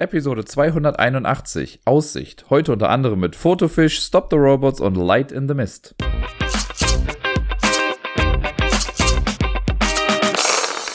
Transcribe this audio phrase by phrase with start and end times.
[0.00, 2.46] Episode 281 Aussicht.
[2.50, 5.94] Heute unter anderem mit Photofish, Stop the Robots und Light in the Mist.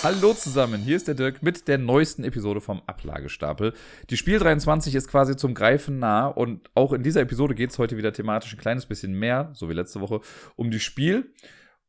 [0.03, 3.73] Hallo zusammen, hier ist der Dirk mit der neuesten Episode vom Ablagestapel.
[4.09, 7.79] Die Spiel 23 ist quasi zum Greifen nah und auch in dieser Episode geht es
[7.79, 10.19] heute wieder thematisch ein kleines bisschen mehr, so wie letzte Woche,
[10.57, 11.31] um die Spiel.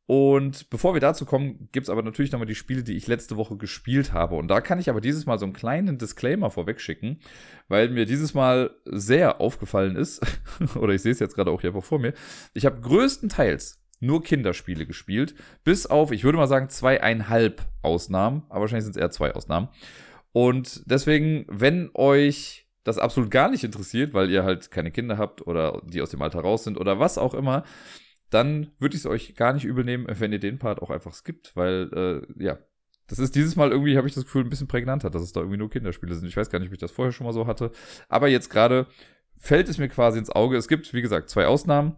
[0.07, 3.37] Und bevor wir dazu kommen, gibt es aber natürlich nochmal die Spiele, die ich letzte
[3.37, 4.35] Woche gespielt habe.
[4.35, 7.19] Und da kann ich aber dieses Mal so einen kleinen Disclaimer vorweg schicken,
[7.69, 10.21] weil mir dieses Mal sehr aufgefallen ist,
[10.75, 12.13] oder ich sehe es jetzt gerade auch hier vor mir,
[12.53, 18.61] ich habe größtenteils nur Kinderspiele gespielt, bis auf, ich würde mal sagen, zweieinhalb Ausnahmen, aber
[18.61, 19.69] wahrscheinlich sind es eher zwei Ausnahmen.
[20.33, 25.45] Und deswegen, wenn euch das absolut gar nicht interessiert, weil ihr halt keine Kinder habt
[25.45, 27.63] oder die aus dem Alter raus sind oder was auch immer,
[28.31, 31.13] dann würde ich es euch gar nicht übel nehmen, wenn ihr den Part auch einfach
[31.13, 32.57] skippt, weil, äh, ja,
[33.07, 35.41] das ist dieses Mal irgendwie, habe ich das Gefühl, ein bisschen prägnanter, dass es da
[35.41, 36.27] irgendwie nur Kinderspiele sind.
[36.27, 37.71] Ich weiß gar nicht, ob ich das vorher schon mal so hatte.
[38.07, 38.87] Aber jetzt gerade
[39.37, 40.55] fällt es mir quasi ins Auge.
[40.55, 41.97] Es gibt, wie gesagt, zwei Ausnahmen.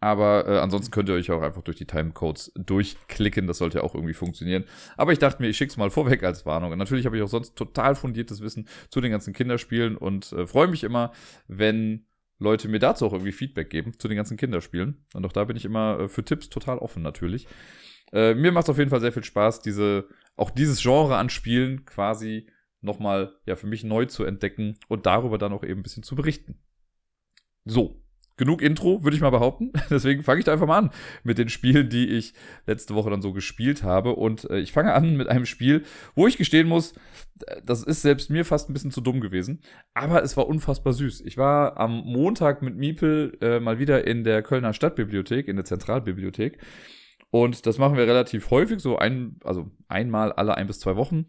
[0.00, 3.46] Aber äh, ansonsten könnt ihr euch auch einfach durch die Timecodes durchklicken.
[3.46, 4.64] Das sollte ja auch irgendwie funktionieren.
[4.96, 6.72] Aber ich dachte mir, ich schicke es mal vorweg als Warnung.
[6.72, 10.46] Und natürlich habe ich auch sonst total fundiertes Wissen zu den ganzen Kinderspielen und äh,
[10.46, 11.12] freue mich immer,
[11.48, 12.04] wenn
[12.38, 15.04] Leute mir dazu auch irgendwie Feedback geben zu den ganzen Kinderspielen.
[15.14, 17.46] Und auch da bin ich immer äh, für Tipps total offen natürlich.
[18.12, 21.30] Äh, mir macht es auf jeden Fall sehr viel Spaß, diese, auch dieses Genre an
[21.30, 22.48] Spielen quasi
[22.80, 26.14] nochmal ja, für mich neu zu entdecken und darüber dann auch eben ein bisschen zu
[26.14, 26.60] berichten.
[27.64, 28.02] So,
[28.38, 29.72] genug Intro, würde ich mal behaupten.
[29.90, 30.90] Deswegen fange ich da einfach mal an
[31.24, 32.32] mit den Spielen, die ich
[32.66, 34.14] letzte Woche dann so gespielt habe.
[34.14, 35.82] Und äh, ich fange an mit einem Spiel,
[36.14, 36.94] wo ich gestehen muss,
[37.64, 39.60] das ist selbst mir fast ein bisschen zu dumm gewesen.
[39.94, 41.20] Aber es war unfassbar süß.
[41.22, 45.64] Ich war am Montag mit Miepel äh, mal wieder in der Kölner Stadtbibliothek, in der
[45.64, 46.58] Zentralbibliothek.
[47.30, 51.26] Und das machen wir relativ häufig, so ein, also einmal alle ein bis zwei Wochen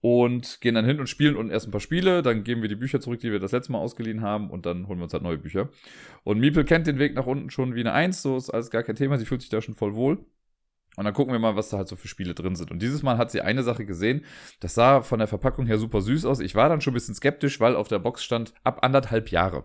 [0.00, 2.76] und gehen dann hin und spielen und erst ein paar Spiele, dann geben wir die
[2.76, 5.22] Bücher zurück, die wir das letzte Mal ausgeliehen haben und dann holen wir uns halt
[5.22, 5.68] neue Bücher.
[6.24, 8.82] Und Miepel kennt den Weg nach unten schon wie eine Eins, so ist alles gar
[8.82, 10.24] kein Thema, sie fühlt sich da schon voll wohl.
[10.96, 12.70] Und dann gucken wir mal, was da halt so für Spiele drin sind.
[12.70, 14.24] Und dieses Mal hat sie eine Sache gesehen,
[14.58, 16.40] das sah von der Verpackung her super süß aus.
[16.40, 19.64] Ich war dann schon ein bisschen skeptisch, weil auf der Box stand ab anderthalb Jahre.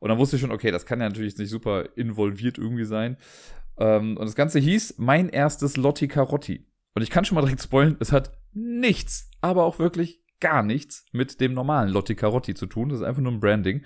[0.00, 3.16] Und dann wusste ich schon, okay, das kann ja natürlich nicht super involviert irgendwie sein.
[3.78, 6.66] Ähm, und das Ganze hieß Mein erstes Lotti Carotti.
[6.94, 11.04] Und ich kann schon mal direkt spoilen, es hat nichts, aber auch wirklich gar nichts
[11.12, 12.88] mit dem normalen Lotti Carotti zu tun.
[12.88, 13.82] Das ist einfach nur ein Branding.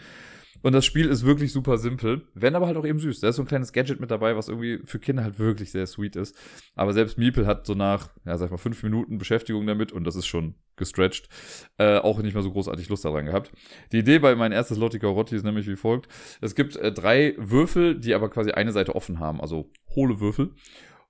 [0.64, 3.20] Und das Spiel ist wirklich super simpel, wenn aber halt auch eben süß.
[3.20, 5.86] Da ist so ein kleines Gadget mit dabei, was irgendwie für Kinder halt wirklich sehr
[5.86, 6.34] sweet ist.
[6.74, 10.04] Aber selbst Miepel hat so nach, ja, sag ich mal, fünf Minuten Beschäftigung damit und
[10.04, 11.28] das ist schon gestretched,
[11.76, 13.52] äh, auch nicht mehr so großartig Lust daran gehabt.
[13.92, 16.08] Die Idee bei mein erstes Lotti Carotti ist nämlich wie folgt.
[16.40, 20.54] Es gibt äh, drei Würfel, die aber quasi eine Seite offen haben, also hohle Würfel.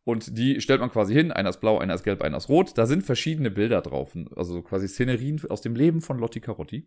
[0.05, 1.33] Und die stellt man quasi hin.
[1.33, 2.77] Einer ist blau, einer ist gelb, einer ist rot.
[2.77, 4.17] Da sind verschiedene Bilder drauf.
[4.37, 6.87] Also quasi Szenerien aus dem Leben von Lotti Carotti.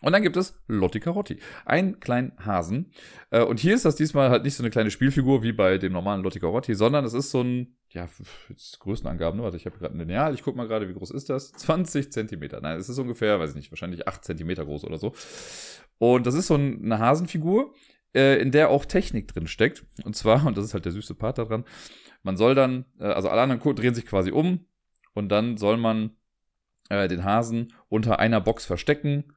[0.00, 2.92] Und dann gibt es Lotti Carotti, einen kleinen Hasen.
[3.30, 5.92] Äh, und hier ist das diesmal halt nicht so eine kleine Spielfigur wie bei dem
[5.92, 8.08] normalen Lotti Carotti, sondern es ist so ein, ja,
[8.48, 9.44] jetzt Größenangaben, ne?
[9.44, 11.50] Warte, ich habe gerade ein Lineal, ich gucke mal gerade, wie groß ist das?
[11.52, 12.60] 20 Zentimeter.
[12.60, 15.14] Nein, es ist ungefähr, weiß ich nicht, wahrscheinlich 8 Zentimeter groß oder so.
[15.98, 17.74] Und das ist so eine Hasenfigur,
[18.14, 19.84] äh, in der auch Technik drin steckt.
[20.04, 21.64] Und zwar, und das ist halt der süße Part daran,
[22.22, 24.66] man soll dann, äh, also alle anderen drehen sich quasi um
[25.14, 26.10] und dann soll man
[26.88, 29.32] äh, den Hasen unter einer Box verstecken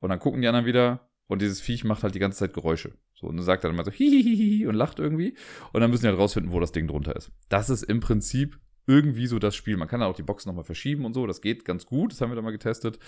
[0.00, 2.92] und dann gucken die anderen wieder und dieses Viech macht halt die ganze Zeit Geräusche.
[3.14, 5.36] So, und dann sagt er dann immer so hihihihi und lacht irgendwie
[5.72, 7.30] und dann müssen die halt rausfinden, wo das Ding drunter ist.
[7.48, 9.76] Das ist im Prinzip irgendwie so das Spiel.
[9.76, 12.20] Man kann dann auch die Box nochmal verschieben und so, das geht ganz gut, das
[12.20, 12.98] haben wir dann mal getestet.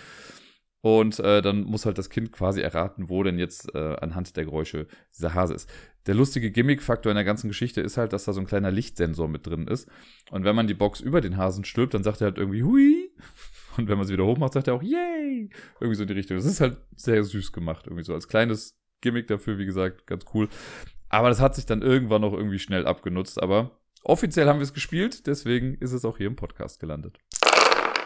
[0.86, 4.44] Und äh, dann muss halt das Kind quasi erraten, wo denn jetzt äh, anhand der
[4.44, 5.68] Geräusche dieser Hase ist.
[6.06, 9.26] Der lustige Gimmick-Faktor in der ganzen Geschichte ist halt, dass da so ein kleiner Lichtsensor
[9.26, 9.88] mit drin ist.
[10.30, 13.10] Und wenn man die Box über den Hasen stülpt, dann sagt er halt irgendwie Hui.
[13.76, 15.50] Und wenn man sie wieder hochmacht, sagt er auch Yay.
[15.80, 16.36] Irgendwie so in die Richtung.
[16.36, 17.88] Das ist halt sehr süß gemacht.
[17.88, 20.48] Irgendwie so als kleines Gimmick dafür, wie gesagt, ganz cool.
[21.08, 23.42] Aber das hat sich dann irgendwann noch irgendwie schnell abgenutzt.
[23.42, 27.18] Aber offiziell haben wir es gespielt, deswegen ist es auch hier im Podcast gelandet.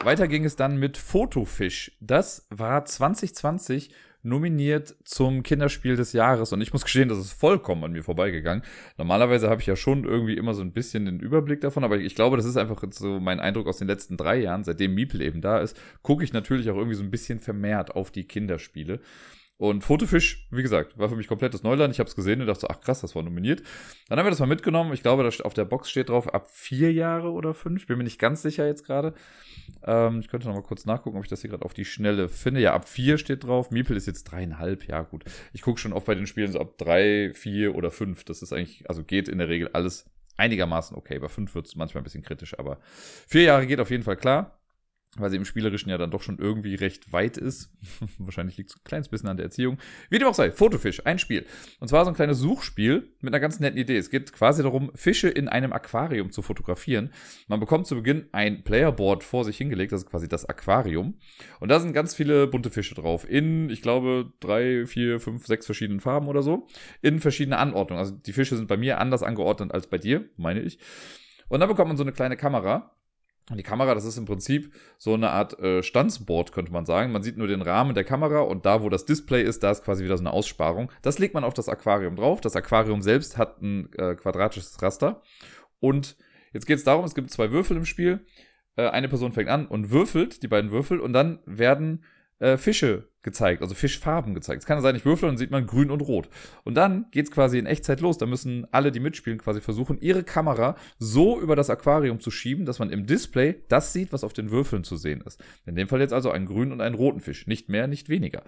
[0.02, 1.92] Weiter ging es dann mit Fotofisch.
[2.00, 3.90] Das war 2020
[4.22, 8.64] nominiert zum Kinderspiel des Jahres und ich muss gestehen, das ist vollkommen an mir vorbeigegangen.
[8.96, 12.14] Normalerweise habe ich ja schon irgendwie immer so ein bisschen den Überblick davon, aber ich
[12.14, 15.42] glaube, das ist einfach so mein Eindruck aus den letzten drei Jahren, seitdem Miepel eben
[15.42, 19.00] da ist, gucke ich natürlich auch irgendwie so ein bisschen vermehrt auf die Kinderspiele.
[19.60, 21.92] Und Fotofisch, wie gesagt, war für mich komplettes Neuland.
[21.92, 23.62] Ich habe es gesehen und dachte so, ach krass, das war nominiert.
[24.08, 24.94] Dann haben wir das mal mitgenommen.
[24.94, 27.86] Ich glaube, da auf der Box steht drauf, ab vier Jahre oder fünf.
[27.86, 29.12] Bin mir nicht ganz sicher jetzt gerade.
[29.84, 32.30] Ähm, ich könnte noch mal kurz nachgucken, ob ich das hier gerade auf die Schnelle
[32.30, 32.62] finde.
[32.62, 33.70] Ja, ab vier steht drauf.
[33.70, 34.88] Miepel ist jetzt dreieinhalb.
[34.88, 35.24] Ja, gut.
[35.52, 38.24] Ich gucke schon oft bei den Spielen so ab drei, vier oder fünf.
[38.24, 40.06] Das ist eigentlich, also geht in der Regel alles
[40.38, 41.18] einigermaßen okay.
[41.18, 42.78] Bei fünf wird es manchmal ein bisschen kritisch, aber
[43.28, 44.58] vier Jahre geht auf jeden Fall klar.
[45.16, 47.72] Weil sie im Spielerischen ja dann doch schon irgendwie recht weit ist.
[48.18, 49.78] Wahrscheinlich liegt es ein kleines bisschen an der Erziehung.
[50.08, 51.46] Wie dem auch sei, Fotofisch, ein Spiel.
[51.80, 53.96] Und zwar so ein kleines Suchspiel mit einer ganz netten Idee.
[53.96, 57.12] Es geht quasi darum, Fische in einem Aquarium zu fotografieren.
[57.48, 61.14] Man bekommt zu Beginn ein Playerboard vor sich hingelegt, das ist quasi das Aquarium.
[61.58, 63.28] Und da sind ganz viele bunte Fische drauf.
[63.28, 66.68] In, ich glaube, drei, vier, fünf, sechs verschiedenen Farben oder so.
[67.02, 68.00] In verschiedene Anordnungen.
[68.00, 70.78] Also die Fische sind bei mir anders angeordnet als bei dir, meine ich.
[71.48, 72.94] Und dann bekommt man so eine kleine Kamera
[73.50, 77.10] und die Kamera, das ist im Prinzip so eine Art äh, Stanzboard, könnte man sagen.
[77.12, 79.84] Man sieht nur den Rahmen der Kamera und da, wo das Display ist, da ist
[79.84, 80.90] quasi wieder so eine Aussparung.
[81.02, 82.40] Das legt man auf das Aquarium drauf.
[82.40, 85.22] Das Aquarium selbst hat ein äh, quadratisches Raster.
[85.80, 86.16] Und
[86.52, 88.24] jetzt geht es darum, es gibt zwei Würfel im Spiel.
[88.76, 92.04] Äh, eine Person fängt an und würfelt, die beiden Würfel, und dann werden
[92.40, 94.62] äh, Fische gezeigt, also Fischfarben gezeigt.
[94.62, 96.28] Es kann sein, ich würfel und dann sieht man grün und rot.
[96.64, 98.18] Und dann geht es quasi in Echtzeit los.
[98.18, 102.64] Da müssen alle, die mitspielen, quasi versuchen, ihre Kamera so über das Aquarium zu schieben,
[102.64, 105.42] dass man im Display das sieht, was auf den Würfeln zu sehen ist.
[105.66, 107.46] In dem Fall jetzt also einen grünen und einen roten Fisch.
[107.46, 108.42] Nicht mehr, nicht weniger.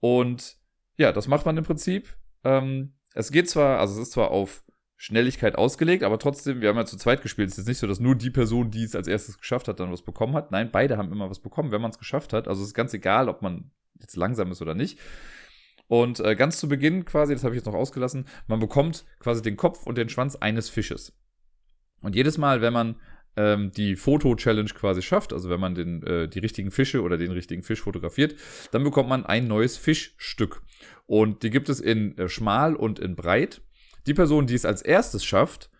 [0.00, 0.56] Und
[0.98, 2.16] ja, das macht man im Prinzip.
[2.44, 4.62] Ähm, es geht zwar, also es ist zwar auf
[4.96, 7.50] Schnelligkeit ausgelegt, aber trotzdem, wir haben ja zu zweit gespielt.
[7.50, 9.92] Es ist nicht so, dass nur die Person, die es als erstes geschafft hat, dann
[9.92, 10.52] was bekommen hat.
[10.52, 12.48] Nein, beide haben immer was bekommen, wenn man es geschafft hat.
[12.48, 13.70] Also es ist ganz egal, ob man
[14.00, 14.98] jetzt langsam ist oder nicht.
[15.88, 19.42] Und äh, ganz zu Beginn quasi, das habe ich jetzt noch ausgelassen, man bekommt quasi
[19.42, 21.12] den Kopf und den Schwanz eines Fisches.
[22.00, 22.96] Und jedes Mal, wenn man
[23.36, 27.30] ähm, die Foto-Challenge quasi schafft, also wenn man den, äh, die richtigen Fische oder den
[27.30, 28.34] richtigen Fisch fotografiert,
[28.72, 30.62] dann bekommt man ein neues Fischstück.
[31.06, 33.60] Und die gibt es in äh, schmal und in breit.
[34.06, 35.70] Die Person, die es als erstes schafft,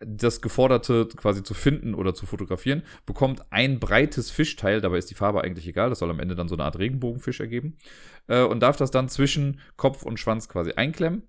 [0.00, 5.14] das Geforderte quasi zu finden oder zu fotografieren, bekommt ein breites Fischteil, dabei ist die
[5.14, 7.78] Farbe eigentlich egal, das soll am Ende dann so eine Art Regenbogenfisch ergeben,
[8.26, 11.22] äh, und darf das dann zwischen Kopf und Schwanz quasi einklemmen.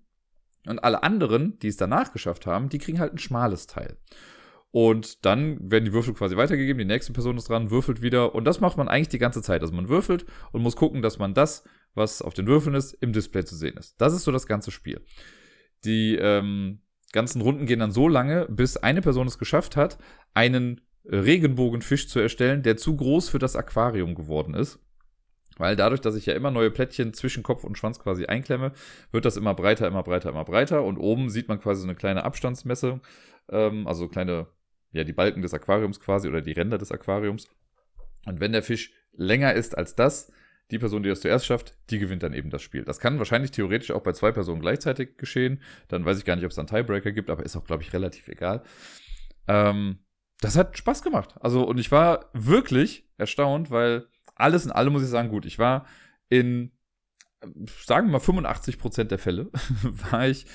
[0.68, 3.98] Und alle anderen, die es danach geschafft haben, die kriegen halt ein schmales Teil.
[4.72, 8.36] Und dann werden die Würfel quasi weitergegeben, die nächste Person ist dran, würfelt wieder.
[8.36, 9.62] Und das macht man eigentlich die ganze Zeit.
[9.62, 11.64] Also man würfelt und muss gucken, dass man das,
[11.94, 13.96] was auf den Würfeln ist, im Display zu sehen ist.
[14.02, 15.00] Das ist so das ganze Spiel.
[15.86, 16.80] Die ähm,
[17.12, 19.98] ganzen Runden gehen dann so lange, bis eine Person es geschafft hat,
[20.34, 24.80] einen Regenbogenfisch zu erstellen, der zu groß für das Aquarium geworden ist.
[25.58, 28.74] Weil dadurch, dass ich ja immer neue Plättchen zwischen Kopf und Schwanz quasi einklemme,
[29.12, 30.84] wird das immer breiter, immer breiter, immer breiter.
[30.84, 33.00] Und oben sieht man quasi so eine kleine Abstandsmesse,
[33.50, 34.48] ähm, also kleine,
[34.92, 37.48] ja, die Balken des Aquariums quasi oder die Ränder des Aquariums.
[38.26, 40.32] Und wenn der Fisch länger ist als das,
[40.72, 42.84] die Person, die das zuerst schafft, die gewinnt dann eben das Spiel.
[42.84, 45.62] Das kann wahrscheinlich theoretisch auch bei zwei Personen gleichzeitig geschehen.
[45.88, 47.94] Dann weiß ich gar nicht, ob es einen Tiebreaker gibt, aber ist auch, glaube ich,
[47.94, 48.64] relativ egal.
[49.48, 50.00] Ähm,
[50.42, 51.36] das hat Spaß gemacht.
[51.40, 55.60] Also, und ich war wirklich erstaunt, weil alles in allem muss ich sagen, gut, ich
[55.60, 55.86] war
[56.30, 56.72] in,
[57.86, 59.52] sagen wir mal, 85% der Fälle,
[60.12, 60.48] war ich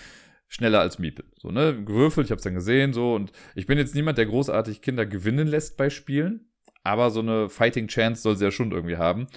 [0.48, 1.24] schneller als Miepel.
[1.38, 4.26] So, ne, gewürfelt, ich habe es dann gesehen, so, und ich bin jetzt niemand, der
[4.26, 6.50] großartig Kinder gewinnen lässt bei Spielen,
[6.82, 9.28] aber so eine Fighting Chance soll sie ja schon irgendwie haben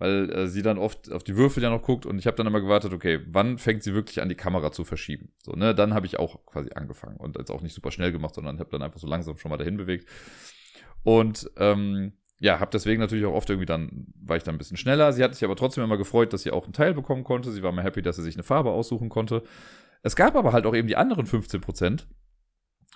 [0.00, 2.46] weil äh, sie dann oft auf die Würfel ja noch guckt und ich habe dann
[2.46, 5.30] immer gewartet, okay, wann fängt sie wirklich an, die Kamera zu verschieben?
[5.42, 8.34] So, ne, dann habe ich auch quasi angefangen und jetzt auch nicht super schnell gemacht,
[8.34, 10.08] sondern habe dann einfach so langsam schon mal dahin bewegt.
[11.02, 14.78] Und ähm, ja, habe deswegen natürlich auch oft irgendwie dann, war ich dann ein bisschen
[14.78, 15.12] schneller.
[15.12, 17.52] Sie hat sich aber trotzdem immer gefreut, dass sie auch einen Teil bekommen konnte.
[17.52, 19.42] Sie war mir happy, dass sie sich eine Farbe aussuchen konnte.
[20.02, 22.08] Es gab aber halt auch eben die anderen 15 Prozent,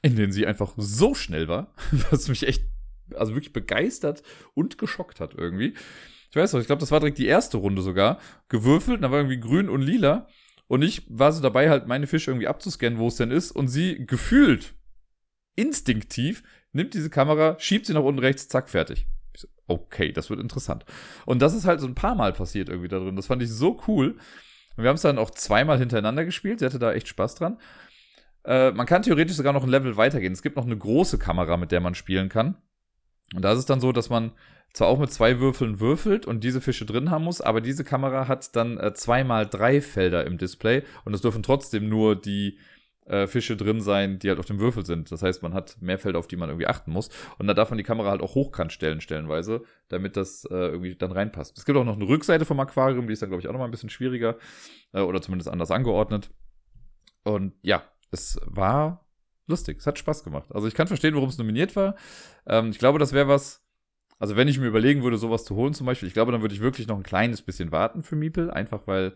[0.01, 1.75] in denen sie einfach so schnell war,
[2.11, 2.65] was mich echt,
[3.15, 4.23] also wirklich begeistert
[4.55, 5.75] und geschockt hat irgendwie.
[6.35, 8.19] Ich weiß noch, ich glaube, das war direkt die erste Runde sogar.
[8.49, 10.27] Gewürfelt, da war irgendwie grün und lila.
[10.67, 13.53] Und ich war so dabei, halt meine Fische irgendwie abzuscannen, wo es denn ist.
[13.53, 14.75] Und sie gefühlt,
[15.55, 19.07] instinktiv, nimmt diese Kamera, schiebt sie nach unten rechts, zack, fertig.
[19.37, 20.85] So, okay, das wird interessant.
[21.25, 23.15] Und das ist halt so ein paar Mal passiert irgendwie da drin.
[23.15, 24.17] Das fand ich so cool.
[24.77, 26.59] Und wir haben es dann auch zweimal hintereinander gespielt.
[26.59, 27.61] Sie hatte da echt Spaß dran.
[28.45, 30.33] Äh, man kann theoretisch sogar noch ein Level weitergehen.
[30.33, 32.57] Es gibt noch eine große Kamera, mit der man spielen kann.
[33.35, 34.33] Und da ist es dann so, dass man
[34.73, 38.27] zwar auch mit zwei Würfeln würfelt und diese Fische drin haben muss, aber diese Kamera
[38.27, 42.59] hat dann äh, zweimal drei Felder im Display und es dürfen trotzdem nur die
[43.07, 45.13] äh, Fische drin sein, die halt auf dem Würfel sind.
[45.13, 47.11] Das heißt, man hat mehr Felder, auf die man irgendwie achten muss.
[47.39, 50.97] Und da darf man die Kamera halt auch hochkant stellen, stellenweise, damit das äh, irgendwie
[50.97, 51.57] dann reinpasst.
[51.59, 53.59] Es gibt auch noch eine Rückseite vom Aquarium, die ist dann, glaube ich, auch noch
[53.61, 54.39] mal ein bisschen schwieriger
[54.93, 56.31] äh, oder zumindest anders angeordnet.
[57.25, 59.04] Und ja, es war
[59.47, 59.79] lustig.
[59.79, 60.51] Es hat Spaß gemacht.
[60.55, 61.97] Also ich kann verstehen, warum es nominiert war.
[62.47, 63.65] Ähm, ich glaube, das wäre was,
[64.19, 66.55] also wenn ich mir überlegen würde, sowas zu holen zum Beispiel, ich glaube, dann würde
[66.55, 69.15] ich wirklich noch ein kleines bisschen warten für Miepel, einfach weil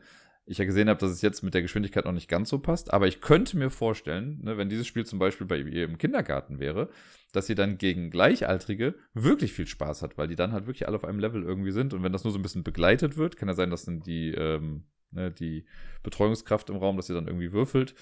[0.49, 2.93] ich ja gesehen habe, dass es jetzt mit der Geschwindigkeit noch nicht ganz so passt.
[2.93, 6.59] Aber ich könnte mir vorstellen, ne, wenn dieses Spiel zum Beispiel bei ihr im Kindergarten
[6.59, 6.89] wäre,
[7.33, 10.97] dass sie dann gegen Gleichaltrige wirklich viel Spaß hat, weil die dann halt wirklich alle
[10.97, 11.93] auf einem Level irgendwie sind.
[11.93, 14.31] Und wenn das nur so ein bisschen begleitet wird, kann ja sein, dass dann die,
[14.31, 15.67] ähm, ne, die
[16.03, 17.95] Betreuungskraft im Raum, dass sie dann irgendwie würfelt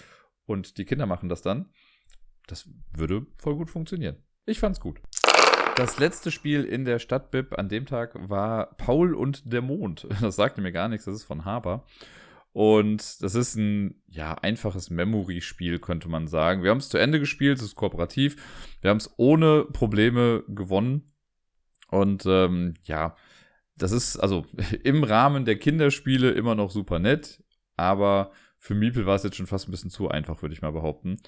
[0.45, 1.71] und die Kinder machen das dann.
[2.46, 4.16] Das würde voll gut funktionieren.
[4.46, 5.00] Ich fand's gut.
[5.76, 10.06] Das letzte Spiel in der Stadtbib an dem Tag war Paul und der Mond.
[10.20, 11.84] Das sagte mir gar nichts, das ist von Haber.
[12.52, 16.62] Und das ist ein ja, einfaches Memory-Spiel, könnte man sagen.
[16.62, 18.36] Wir haben es zu Ende gespielt, es ist kooperativ.
[18.80, 21.02] Wir haben es ohne Probleme gewonnen.
[21.90, 23.14] Und ähm, ja,
[23.76, 24.46] das ist also
[24.84, 27.44] im Rahmen der Kinderspiele immer noch super nett.
[27.76, 30.72] Aber für Miepel war es jetzt schon fast ein bisschen zu einfach, würde ich mal
[30.72, 31.18] behaupten.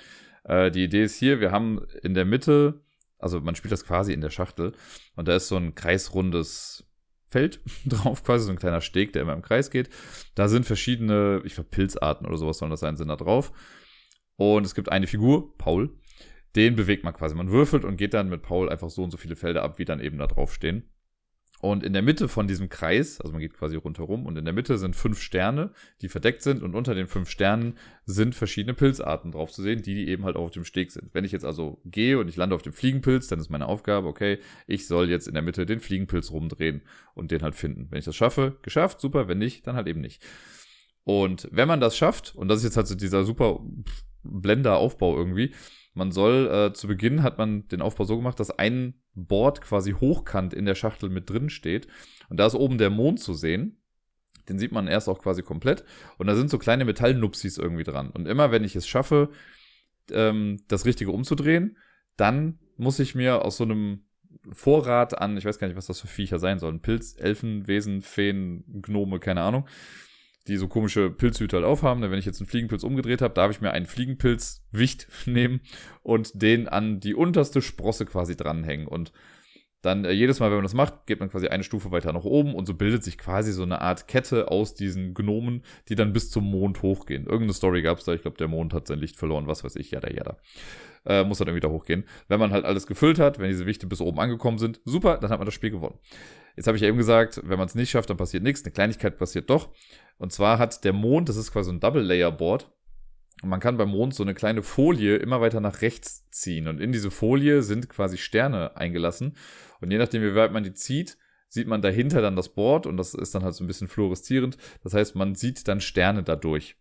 [0.44, 2.80] Äh, die Idee ist hier, wir haben in der Mitte,
[3.18, 4.72] also man spielt das quasi in der Schachtel.
[5.16, 6.86] Und da ist so ein kreisrundes
[7.28, 9.90] Feld drauf, quasi so ein kleiner Steg, der immer im Kreis geht.
[10.34, 13.52] Da sind verschiedene, ich glaube, Pilzarten oder sowas sollen das sein, sind da drauf.
[14.36, 15.90] Und es gibt eine Figur, Paul.
[16.56, 17.34] Den bewegt man quasi.
[17.34, 19.84] Man würfelt und geht dann mit Paul einfach so und so viele Felder ab, wie
[19.84, 20.88] dann eben da drauf stehen.
[21.60, 24.54] Und in der Mitte von diesem Kreis, also man geht quasi rundherum, und in der
[24.54, 29.32] Mitte sind fünf Sterne, die verdeckt sind, und unter den fünf Sternen sind verschiedene Pilzarten
[29.32, 31.12] drauf zu sehen, die eben halt auch auf dem Steg sind.
[31.12, 34.06] Wenn ich jetzt also gehe und ich lande auf dem Fliegenpilz, dann ist meine Aufgabe,
[34.06, 34.38] okay,
[34.68, 36.82] ich soll jetzt in der Mitte den Fliegenpilz rumdrehen
[37.14, 37.88] und den halt finden.
[37.90, 40.22] Wenn ich das schaffe, geschafft, super, wenn nicht, dann halt eben nicht.
[41.02, 43.60] Und wenn man das schafft, und das ist jetzt halt so dieser super
[44.22, 45.54] Blender-Aufbau irgendwie,
[45.94, 49.92] man soll, äh, zu Beginn hat man den Aufbau so gemacht, dass ein Board quasi
[49.92, 51.88] hochkant in der Schachtel mit drin steht.
[52.28, 53.80] Und da ist oben der Mond zu sehen.
[54.48, 55.84] Den sieht man erst auch quasi komplett.
[56.16, 58.10] Und da sind so kleine Metallnupsis irgendwie dran.
[58.10, 59.30] Und immer wenn ich es schaffe,
[60.10, 61.76] ähm, das Richtige umzudrehen,
[62.16, 64.04] dann muss ich mir aus so einem
[64.52, 68.02] Vorrat an, ich weiß gar nicht, was das für Viecher sein sollen, Pilz, Elfen, Wesen,
[68.02, 69.66] Feen, Gnome, keine Ahnung,
[70.48, 72.02] die so komische Pilzhüte halt aufhaben.
[72.02, 75.60] Wenn ich jetzt einen Fliegenpilz umgedreht habe, darf ich mir einen Fliegenpilzwicht nehmen
[76.02, 78.86] und den an die unterste Sprosse quasi dranhängen.
[78.86, 79.12] Und
[79.82, 82.24] dann äh, jedes Mal, wenn man das macht, geht man quasi eine Stufe weiter nach
[82.24, 86.12] oben und so bildet sich quasi so eine Art Kette aus diesen Gnomen, die dann
[86.12, 87.26] bis zum Mond hochgehen.
[87.26, 89.76] Irgendeine Story gab es da, ich glaube, der Mond hat sein Licht verloren, was weiß
[89.76, 90.38] ich, jada, jada.
[91.06, 92.04] Äh, muss dann irgendwie da hochgehen.
[92.26, 95.30] Wenn man halt alles gefüllt hat, wenn diese Wichte bis oben angekommen sind, super, dann
[95.30, 95.98] hat man das Spiel gewonnen.
[96.56, 98.64] Jetzt habe ich ja eben gesagt, wenn man es nicht schafft, dann passiert nichts.
[98.64, 99.70] Eine Kleinigkeit passiert doch.
[100.18, 102.70] Und zwar hat der Mond, das ist quasi ein Double-Layer-Board,
[103.42, 106.66] und man kann beim Mond so eine kleine Folie immer weiter nach rechts ziehen.
[106.66, 109.36] Und in diese Folie sind quasi Sterne eingelassen.
[109.80, 112.86] Und je nachdem, wie weit man die zieht, sieht man dahinter dann das Board.
[112.86, 114.56] Und das ist dann halt so ein bisschen fluoreszierend.
[114.82, 116.76] Das heißt, man sieht dann Sterne dadurch.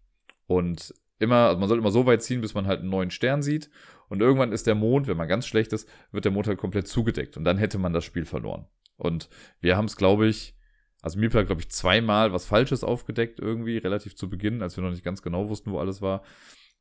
[0.48, 3.44] Und immer, also man soll immer so weit ziehen, bis man halt einen neuen Stern
[3.44, 3.70] sieht.
[4.10, 6.88] Und irgendwann ist der Mond, wenn man ganz schlecht ist, wird der Mond halt komplett
[6.88, 7.38] zugedeckt.
[7.38, 8.66] Und dann hätte man das Spiel verloren.
[8.96, 9.30] Und
[9.60, 10.57] wir haben es, glaube ich,
[11.02, 14.84] also Miepel hat, glaube ich, zweimal was Falsches aufgedeckt irgendwie, relativ zu Beginn, als wir
[14.84, 16.24] noch nicht ganz genau wussten, wo alles war.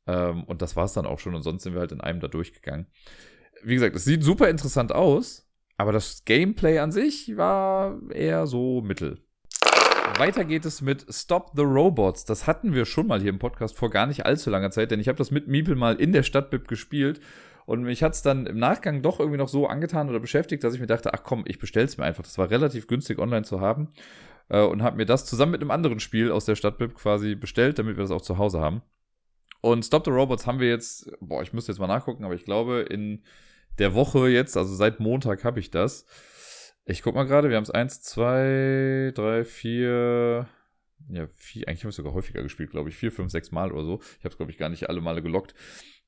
[0.07, 2.19] Ähm, und das war es dann auch schon und sonst sind wir halt in einem
[2.19, 2.87] da durchgegangen.
[3.63, 5.47] Wie gesagt, es sieht super interessant aus,
[5.77, 9.19] aber das Gameplay an sich war eher so mittel.
[10.17, 12.25] Weiter geht es mit Stop the Robots.
[12.25, 14.99] Das hatten wir schon mal hier im Podcast vor gar nicht allzu langer Zeit, denn
[14.99, 17.19] ich habe das mit Miepel mal in der Stadtbib gespielt
[17.67, 20.73] und mich hat es dann im Nachgang doch irgendwie noch so angetan oder beschäftigt, dass
[20.73, 22.23] ich mir dachte, ach komm, ich bestell's mir einfach.
[22.23, 23.89] Das war relativ günstig online zu haben.
[24.47, 27.77] Äh, und habe mir das zusammen mit einem anderen Spiel aus der Stadtbib quasi bestellt,
[27.77, 28.83] damit wir das auch zu Hause haben.
[29.59, 32.45] Und Stop the Robots haben wir jetzt, boah, ich müsste jetzt mal nachgucken, aber ich
[32.45, 33.21] glaube, in
[33.79, 36.05] der Woche jetzt, also seit Montag habe ich das.
[36.85, 40.47] Ich guck mal gerade, wir haben es 1, 2, 3, 4,
[41.09, 42.95] ja, vier, eigentlich habe ich sogar häufiger gespielt, glaube ich.
[42.95, 43.99] Vier, fünf, sechs Mal oder so.
[44.19, 45.53] Ich habe es, glaube ich, gar nicht alle Male gelockt.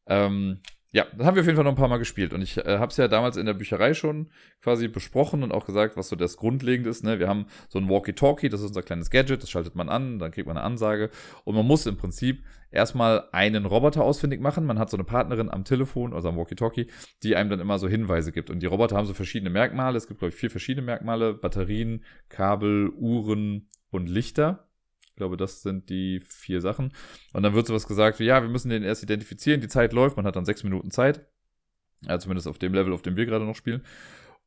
[0.08, 0.62] Ähm,
[0.92, 2.34] ja, das haben wir auf jeden Fall noch ein paar Mal gespielt.
[2.34, 4.30] Und ich äh, habe es ja damals in der Bücherei schon
[4.62, 7.04] quasi besprochen und auch gesagt, was so das Grundlegende ist.
[7.04, 7.20] Ne?
[7.20, 10.32] Wir haben so ein Walkie-Talkie, das ist unser kleines Gadget, das schaltet man an, dann
[10.32, 11.12] kriegt man eine Ansage.
[11.44, 14.66] Und man muss im Prinzip erstmal einen Roboter ausfindig machen.
[14.66, 16.88] Man hat so eine Partnerin am Telefon, also am Walkie-Talkie,
[17.22, 18.50] die einem dann immer so Hinweise gibt.
[18.50, 19.96] Und die Roboter haben so verschiedene Merkmale.
[19.96, 21.36] Es gibt, glaube ich, vier verschiedene Merkmale.
[21.36, 24.69] Batterien, Kabel, Uhren und Lichter
[25.20, 26.92] glaube, das sind die vier Sachen.
[27.34, 30.18] Und dann wird sowas gesagt wie, ja, wir müssen den erst identifizieren, die Zeit läuft,
[30.18, 31.28] man hat dann sechs Minuten Zeit.
[32.02, 33.84] Ja, zumindest auf dem Level, auf dem wir gerade noch spielen.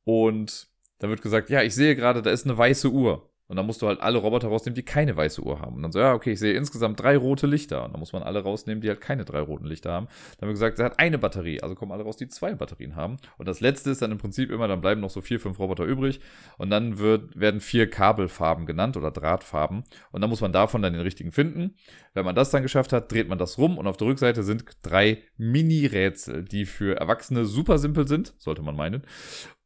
[0.04, 3.31] Und dann wird gesagt, ja, ich sehe gerade, da ist eine weiße Uhr.
[3.52, 5.76] Und dann musst du halt alle Roboter rausnehmen, die keine weiße Uhr haben.
[5.76, 7.84] Und dann so, ja, okay, ich sehe insgesamt drei rote Lichter.
[7.84, 10.06] Und dann muss man alle rausnehmen, die halt keine drei roten Lichter haben.
[10.06, 11.60] Dann haben wir gesagt, er hat eine Batterie.
[11.60, 13.18] Also kommen alle raus, die zwei Batterien haben.
[13.36, 15.84] Und das letzte ist dann im Prinzip immer, dann bleiben noch so vier, fünf Roboter
[15.84, 16.20] übrig.
[16.56, 19.84] Und dann wird, werden vier Kabelfarben genannt oder Drahtfarben.
[20.12, 21.74] Und dann muss man davon dann den richtigen finden.
[22.14, 23.76] Wenn man das dann geschafft hat, dreht man das rum.
[23.76, 28.76] Und auf der Rückseite sind drei Mini-Rätsel, die für Erwachsene super simpel sind, sollte man
[28.76, 29.02] meinen.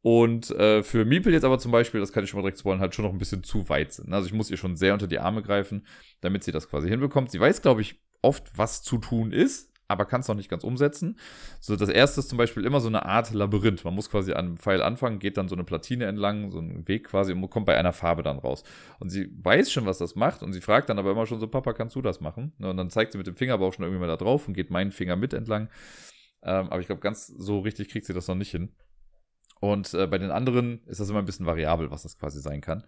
[0.01, 2.79] Und äh, für Miepel jetzt aber zum Beispiel, das kann ich schon mal direkt spoilern,
[2.79, 4.13] halt schon noch ein bisschen zu weit sind.
[4.13, 5.85] Also ich muss ihr schon sehr unter die Arme greifen,
[6.21, 7.31] damit sie das quasi hinbekommt.
[7.31, 10.63] Sie weiß, glaube ich, oft, was zu tun ist, aber kann es noch nicht ganz
[10.63, 11.17] umsetzen.
[11.59, 13.85] So, das erste ist zum Beispiel immer so eine Art Labyrinth.
[13.85, 16.87] Man muss quasi an einem Pfeil anfangen, geht dann so eine Platine entlang, so einen
[16.87, 18.63] Weg quasi und kommt bei einer Farbe dann raus.
[18.99, 21.47] Und sie weiß schon, was das macht und sie fragt dann aber immer schon so,
[21.47, 22.53] Papa, kannst du das machen?
[22.59, 24.53] Und dann zeigt sie mit dem Finger aber auch schon irgendwie mal da drauf und
[24.53, 25.69] geht meinen Finger mit entlang.
[26.43, 28.73] Ähm, aber ich glaube, ganz so richtig kriegt sie das noch nicht hin.
[29.59, 32.61] Und äh, bei den anderen ist das immer ein bisschen variabel, was das quasi sein
[32.61, 32.83] kann.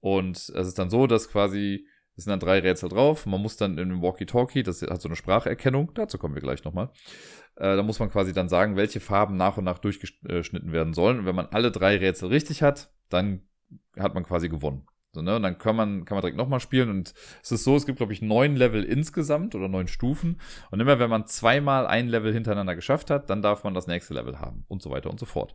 [0.00, 1.86] Und es ist dann so, dass quasi,
[2.16, 3.26] es sind dann drei Rätsel drauf.
[3.26, 6.64] Man muss dann in dem Walkie-Talkie, das hat so eine Spracherkennung, dazu kommen wir gleich
[6.64, 6.90] nochmal.
[7.56, 11.20] Äh, da muss man quasi dann sagen, welche Farben nach und nach durchgeschnitten werden sollen.
[11.20, 13.42] Und wenn man alle drei Rätsel richtig hat, dann
[13.98, 14.86] hat man quasi gewonnen.
[15.12, 15.36] So, ne?
[15.36, 16.88] Und dann kann man, kann man direkt nochmal spielen.
[16.88, 20.40] Und es ist so, es gibt, glaube ich, neun Level insgesamt oder neun Stufen.
[20.70, 24.14] Und immer wenn man zweimal ein Level hintereinander geschafft hat, dann darf man das nächste
[24.14, 25.54] Level haben und so weiter und so fort.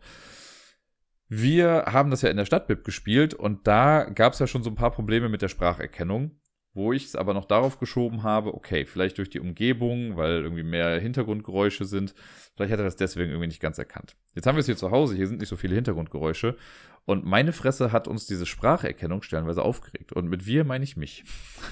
[1.30, 4.70] Wir haben das ja in der Stadtbib gespielt und da gab es ja schon so
[4.70, 6.40] ein paar Probleme mit der Spracherkennung
[6.78, 10.64] wo ich es aber noch darauf geschoben habe, okay, vielleicht durch die Umgebung, weil irgendwie
[10.64, 12.14] mehr Hintergrundgeräusche sind,
[12.56, 14.16] vielleicht hat er das deswegen irgendwie nicht ganz erkannt.
[14.36, 16.56] Jetzt haben wir es hier zu Hause, hier sind nicht so viele Hintergrundgeräusche
[17.08, 21.24] und meine Fresse hat uns diese Spracherkennung stellenweise aufgeregt und mit wir meine ich mich.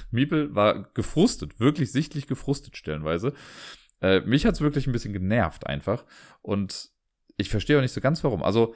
[0.10, 3.34] Miepel war gefrustet, wirklich sichtlich gefrustet stellenweise.
[4.02, 6.06] Äh, mich hat es wirklich ein bisschen genervt einfach
[6.42, 6.90] und
[7.36, 8.44] ich verstehe auch nicht so ganz warum.
[8.44, 8.76] Also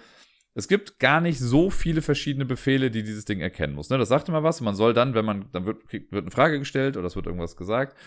[0.53, 3.89] es gibt gar nicht so viele verschiedene Befehle, die dieses Ding erkennen muss.
[3.89, 3.97] Ne?
[3.97, 4.59] Das sagt immer was.
[4.59, 7.55] Man soll dann, wenn man, dann wird, wird eine Frage gestellt oder es wird irgendwas
[7.55, 7.97] gesagt.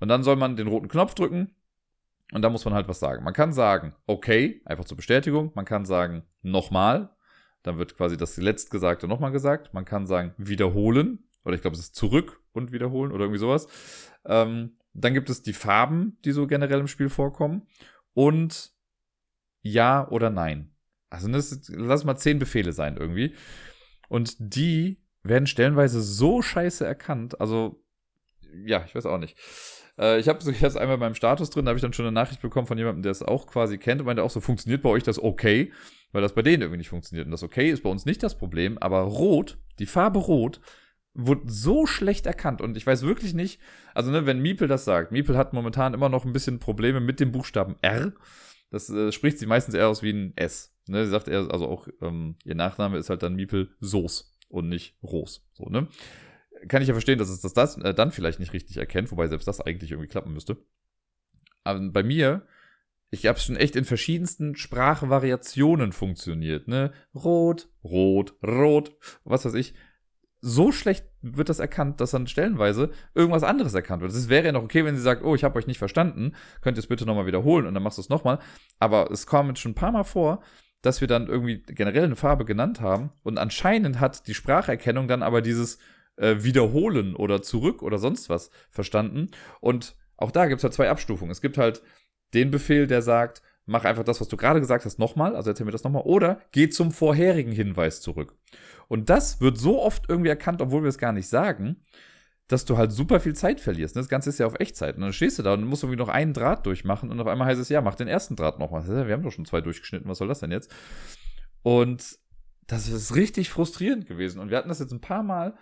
[0.00, 1.54] Und dann soll man den roten Knopf drücken
[2.32, 3.22] und da muss man halt was sagen.
[3.22, 5.52] Man kann sagen, okay, einfach zur Bestätigung.
[5.54, 7.14] Man kann sagen, nochmal.
[7.62, 9.72] Dann wird quasi das letztgesagte nochmal gesagt.
[9.74, 11.28] Man kann sagen, wiederholen.
[11.44, 13.66] Oder ich glaube, es ist zurück und wiederholen oder irgendwie sowas.
[14.24, 17.66] Ähm, dann gibt es die Farben, die so generell im Spiel vorkommen.
[18.14, 18.72] Und
[19.62, 20.74] ja oder nein.
[21.10, 23.34] Also das, lass mal zehn Befehle sein irgendwie.
[24.08, 27.40] Und die werden stellenweise so scheiße erkannt.
[27.40, 27.82] Also,
[28.66, 29.36] ja, ich weiß auch nicht.
[29.98, 32.42] Äh, ich habe jetzt einmal beim Status drin, da habe ich dann schon eine Nachricht
[32.42, 35.02] bekommen von jemandem, der es auch quasi kennt und meinte auch so, funktioniert bei euch
[35.02, 35.72] das okay?
[36.12, 37.26] Weil das bei denen irgendwie nicht funktioniert.
[37.26, 40.60] Und das okay ist bei uns nicht das Problem, aber rot, die Farbe rot,
[41.14, 43.60] wurde so schlecht erkannt und ich weiß wirklich nicht,
[43.94, 47.20] also ne, wenn Miepel das sagt, Miepel hat momentan immer noch ein bisschen Probleme mit
[47.20, 48.12] dem Buchstaben R.
[48.70, 50.74] Das äh, spricht sie meistens eher aus wie ein S.
[50.86, 54.68] Ne, sie sagt er, also auch ähm, ihr Nachname ist halt dann Miepel Soos und
[54.68, 55.46] nicht Ros.
[55.52, 55.88] So, ne?
[56.68, 59.26] Kann ich ja verstehen, dass es das, das äh, dann vielleicht nicht richtig erkennt, wobei
[59.28, 60.58] selbst das eigentlich irgendwie klappen müsste.
[61.64, 62.46] Aber bei mir,
[63.10, 66.92] ich habe schon echt in verschiedensten Sprachvariationen funktioniert, ne?
[67.14, 69.74] Rot, rot, rot, was weiß ich
[70.42, 74.12] so schlecht wird das erkannt, dass dann stellenweise irgendwas anderes erkannt wird.
[74.12, 76.76] Es wäre ja noch okay, wenn sie sagt, oh, ich habe euch nicht verstanden, könnt
[76.76, 78.40] ihr es bitte nochmal wiederholen und dann machst du es nochmal.
[78.80, 80.42] Aber es kam jetzt schon ein paar Mal vor,
[80.82, 85.22] dass wir dann irgendwie generell eine Farbe genannt haben und anscheinend hat die Spracherkennung dann
[85.22, 85.78] aber dieses
[86.22, 89.30] äh, Wiederholen oder zurück oder sonst was verstanden.
[89.60, 91.32] Und auch da gibt es halt zwei Abstufungen.
[91.32, 91.82] Es gibt halt
[92.32, 95.66] den Befehl, der sagt, mach einfach das, was du gerade gesagt hast, nochmal, also erzähl
[95.66, 98.36] mir das nochmal, oder geh zum vorherigen Hinweis zurück.
[98.88, 101.76] Und das wird so oft irgendwie erkannt, obwohl wir es gar nicht sagen,
[102.48, 103.96] dass du halt super viel Zeit verlierst.
[103.96, 104.96] Das Ganze ist ja auf Echtzeit.
[104.96, 107.48] Und dann stehst du da und musst irgendwie noch einen Draht durchmachen und auf einmal
[107.48, 108.86] heißt es, ja, mach den ersten Draht nochmal.
[108.86, 110.70] Wir haben doch schon zwei durchgeschnitten, was soll das denn jetzt?
[111.62, 112.18] Und
[112.66, 114.40] das ist richtig frustrierend gewesen.
[114.40, 115.54] Und wir hatten das jetzt ein paar Mal.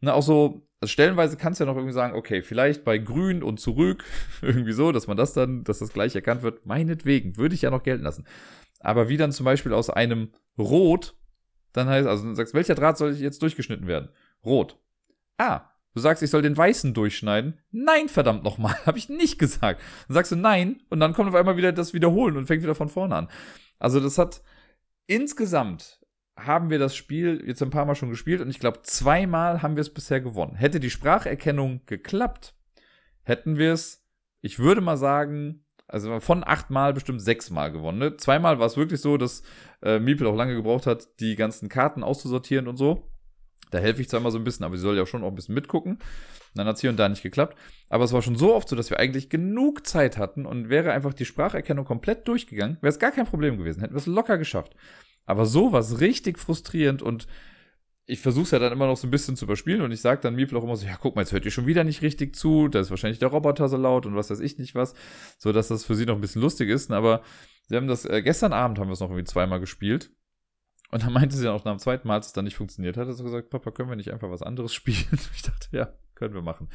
[0.00, 3.42] Ne, auch so, also stellenweise kannst du ja noch irgendwie sagen, okay, vielleicht bei grün
[3.42, 4.04] und zurück,
[4.42, 6.66] irgendwie so, dass man das dann, dass das gleich erkannt wird.
[6.66, 8.26] Meinetwegen, würde ich ja noch gelten lassen.
[8.80, 11.16] Aber wie dann zum Beispiel aus einem Rot,
[11.72, 14.08] dann heißt, also du sagst, welcher Draht soll jetzt durchgeschnitten werden?
[14.44, 14.78] Rot.
[15.36, 17.58] Ah, Du sagst, ich soll den weißen durchschneiden.
[17.72, 19.80] Nein, verdammt nochmal, habe ich nicht gesagt.
[20.06, 22.74] Dann sagst du nein und dann kommt auf einmal wieder das Wiederholen und fängt wieder
[22.74, 23.28] von vorne an.
[23.78, 24.42] Also das hat
[25.06, 25.99] insgesamt
[26.46, 29.76] haben wir das Spiel jetzt ein paar Mal schon gespielt und ich glaube zweimal haben
[29.76, 30.54] wir es bisher gewonnen.
[30.54, 32.54] Hätte die Spracherkennung geklappt,
[33.22, 34.04] hätten wir es,
[34.40, 37.98] ich würde mal sagen, also von achtmal bestimmt sechsmal gewonnen.
[37.98, 38.16] Ne?
[38.16, 39.42] Zweimal war es wirklich so, dass
[39.82, 43.10] äh, Miepel auch lange gebraucht hat, die ganzen Karten auszusortieren und so.
[43.70, 45.34] Da helfe ich zwar immer so ein bisschen, aber sie soll ja schon auch ein
[45.34, 45.98] bisschen mitgucken.
[46.54, 47.56] dann hat es hier und da nicht geklappt.
[47.88, 50.92] Aber es war schon so oft so, dass wir eigentlich genug Zeit hatten und wäre
[50.92, 53.80] einfach die Spracherkennung komplett durchgegangen, wäre es gar kein Problem gewesen.
[53.80, 54.74] Hätten wir es locker geschafft.
[55.30, 57.26] Aber so war es richtig frustrierend und
[58.06, 60.20] ich versuche es ja dann immer noch so ein bisschen zu überspielen und ich sage
[60.20, 62.34] dann Miepel auch immer so, ja, guck mal, jetzt hört ihr schon wieder nicht richtig
[62.34, 64.94] zu, da ist wahrscheinlich der Roboter so laut und was weiß ich nicht was,
[65.38, 66.90] so dass das für sie noch ein bisschen lustig ist.
[66.90, 67.22] Aber
[67.68, 70.10] sie haben das, äh, gestern Abend haben wir es noch irgendwie zweimal gespielt
[70.90, 73.06] und dann meinte sie auch nach dem zweiten Mal, als es dann nicht funktioniert hat,
[73.06, 75.18] hat sie gesagt, Papa, können wir nicht einfach was anderes spielen?
[75.34, 76.68] Ich dachte, ja, können wir machen.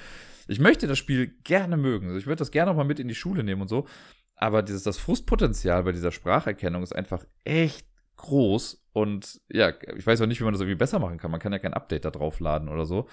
[0.48, 2.08] Ich möchte das Spiel gerne mögen.
[2.08, 3.88] Also ich würde das gerne auch mal mit in die Schule nehmen und so.
[4.36, 7.88] Aber dieses, das Frustpotenzial bei dieser Spracherkennung ist einfach echt
[8.18, 8.84] groß.
[8.94, 11.32] Und ja, ich weiß auch nicht, wie man das irgendwie besser machen kann.
[11.32, 13.08] Man kann ja kein Update da drauf laden oder so.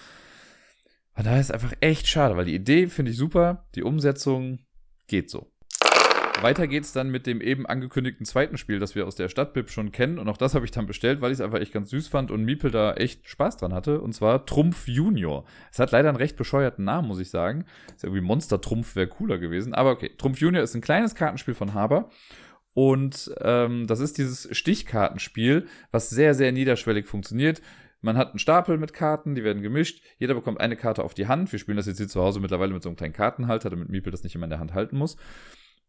[1.16, 4.60] Und da ist einfach echt schade, weil die Idee finde ich super, die Umsetzung
[5.08, 5.52] geht so.
[6.40, 9.92] Weiter geht's dann mit dem eben angekündigten zweiten Spiel, das wir aus der Stadtbib schon
[9.92, 10.18] kennen.
[10.18, 12.30] Und auch das habe ich dann bestellt, weil ich es einfach echt ganz süß fand
[12.30, 14.00] und Miepel da echt Spaß dran hatte.
[14.00, 15.44] Und zwar Trumpf Junior.
[15.70, 17.66] Es hat leider einen recht bescheuerten Namen, muss ich sagen.
[17.94, 19.74] Ist irgendwie Monster Trumpf wäre cooler gewesen.
[19.74, 22.10] Aber okay, Trumpf Junior ist ein kleines Kartenspiel von Haber.
[22.74, 27.60] Und ähm, das ist dieses Stichkartenspiel, was sehr, sehr niederschwellig funktioniert.
[28.00, 30.02] Man hat einen Stapel mit Karten, die werden gemischt.
[30.18, 31.52] Jeder bekommt eine Karte auf die Hand.
[31.52, 34.10] Wir spielen das jetzt hier zu Hause mittlerweile mit so einem kleinen Kartenhalter, damit Miepel
[34.10, 35.16] das nicht immer in der Hand halten muss.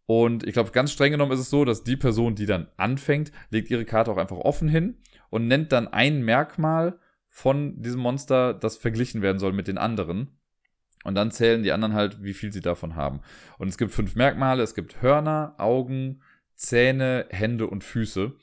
[0.06, 3.32] Und ich glaube, ganz streng genommen ist es so, dass die Person, die dann anfängt,
[3.50, 4.98] legt ihre Karte auch einfach offen hin
[5.30, 10.38] und nennt dann ein Merkmal von diesem Monster, das verglichen werden soll mit den anderen.
[11.04, 13.22] Und dann zählen die anderen halt, wie viel sie davon haben.
[13.58, 14.64] Und es gibt fünf Merkmale.
[14.64, 16.22] Es gibt Hörner, Augen,
[16.56, 18.34] Zähne, Hände und Füße.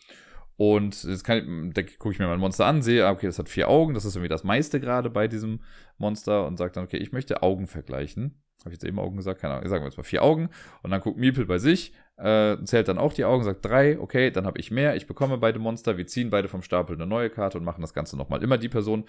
[0.56, 3.48] Und jetzt kann, da gucke ich mir mein Monster an, sehe, ah, okay, das hat
[3.48, 5.60] vier Augen, das ist irgendwie das meiste gerade bei diesem
[5.96, 8.42] Monster und sage dann, okay, ich möchte Augen vergleichen.
[8.60, 9.40] Habe ich jetzt eben Augen gesagt?
[9.40, 9.68] Keine Ahnung.
[9.68, 10.50] Sagen wir jetzt mal vier Augen.
[10.82, 14.30] Und dann guckt Miepel bei sich, äh, zählt dann auch die Augen, sagt drei, okay,
[14.30, 17.30] dann habe ich mehr, ich bekomme beide Monster, wir ziehen beide vom Stapel eine neue
[17.30, 18.42] Karte und machen das Ganze nochmal.
[18.42, 19.04] Immer die Person,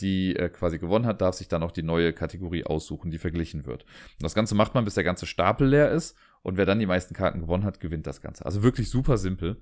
[0.00, 3.66] die äh, quasi gewonnen hat, darf sich dann auch die neue Kategorie aussuchen, die verglichen
[3.66, 3.82] wird.
[3.82, 6.16] Und das Ganze macht man, bis der ganze Stapel leer ist.
[6.42, 8.44] Und wer dann die meisten Karten gewonnen hat, gewinnt das Ganze.
[8.44, 9.60] Also wirklich super simpel.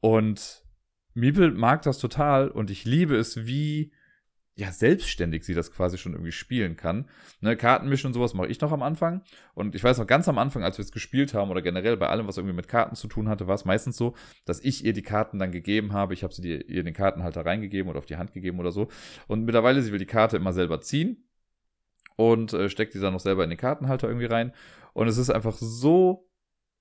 [0.00, 0.64] Und
[1.14, 3.92] Miepel mag das total und ich liebe es, wie
[4.56, 7.08] ja, selbstständig sie das quasi schon irgendwie spielen kann.
[7.40, 9.22] Ne, Kartenmischen und sowas mache ich noch am Anfang.
[9.54, 12.08] Und ich weiß noch ganz am Anfang, als wir es gespielt haben oder generell bei
[12.08, 14.92] allem, was irgendwie mit Karten zu tun hatte, war es meistens so, dass ich ihr
[14.92, 16.14] die Karten dann gegeben habe.
[16.14, 18.88] Ich habe sie die, ihr den Kartenhalter reingegeben oder auf die Hand gegeben oder so.
[19.26, 21.24] Und mittlerweile, sie will die Karte immer selber ziehen
[22.16, 24.52] und äh, steckt die dann noch selber in den Kartenhalter irgendwie rein.
[24.92, 26.28] Und es ist einfach so,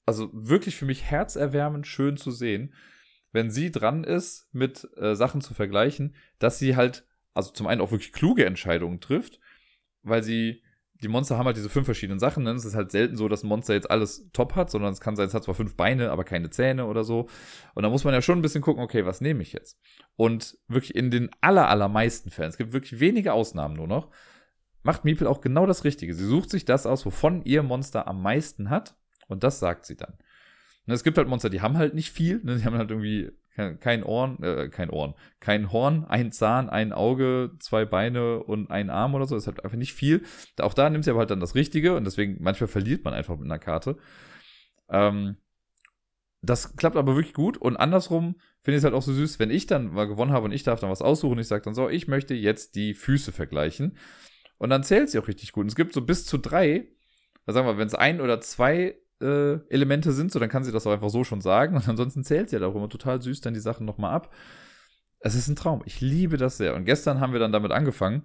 [0.06, 2.74] also wirklich für mich herzerwärmend schön zu sehen,
[3.32, 7.82] wenn sie dran ist, mit äh, Sachen zu vergleichen, dass sie halt also zum einen
[7.82, 9.40] auch wirklich kluge Entscheidungen trifft,
[10.04, 10.62] weil sie,
[11.02, 12.44] die Monster haben halt diese fünf verschiedenen Sachen.
[12.44, 12.52] Ne?
[12.52, 15.16] Es ist halt selten so, dass ein Monster jetzt alles top hat, sondern es kann
[15.16, 17.28] sein, es hat zwar fünf Beine, aber keine Zähne oder so.
[17.74, 19.80] Und da muss man ja schon ein bisschen gucken, okay, was nehme ich jetzt?
[20.16, 24.12] Und wirklich in den aller, allermeisten Fällen, es gibt wirklich wenige Ausnahmen nur noch,
[24.84, 26.14] macht Meeple auch genau das Richtige.
[26.14, 28.96] Sie sucht sich das aus, wovon ihr Monster am meisten hat
[29.28, 30.14] und das sagt sie dann.
[30.86, 32.42] Und es gibt halt Monster, die haben halt nicht viel.
[32.44, 32.58] Ne?
[32.58, 37.52] Die haben halt irgendwie kein Ohren, äh, kein Ohren, kein Horn, ein Zahn, ein Auge,
[37.60, 39.36] zwei Beine und ein Arm oder so.
[39.36, 40.24] Das ist halt einfach nicht viel.
[40.60, 43.38] Auch da nimmt sie aber halt dann das Richtige und deswegen manchmal verliert man einfach
[43.38, 43.98] mit einer Karte.
[44.90, 45.38] Ähm,
[46.42, 49.52] das klappt aber wirklich gut und andersrum finde ich es halt auch so süß, wenn
[49.52, 51.90] ich dann mal gewonnen habe und ich darf dann was aussuchen ich sage dann so,
[51.90, 53.98] ich möchte jetzt die Füße vergleichen
[54.64, 55.64] und dann zählt sie auch richtig gut.
[55.64, 56.88] Und es gibt so bis zu drei,
[57.46, 60.88] sagen wir, wenn es ein oder zwei äh, Elemente sind, so dann kann sie das
[60.88, 61.76] auch einfach so schon sagen.
[61.76, 64.34] Und ansonsten zählt sie halt auch immer total süß dann die Sachen nochmal ab.
[65.20, 65.82] Es ist ein Traum.
[65.84, 66.76] Ich liebe das sehr.
[66.76, 68.24] Und gestern haben wir dann damit angefangen,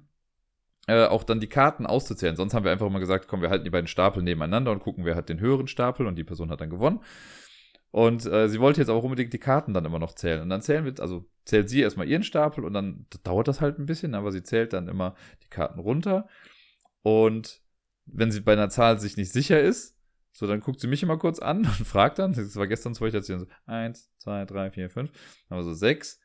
[0.86, 2.36] äh, auch dann die Karten auszuzählen.
[2.36, 5.04] Sonst haben wir einfach immer gesagt, komm, wir halten die beiden Stapel nebeneinander und gucken,
[5.04, 7.00] wer hat den höheren Stapel und die Person hat dann gewonnen.
[7.90, 10.42] Und äh, sie wollte jetzt auch unbedingt die Karten dann immer noch zählen.
[10.42, 13.78] Und dann zählen wir, also zählt sie erstmal ihren Stapel und dann dauert das halt
[13.78, 16.28] ein bisschen, aber sie zählt dann immer die Karten runter.
[17.00, 17.62] Und
[18.04, 19.96] wenn sie bei einer Zahl sich nicht sicher ist,
[20.32, 23.06] so, dann guckt sie mich immer kurz an und fragt dann, das war gestern, zwei,
[23.08, 26.20] ich erzählen, so, eins, zwei, drei, vier, fünf, dann haben wir so sechs,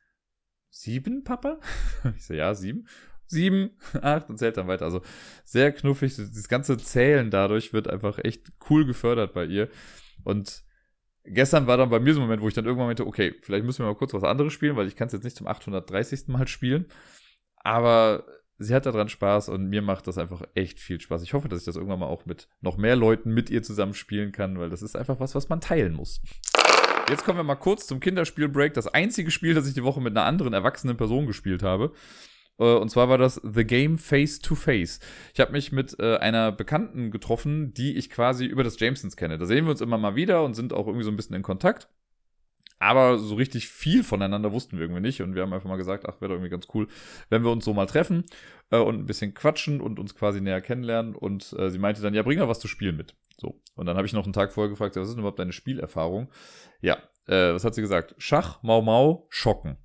[0.70, 1.60] sieben, Papa?
[2.18, 2.88] Ich so, ja, sieben.
[3.26, 4.84] Sieben, acht und zählt dann weiter.
[4.84, 5.02] Also
[5.46, 6.18] sehr knuffig.
[6.18, 9.70] Das ganze Zählen dadurch wird einfach echt cool gefördert bei ihr.
[10.26, 10.66] Und
[11.26, 13.66] gestern war dann bei mir so ein Moment, wo ich dann irgendwann meinte, okay, vielleicht
[13.66, 16.28] müssen wir mal kurz was anderes spielen, weil ich kann es jetzt nicht zum 830.
[16.28, 16.86] Mal spielen.
[17.58, 18.26] Aber
[18.58, 21.24] sie hat daran Spaß und mir macht das einfach echt viel Spaß.
[21.24, 23.94] Ich hoffe, dass ich das irgendwann mal auch mit noch mehr Leuten mit ihr zusammen
[23.94, 26.22] spielen kann, weil das ist einfach was, was man teilen muss.
[27.10, 28.74] Jetzt kommen wir mal kurz zum Kinderspiel-Break.
[28.74, 31.92] Das einzige Spiel, das ich die Woche mit einer anderen erwachsenen Person gespielt habe.
[32.60, 35.00] Äh, und zwar war das The Game Face to Face.
[35.34, 39.38] Ich habe mich mit äh, einer Bekannten getroffen, die ich quasi über das Jamesons kenne.
[39.38, 41.44] Da sehen wir uns immer mal wieder und sind auch irgendwie so ein bisschen in
[41.44, 41.88] Kontakt.
[42.80, 45.22] Aber so richtig viel voneinander wussten wir irgendwie nicht.
[45.22, 46.88] Und wir haben einfach mal gesagt, ach, wäre doch irgendwie ganz cool,
[47.30, 48.26] wenn wir uns so mal treffen
[48.72, 51.16] äh, und ein bisschen quatschen und uns quasi näher kennenlernen.
[51.16, 53.16] Und äh, sie meinte dann, ja, bring mal was zu spielen mit.
[53.38, 53.62] So.
[53.76, 56.30] Und dann habe ich noch einen Tag vorher gefragt, was ist denn überhaupt deine Spielerfahrung?
[56.82, 58.16] Ja, äh, was hat sie gesagt?
[58.18, 59.78] Schach, Mau Mau, Schocken.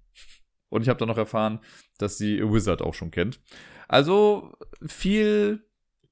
[0.69, 1.61] Und ich habe dann noch erfahren,
[1.99, 3.41] dass sie Wizard auch schon kennt.
[3.89, 4.53] Also
[4.87, 5.65] viel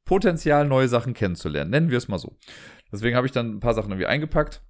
[0.04, 1.70] Potenzial, neue Sachen kennenzulernen.
[1.70, 2.36] Nennen wir es mal so.
[2.92, 4.62] Deswegen habe ich dann ein paar Sachen irgendwie eingepackt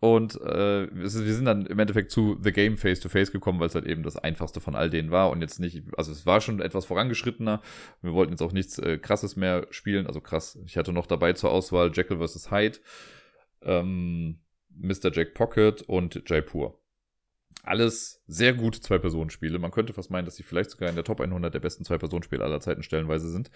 [0.00, 3.66] und äh, wir sind dann im Endeffekt zu The Game Face to Face gekommen, weil
[3.66, 6.40] es halt eben das einfachste von all denen war und jetzt nicht, also es war
[6.40, 7.60] schon etwas vorangeschrittener.
[8.02, 10.58] Wir wollten jetzt auch nichts äh, krasses mehr spielen, also krass.
[10.66, 12.50] Ich hatte noch dabei zur Auswahl Jekyll vs.
[12.50, 12.78] Hyde,
[13.62, 14.38] ähm,
[14.70, 15.10] Mr.
[15.12, 16.77] Jack Pocket und Jaipur
[17.68, 19.58] alles sehr gute Zwei-Personen-Spiele.
[19.58, 22.42] Man könnte fast meinen, dass sie vielleicht sogar in der Top 100 der besten Zwei-Personen-Spiele
[22.42, 23.50] aller Zeiten stellenweise sind.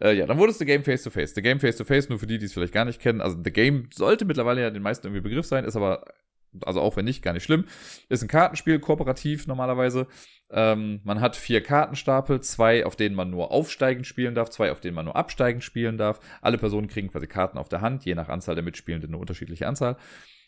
[0.00, 1.30] Äh, ja, dann wurde es The Game Face-to-Face.
[1.30, 1.34] -face.
[1.34, 3.20] The Game Face-to-Face, -face, nur für die, die es vielleicht gar nicht kennen.
[3.20, 6.04] Also The Game sollte mittlerweile ja den meisten irgendwie Begriff sein, ist aber,
[6.62, 7.66] also auch wenn nicht, gar nicht schlimm.
[8.08, 10.08] Ist ein Kartenspiel, kooperativ normalerweise.
[10.50, 14.80] Ähm, man hat vier Kartenstapel, zwei, auf denen man nur aufsteigend spielen darf, zwei, auf
[14.80, 16.20] denen man nur absteigend spielen darf.
[16.42, 19.68] Alle Personen kriegen quasi Karten auf der Hand, je nach Anzahl der Mitspielenden eine unterschiedliche
[19.68, 19.96] Anzahl.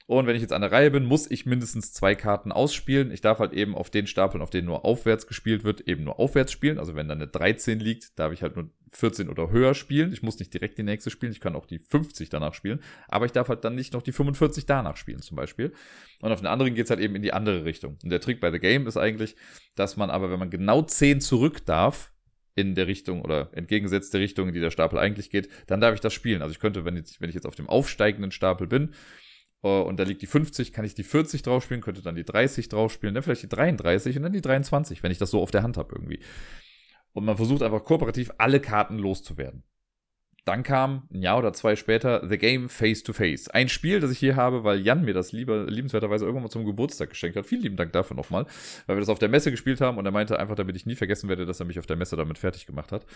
[0.09, 3.11] Und wenn ich jetzt an der Reihe bin, muss ich mindestens zwei Karten ausspielen.
[3.11, 6.21] Ich darf halt eben auf den Stapeln, auf denen nur aufwärts gespielt wird, eben nur
[6.21, 6.79] aufwärts spielen.
[6.79, 10.13] Also wenn da eine 13 liegt, darf ich halt nur 14 oder höher spielen.
[10.13, 11.33] Ich muss nicht direkt die nächste spielen.
[11.33, 12.81] Ich kann auch die 50 danach spielen.
[13.09, 15.73] Aber ich darf halt dann nicht noch die 45 danach spielen, zum Beispiel.
[16.21, 17.99] Und auf den anderen geht's halt eben in die andere Richtung.
[18.05, 19.35] Und der Trick bei The Game ist eigentlich,
[19.75, 22.13] dass man aber, wenn man genau 10 zurück darf,
[22.57, 26.01] in der Richtung oder entgegengesetzte Richtung, in die der Stapel eigentlich geht, dann darf ich
[26.01, 26.41] das spielen.
[26.41, 28.95] Also ich könnte, wenn, ich jetzt auf dem aufsteigenden Stapel bin,
[29.67, 32.69] und da liegt die 50, kann ich die 40 drauf spielen, könnte dann die 30
[32.69, 35.51] drauf spielen, dann vielleicht die 33 und dann die 23, wenn ich das so auf
[35.51, 36.21] der Hand habe irgendwie.
[37.13, 39.63] Und man versucht einfach kooperativ alle Karten loszuwerden.
[40.47, 43.49] Dann kam ein Jahr oder zwei später The Game Face to Face.
[43.49, 46.65] Ein Spiel, das ich hier habe, weil Jan mir das lieber, liebenswerterweise irgendwann mal zum
[46.65, 47.47] Geburtstag geschenkt hat.
[47.47, 48.47] Vielen lieben Dank dafür nochmal,
[48.87, 50.95] weil wir das auf der Messe gespielt haben und er meinte einfach, damit ich nie
[50.95, 53.07] vergessen werde, dass er mich auf der Messe damit fertig gemacht hat.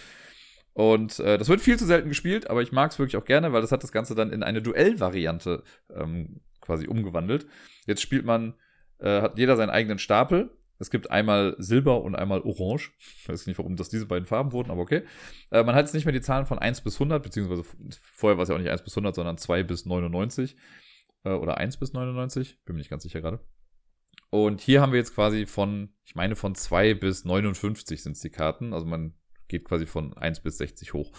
[0.73, 3.53] Und äh, das wird viel zu selten gespielt, aber ich mag es wirklich auch gerne,
[3.53, 5.63] weil das hat das Ganze dann in eine Duellvariante
[5.95, 7.47] ähm, quasi umgewandelt.
[7.87, 8.55] Jetzt spielt man,
[8.99, 12.93] äh, hat jeder seinen eigenen Stapel es gibt einmal Silber und einmal Orange.
[12.99, 15.03] Ich weiß nicht, warum das diese beiden Farben wurden, aber okay.
[15.51, 17.65] Äh, man hat jetzt nicht mehr die Zahlen von 1 bis 100, beziehungsweise
[18.01, 20.57] vorher war es ja auch nicht 1 bis 100, sondern 2 bis 99.
[21.25, 22.65] Äh, oder 1 bis 99.
[22.65, 23.41] Bin mir nicht ganz sicher gerade.
[24.31, 28.21] Und hier haben wir jetzt quasi von, ich meine von 2 bis 59 sind es
[28.21, 28.73] die Karten.
[28.73, 29.13] Also man
[29.51, 31.13] geht quasi von 1 bis 60 hoch.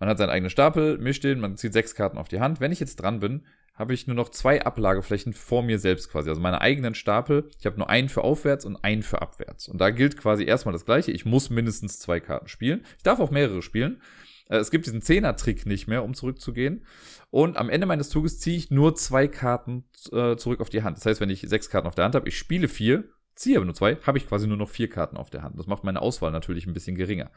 [0.00, 2.60] Man hat seinen eigenen Stapel, mischt den, man zieht sechs Karten auf die Hand.
[2.60, 6.28] Wenn ich jetzt dran bin, habe ich nur noch zwei Ablageflächen vor mir selbst quasi.
[6.28, 7.48] Also meine eigenen Stapel.
[7.58, 9.68] Ich habe nur einen für aufwärts und einen für abwärts.
[9.68, 11.12] Und da gilt quasi erstmal das Gleiche.
[11.12, 12.84] Ich muss mindestens zwei Karten spielen.
[12.96, 14.02] Ich darf auch mehrere spielen.
[14.48, 16.84] Äh, es gibt diesen Zehner-Trick nicht mehr, um zurückzugehen.
[17.30, 20.96] Und am Ende meines Zuges ziehe ich nur zwei Karten äh, zurück auf die Hand.
[20.96, 23.04] Das heißt, wenn ich sechs Karten auf der Hand habe, ich spiele vier,
[23.38, 25.58] ziehe aber nur zwei, habe ich quasi nur noch vier Karten auf der Hand.
[25.58, 27.30] Das macht meine Auswahl natürlich ein bisschen geringer.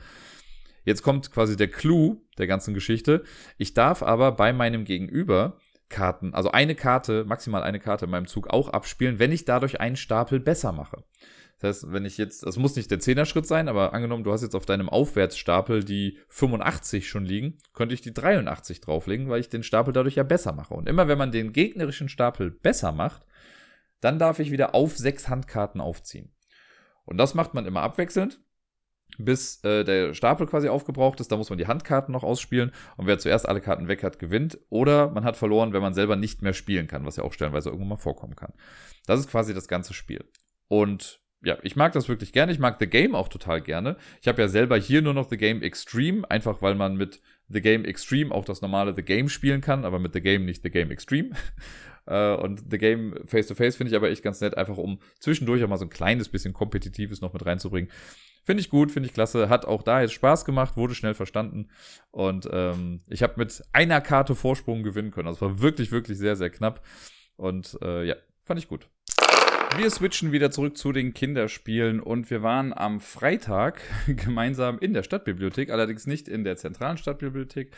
[0.83, 3.23] Jetzt kommt quasi der Clou der ganzen Geschichte.
[3.57, 5.57] Ich darf aber bei meinem Gegenüber
[5.89, 9.79] Karten, also eine Karte, maximal eine Karte in meinem Zug auch abspielen, wenn ich dadurch
[9.79, 11.03] einen Stapel besser mache.
[11.59, 14.41] Das heißt, wenn ich jetzt, das muss nicht der Zehner-Schritt sein, aber angenommen, du hast
[14.41, 19.49] jetzt auf deinem Aufwärtsstapel die 85 schon liegen, könnte ich die 83 drauflegen, weil ich
[19.49, 20.73] den Stapel dadurch ja besser mache.
[20.73, 23.27] Und immer wenn man den gegnerischen Stapel besser macht,
[24.01, 26.33] dann darf ich wieder auf sechs Handkarten aufziehen.
[27.05, 28.39] Und das macht man immer abwechselnd
[29.17, 31.31] bis äh, der Stapel quasi aufgebraucht ist.
[31.31, 34.59] Da muss man die Handkarten noch ausspielen und wer zuerst alle Karten weg hat, gewinnt.
[34.69, 37.69] Oder man hat verloren, wenn man selber nicht mehr spielen kann, was ja auch stellenweise
[37.69, 38.53] irgendwann mal vorkommen kann.
[39.05, 40.23] Das ist quasi das ganze Spiel.
[40.67, 42.51] Und ja, ich mag das wirklich gerne.
[42.51, 43.97] Ich mag The Game auch total gerne.
[44.21, 47.61] Ich habe ja selber hier nur noch The Game Extreme, einfach weil man mit The
[47.61, 50.69] Game Extreme auch das normale The Game spielen kann, aber mit The Game nicht The
[50.69, 51.31] Game Extreme.
[52.05, 55.69] Äh, und The Game Face-to-Face finde ich aber echt ganz nett, einfach um zwischendurch auch
[55.69, 57.91] mal so ein kleines bisschen Kompetitives noch mit reinzubringen.
[58.43, 59.49] Finde ich gut, finde ich klasse.
[59.49, 61.69] Hat auch da jetzt Spaß gemacht, wurde schnell verstanden.
[62.09, 65.27] Und ähm, ich habe mit einer Karte Vorsprung gewinnen können.
[65.27, 66.83] Also war wirklich, wirklich sehr, sehr knapp.
[67.35, 68.87] Und äh, ja, fand ich gut.
[69.77, 75.03] Wir switchen wieder zurück zu den Kinderspielen und wir waren am Freitag gemeinsam in der
[75.03, 77.71] Stadtbibliothek, allerdings nicht in der zentralen Stadtbibliothek,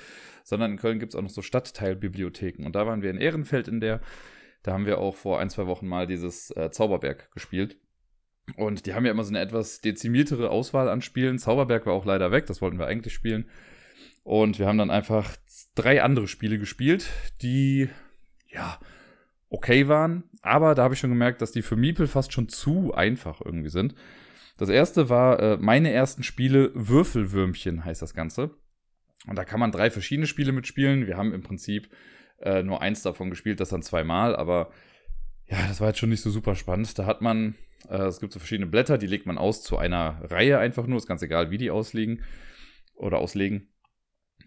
[0.43, 2.65] sondern in Köln gibt es auch noch so Stadtteilbibliotheken.
[2.65, 4.01] Und da waren wir in Ehrenfeld in der,
[4.63, 7.77] da haben wir auch vor ein, zwei Wochen mal dieses äh, Zauberberg gespielt.
[8.57, 11.37] Und die haben ja immer so eine etwas dezimiertere Auswahl an Spielen.
[11.37, 13.49] Zauberberg war auch leider weg, das wollten wir eigentlich spielen.
[14.23, 15.37] Und wir haben dann einfach
[15.75, 17.09] drei andere Spiele gespielt,
[17.41, 17.89] die,
[18.47, 18.79] ja,
[19.53, 20.23] okay waren.
[20.41, 23.69] Aber da habe ich schon gemerkt, dass die für Miepel fast schon zu einfach irgendwie
[23.69, 23.95] sind.
[24.57, 28.51] Das erste war äh, meine ersten Spiele Würfelwürmchen heißt das Ganze.
[29.27, 31.07] Und da kann man drei verschiedene Spiele mitspielen.
[31.07, 31.89] Wir haben im Prinzip
[32.41, 34.71] äh, nur eins davon gespielt, das dann zweimal, aber
[35.45, 36.97] ja, das war jetzt schon nicht so super spannend.
[36.99, 37.55] Da hat man
[37.89, 40.97] äh, es gibt so verschiedene Blätter, die legt man aus zu einer Reihe einfach nur.
[40.97, 42.23] Ist ganz egal, wie die ausliegen
[42.95, 43.69] oder auslegen.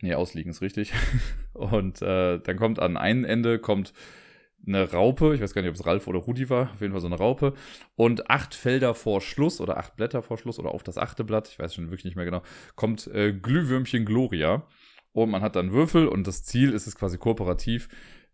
[0.01, 0.93] Nee, ausliegen ist richtig.
[1.53, 3.93] Und äh, dann kommt an einem Ende kommt
[4.67, 7.01] eine Raupe, ich weiß gar nicht, ob es Ralf oder Rudi war, auf jeden Fall
[7.01, 7.55] so eine Raupe,
[7.95, 11.49] und acht Felder vor Schluss oder acht Blätter vor Schluss oder auf das achte Blatt,
[11.49, 12.43] ich weiß schon wirklich nicht mehr genau,
[12.75, 14.67] kommt äh, Glühwürmchen Gloria.
[15.13, 17.89] Und man hat dann Würfel und das Ziel ist es quasi kooperativ,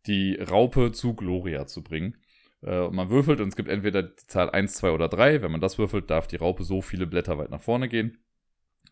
[0.07, 2.16] die Raupe zu Gloria zu bringen.
[2.62, 5.42] Äh, man würfelt und es gibt entweder die Zahl 1, 2 oder 3.
[5.42, 8.18] Wenn man das würfelt, darf die Raupe so viele Blätter weit nach vorne gehen.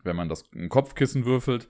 [0.03, 1.67] Wenn man das ein Kopfkissen würfelt,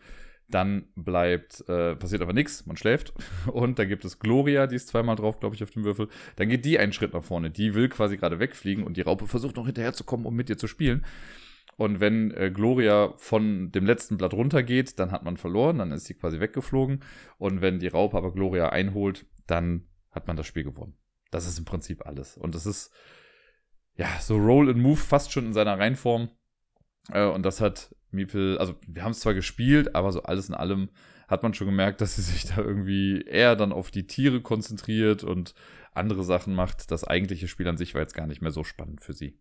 [0.52, 3.14] dann bleibt, äh, passiert aber nichts, man schläft.
[3.52, 6.08] Und dann gibt es Gloria, die ist zweimal drauf, glaube ich, auf dem Würfel.
[6.36, 7.50] Dann geht die einen Schritt nach vorne.
[7.50, 10.68] Die will quasi gerade wegfliegen und die Raupe versucht noch hinterherzukommen, um mit dir zu
[10.68, 11.06] spielen.
[11.78, 16.06] Und wenn äh, Gloria von dem letzten Blatt runtergeht, dann hat man verloren, dann ist
[16.06, 17.04] sie quasi weggeflogen.
[17.38, 20.98] Und wenn die Raupe aber Gloria einholt, dann hat man das Spiel gewonnen.
[21.32, 22.38] Das ist im Prinzip alles.
[22.38, 22.94] Und das ist,
[23.96, 26.30] ja, so Roll and Move fast schon in seiner Reinform.
[27.12, 30.56] Äh, und das hat Meeple, also wir haben es zwar gespielt, aber so alles in
[30.56, 30.89] allem
[31.28, 35.24] hat man schon gemerkt, dass sie sich da irgendwie eher dann auf die Tiere konzentriert
[35.24, 35.54] und
[35.93, 36.91] andere Sachen macht.
[36.91, 39.39] Das eigentliche Spiel an sich war jetzt gar nicht mehr so spannend für sie.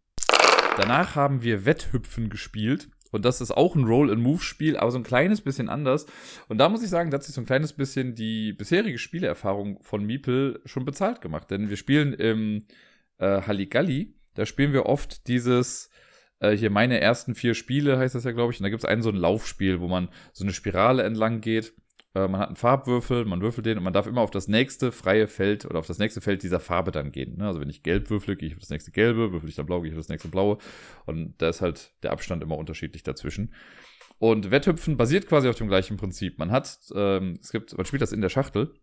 [0.77, 2.89] Danach haben wir Wetthüpfen gespielt.
[3.13, 6.07] Und das ist auch ein Roll-and-Move-Spiel, aber so ein kleines bisschen anders.
[6.49, 9.83] Und da muss ich sagen, da hat sich so ein kleines bisschen die bisherige Spieleerfahrung
[9.83, 11.51] von Meeple schon bezahlt gemacht.
[11.51, 12.67] Denn wir spielen im
[13.19, 15.90] äh, Halligalli, da spielen wir oft dieses,
[16.41, 18.61] äh, hier meine ersten vier Spiele heißt das ja, glaube ich.
[18.61, 21.73] Und da gibt es ein so ein Laufspiel, wo man so eine Spirale entlang geht
[22.15, 24.93] äh, man hat einen Farbwürfel, man würfelt den und man darf immer auf das nächste
[24.93, 27.37] freie Feld oder auf das nächste Feld dieser Farbe dann gehen.
[27.37, 27.47] Ne?
[27.47, 29.81] Also wenn ich gelb würfle, gehe ich auf das nächste gelbe, würfel ich dann blau,
[29.81, 30.59] gehe ich auf das nächste blaue.
[31.07, 33.55] Und da ist halt der Abstand immer unterschiedlich dazwischen.
[34.19, 36.39] Und Wetthüpfen basiert quasi auf dem gleichen Prinzip.
[36.39, 38.75] Man hat, ähm, es gibt, man spielt das in der Schachtel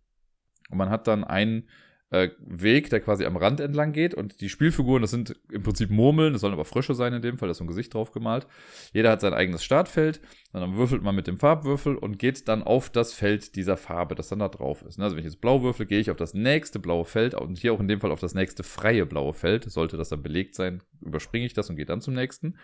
[0.70, 1.68] und man hat dann einen
[2.10, 4.14] äh, Weg, der quasi am Rand entlang geht.
[4.14, 7.38] Und die Spielfiguren, das sind im Prinzip Murmeln, das sollen aber Frösche sein in dem
[7.38, 8.48] Fall, da ist so ein Gesicht drauf gemalt.
[8.94, 10.22] Jeder hat sein eigenes Startfeld,
[10.54, 14.30] dann würfelt man mit dem Farbwürfel und geht dann auf das Feld dieser Farbe, das
[14.30, 15.00] dann da drauf ist.
[15.00, 17.74] Also wenn ich jetzt blau würfel, gehe ich auf das nächste blaue Feld und hier
[17.74, 19.70] auch in dem Fall auf das nächste freie blaue Feld.
[19.70, 22.56] Sollte das dann belegt sein, überspringe ich das und gehe dann zum nächsten.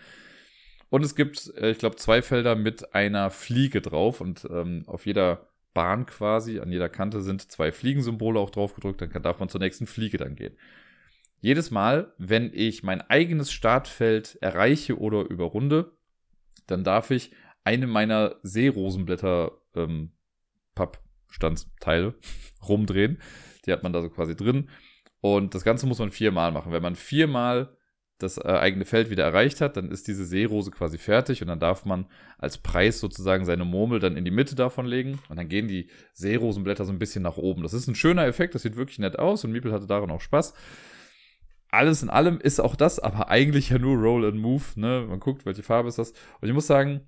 [0.88, 5.06] Und es gibt, äh, ich glaube, zwei Felder mit einer Fliege drauf und ähm, auf
[5.06, 6.60] jeder Bahn quasi.
[6.60, 9.02] An jeder Kante sind zwei Fliegensymbole auch drauf gedrückt.
[9.02, 10.56] Dann darf man zur nächsten Fliege dann gehen.
[11.40, 15.92] Jedes Mal, wenn ich mein eigenes Startfeld erreiche oder überrunde,
[16.66, 17.32] dann darf ich
[17.64, 20.12] eine meiner Seerosenblätter ähm,
[20.74, 22.14] Pappstandsteile
[22.66, 23.20] rumdrehen.
[23.66, 24.70] Die hat man da so quasi drin.
[25.20, 26.72] Und das Ganze muss man viermal machen.
[26.72, 27.76] Wenn man viermal
[28.18, 31.58] das äh, eigene Feld wieder erreicht hat, dann ist diese Seerose quasi fertig und dann
[31.58, 32.06] darf man
[32.38, 35.88] als Preis sozusagen seine Murmel dann in die Mitte davon legen und dann gehen die
[36.12, 37.62] Seerosenblätter so ein bisschen nach oben.
[37.62, 40.20] Das ist ein schöner Effekt, das sieht wirklich nett aus und Miepel hatte daran auch
[40.20, 40.54] Spaß.
[41.70, 45.06] Alles in allem ist auch das, aber eigentlich ja nur Roll and Move, ne?
[45.08, 46.12] Man guckt, welche Farbe ist das.
[46.40, 47.00] Und ich muss sagen,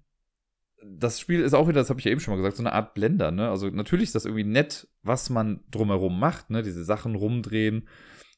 [0.84, 2.72] das Spiel ist auch wieder, das habe ich ja eben schon mal gesagt, so eine
[2.72, 3.48] Art Blender, ne?
[3.48, 6.64] Also natürlich ist das irgendwie nett, was man drumherum macht, ne?
[6.64, 7.88] Diese Sachen rumdrehen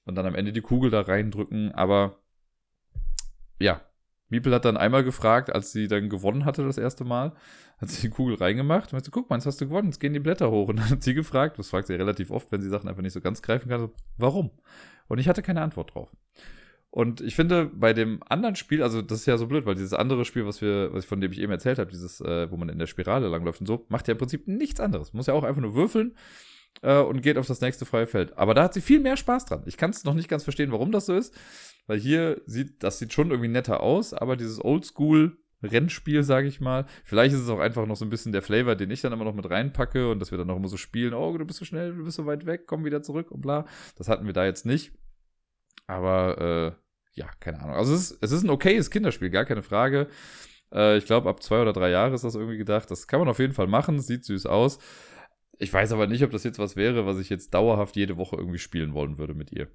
[0.05, 2.19] und dann am Ende die Kugel da reindrücken, aber
[3.59, 3.83] ja,
[4.31, 7.33] Miepel hat dann einmal gefragt, als sie dann gewonnen hatte das erste Mal,
[7.79, 10.13] hat sie die Kugel reingemacht und so, guck mal, jetzt hast du gewonnen, jetzt gehen
[10.13, 10.69] die Blätter hoch.
[10.69, 13.13] Und dann hat sie gefragt, das fragt sie relativ oft, wenn sie Sachen einfach nicht
[13.13, 14.51] so ganz greifen kann, so, warum?
[15.07, 16.11] Und ich hatte keine Antwort drauf.
[16.91, 19.93] Und ich finde, bei dem anderen Spiel, also das ist ja so blöd, weil dieses
[19.93, 22.57] andere Spiel, was wir, was ich, von dem ich eben erzählt habe, dieses, äh, wo
[22.57, 25.13] man in der Spirale langläuft und so, macht ja im Prinzip nichts anderes.
[25.13, 26.17] Muss ja auch einfach nur würfeln
[26.83, 28.37] äh, und geht auf das nächste freie Feld.
[28.39, 29.63] Aber da hat sie viel mehr Spaß dran.
[29.67, 31.35] Ich kann es noch nicht ganz verstehen, warum das so ist.
[31.89, 36.61] Weil hier sieht, das sieht schon irgendwie netter aus, aber dieses Oldschool Rennspiel, sage ich
[36.61, 36.87] mal.
[37.03, 39.25] Vielleicht ist es auch einfach noch so ein bisschen der Flavor, den ich dann immer
[39.25, 41.65] noch mit reinpacke und dass wir dann noch immer so spielen, oh, du bist so
[41.65, 43.67] schnell, du bist so weit weg, komm wieder zurück und bla.
[43.97, 44.93] Das hatten wir da jetzt nicht.
[45.87, 47.75] Aber äh, ja, keine Ahnung.
[47.75, 50.09] Also es ist, es ist ein okayes Kinderspiel, gar keine Frage.
[50.73, 52.91] Äh, ich glaube, ab zwei oder drei Jahre ist das irgendwie gedacht.
[52.91, 54.79] Das kann man auf jeden Fall machen, sieht süß aus.
[55.59, 58.37] Ich weiß aber nicht, ob das jetzt was wäre, was ich jetzt dauerhaft jede Woche
[58.37, 59.69] irgendwie spielen wollen würde mit ihr.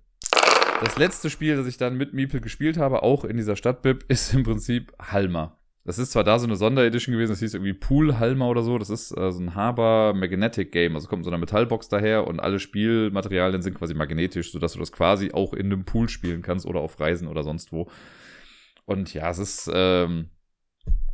[0.83, 4.33] Das letzte Spiel, das ich dann mit Meeple gespielt habe, auch in dieser Stadtbib, ist
[4.33, 5.57] im Prinzip Halma.
[5.85, 8.77] Das ist zwar da so eine Sonderedition gewesen, das hieß irgendwie Pool Halma oder so.
[8.77, 10.95] Das ist äh, so ein Haber Magnetic Game.
[10.95, 14.91] Also kommt so eine Metallbox daher und alle Spielmaterialien sind quasi magnetisch, sodass du das
[14.91, 17.89] quasi auch in einem Pool spielen kannst oder auf Reisen oder sonst wo.
[18.83, 20.31] Und ja, es ist, ähm,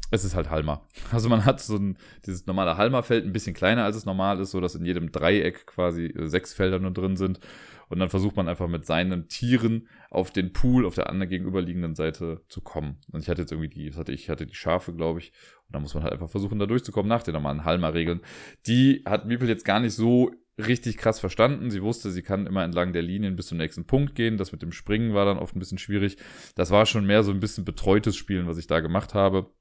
[0.09, 0.81] es ist halt Halma.
[1.11, 4.49] Also man hat so ein, dieses normale Halma-Feld ein bisschen kleiner als es normal ist,
[4.49, 7.39] so dass in jedem Dreieck quasi äh, sechs Felder nur drin sind.
[7.89, 11.95] Und dann versucht man einfach mit seinen Tieren auf den Pool auf der anderen gegenüberliegenden
[11.95, 12.97] Seite zu kommen.
[13.11, 15.31] Und ich hatte jetzt irgendwie die, was hatte ich, hatte die Schafe, glaube ich.
[15.67, 18.21] Und da muss man halt einfach versuchen, da durchzukommen nach den normalen Halma-Regeln.
[18.67, 21.71] Die hat Miepel jetzt gar nicht so richtig krass verstanden.
[21.71, 24.37] Sie wusste, sie kann immer entlang der Linien bis zum nächsten Punkt gehen.
[24.37, 26.17] Das mit dem Springen war dann oft ein bisschen schwierig.
[26.55, 29.51] Das war schon mehr so ein bisschen betreutes Spielen, was ich da gemacht habe.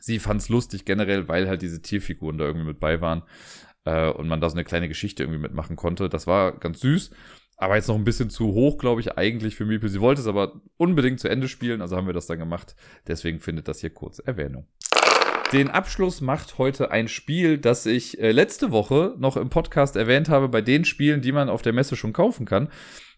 [0.00, 3.22] Sie fand es lustig generell, weil halt diese Tierfiguren da irgendwie mit bei waren
[3.84, 6.08] äh, und man da so eine kleine Geschichte irgendwie mitmachen konnte.
[6.08, 7.10] Das war ganz süß,
[7.64, 9.88] aber jetzt noch ein bisschen zu hoch, glaube ich, eigentlich für Miepel.
[9.88, 12.76] Sie wollte es aber unbedingt zu Ende spielen, also haben wir das dann gemacht.
[13.08, 14.66] Deswegen findet das hier kurz Erwähnung.
[15.50, 20.28] Den Abschluss macht heute ein Spiel, das ich äh, letzte Woche noch im Podcast erwähnt
[20.28, 22.68] habe, bei den Spielen, die man auf der Messe schon kaufen kann.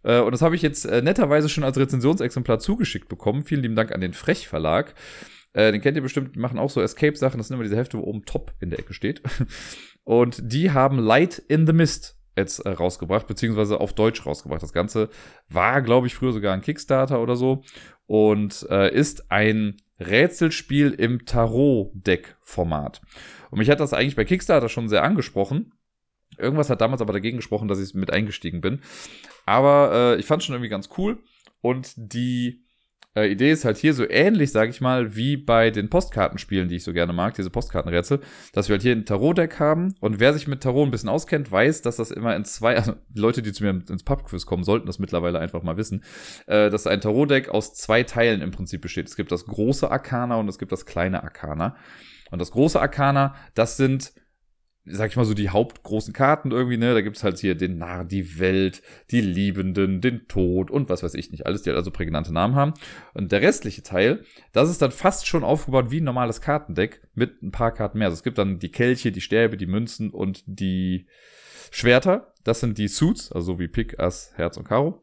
[0.05, 3.43] Äh, und das habe ich jetzt äh, netterweise schon als Rezensionsexemplar zugeschickt bekommen.
[3.43, 4.95] Vielen lieben Dank an den Frech Verlag.
[5.55, 7.39] Den kennt ihr bestimmt, die machen auch so Escape-Sachen.
[7.39, 9.23] Das sind immer diese Hefte, wo oben Top in der Ecke steht.
[10.05, 14.63] Und die haben Light in the Mist jetzt äh, rausgebracht, beziehungsweise auf Deutsch rausgebracht.
[14.63, 15.09] Das Ganze
[15.49, 17.63] war, glaube ich, früher sogar ein Kickstarter oder so
[18.07, 23.01] und äh, ist ein Rätselspiel im Tarot-Deck-Format.
[23.51, 25.73] Und mich hat das eigentlich bei Kickstarter schon sehr angesprochen.
[26.37, 28.83] Irgendwas hat damals aber dagegen gesprochen, dass ich mit eingestiegen bin.
[29.47, 31.23] Aber äh, ich fand es schon irgendwie ganz cool.
[31.63, 32.66] Und die
[33.17, 36.77] äh, Idee ist halt hier so ähnlich, sage ich mal, wie bei den Postkartenspielen, die
[36.77, 38.21] ich so gerne mag, diese Postkartenrätsel,
[38.53, 41.51] dass wir halt hier ein Tarot-Deck haben und wer sich mit Tarot ein bisschen auskennt,
[41.51, 44.87] weiß, dass das immer in zwei, also Leute, die zu mir ins Pubquiz kommen, sollten
[44.87, 46.05] das mittlerweile einfach mal wissen,
[46.47, 49.09] äh, dass ein Tarot-Deck aus zwei Teilen im Prinzip besteht.
[49.09, 51.77] Es gibt das große Arcana und es gibt das kleine Arcana.
[52.31, 54.13] Und das große Arcana, das sind
[54.89, 56.95] sag ich mal so, die hauptgroßen Karten irgendwie, ne?
[56.95, 61.15] Da gibt's halt hier den Narr, die Welt, die Liebenden, den Tod und was weiß
[61.15, 61.47] ich nicht.
[61.47, 62.75] Alles, die halt also prägnante Namen haben.
[63.13, 67.43] Und der restliche Teil, das ist dann fast schon aufgebaut wie ein normales Kartendeck mit
[67.43, 68.07] ein paar Karten mehr.
[68.07, 71.07] Also es gibt dann die Kelche, die Stäbe, die Münzen und die
[71.71, 72.33] Schwerter.
[72.45, 75.03] Das sind die Suits, also so wie Pik, Ass, Herz und Karo.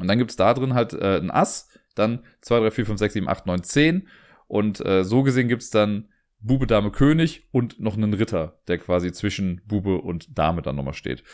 [0.00, 3.14] Und dann gibt's da drin halt äh, ein Ass, dann 2, 3, 4, 5, 6,
[3.14, 4.08] 7, 8, 9, 10.
[4.48, 6.08] Und äh, so gesehen gibt's dann
[6.44, 10.94] Bube, Dame, König und noch einen Ritter, der quasi zwischen Bube und Dame dann nochmal
[10.94, 11.24] steht.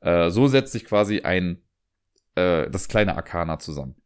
[0.00, 1.62] Äh, so setzt sich quasi ein,
[2.34, 3.96] äh, das kleine Arcana zusammen.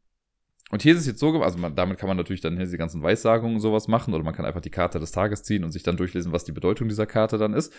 [0.70, 2.76] Und hier ist es jetzt so, also man, damit kann man natürlich dann hier die
[2.76, 5.70] ganzen Weissagungen und sowas machen oder man kann einfach die Karte des Tages ziehen und
[5.70, 7.72] sich dann durchlesen, was die Bedeutung dieser Karte dann ist.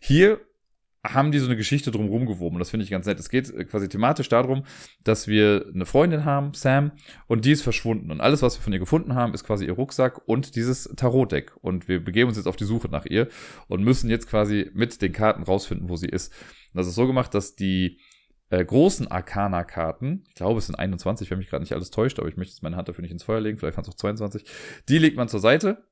[0.00, 0.40] Hier
[1.04, 2.56] haben die so eine Geschichte drumherum gewoben.
[2.56, 3.18] Und das finde ich ganz nett.
[3.18, 4.64] Es geht äh, quasi thematisch darum,
[5.02, 6.92] dass wir eine Freundin haben, Sam,
[7.26, 8.10] und die ist verschwunden.
[8.10, 11.52] Und alles, was wir von ihr gefunden haben, ist quasi ihr Rucksack und dieses Tarotdeck.
[11.60, 13.28] Und wir begeben uns jetzt auf die Suche nach ihr
[13.68, 16.32] und müssen jetzt quasi mit den Karten rausfinden, wo sie ist.
[16.72, 17.98] Und das ist so gemacht, dass die
[18.50, 22.28] äh, großen Arcana-Karten, ich glaube, es sind 21, wenn mich gerade nicht alles täuscht, aber
[22.28, 24.44] ich möchte jetzt meine Hand dafür nicht ins Feuer legen, vielleicht waren es auch 22,
[24.88, 25.84] die legt man zur Seite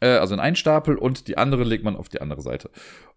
[0.00, 2.70] äh, also in einen Stapel und die andere legt man auf die andere Seite.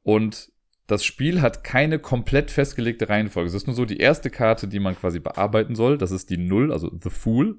[0.03, 0.51] Und
[0.87, 3.49] das Spiel hat keine komplett festgelegte Reihenfolge.
[3.49, 5.97] Es ist nur so die erste Karte, die man quasi bearbeiten soll.
[5.97, 7.57] Das ist die Null, also The Fool.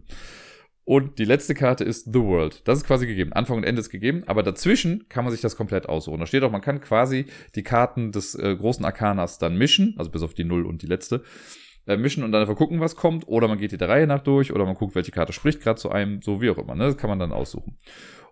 [0.84, 2.66] Und die letzte Karte ist The World.
[2.66, 3.34] Das ist quasi gegeben.
[3.34, 6.18] Anfang und Ende ist gegeben, aber dazwischen kann man sich das komplett aussuchen.
[6.18, 10.10] Da steht auch, man kann quasi die Karten des äh, großen Arkanas dann mischen, also
[10.10, 11.22] bis auf die Null und die letzte,
[11.86, 13.28] äh, mischen und dann einfach gucken, was kommt.
[13.28, 15.78] Oder man geht die der Reihe nach durch, oder man guckt, welche Karte spricht gerade
[15.78, 16.74] zu einem, so wie auch immer.
[16.74, 16.84] Ne?
[16.84, 17.76] Das kann man dann aussuchen.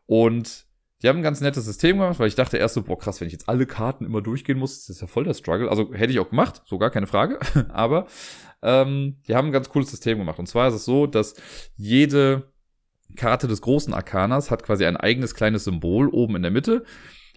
[0.06, 0.65] Und
[1.02, 3.26] die haben ein ganz nettes System gemacht, weil ich dachte erst so, boah, krass, wenn
[3.26, 5.68] ich jetzt alle Karten immer durchgehen muss, das ist ja voll der Struggle.
[5.68, 7.38] Also hätte ich auch gemacht, so gar keine Frage.
[7.68, 8.06] Aber
[8.62, 10.38] ähm, die haben ein ganz cooles System gemacht.
[10.38, 11.34] Und zwar ist es so, dass
[11.76, 12.52] jede
[13.14, 16.84] Karte des großen Arkanas hat quasi ein eigenes kleines Symbol oben in der Mitte.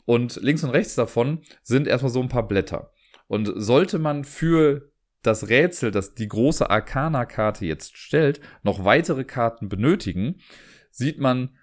[0.05, 2.91] Und links und rechts davon sind erstmal so ein paar Blätter.
[3.27, 4.89] Und sollte man für
[5.21, 10.39] das Rätsel, das die große Arcana-Karte jetzt stellt, noch weitere Karten benötigen,
[10.91, 11.57] sieht man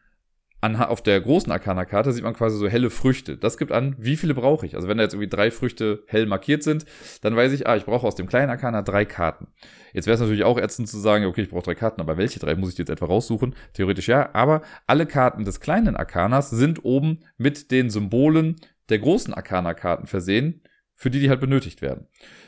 [0.60, 3.36] an, auf der großen Arcana-Karte sieht man quasi so helle Früchte.
[3.36, 4.74] Das gibt an, wie viele brauche ich.
[4.74, 6.86] Also wenn da jetzt irgendwie drei Früchte hell markiert sind,
[7.20, 9.48] dann weiß ich, ah, ich brauche aus dem kleinen Arcana drei Karten.
[9.92, 12.40] Jetzt wäre es natürlich auch ätzend zu sagen, okay, ich brauche drei Karten, aber welche
[12.40, 13.54] drei muss ich jetzt etwa raussuchen?
[13.74, 18.56] Theoretisch ja, aber alle Karten des kleinen Arcanas sind oben mit den Symbolen
[18.88, 20.62] der großen Arcana-Karten versehen,
[20.94, 22.06] für die die halt benötigt werden.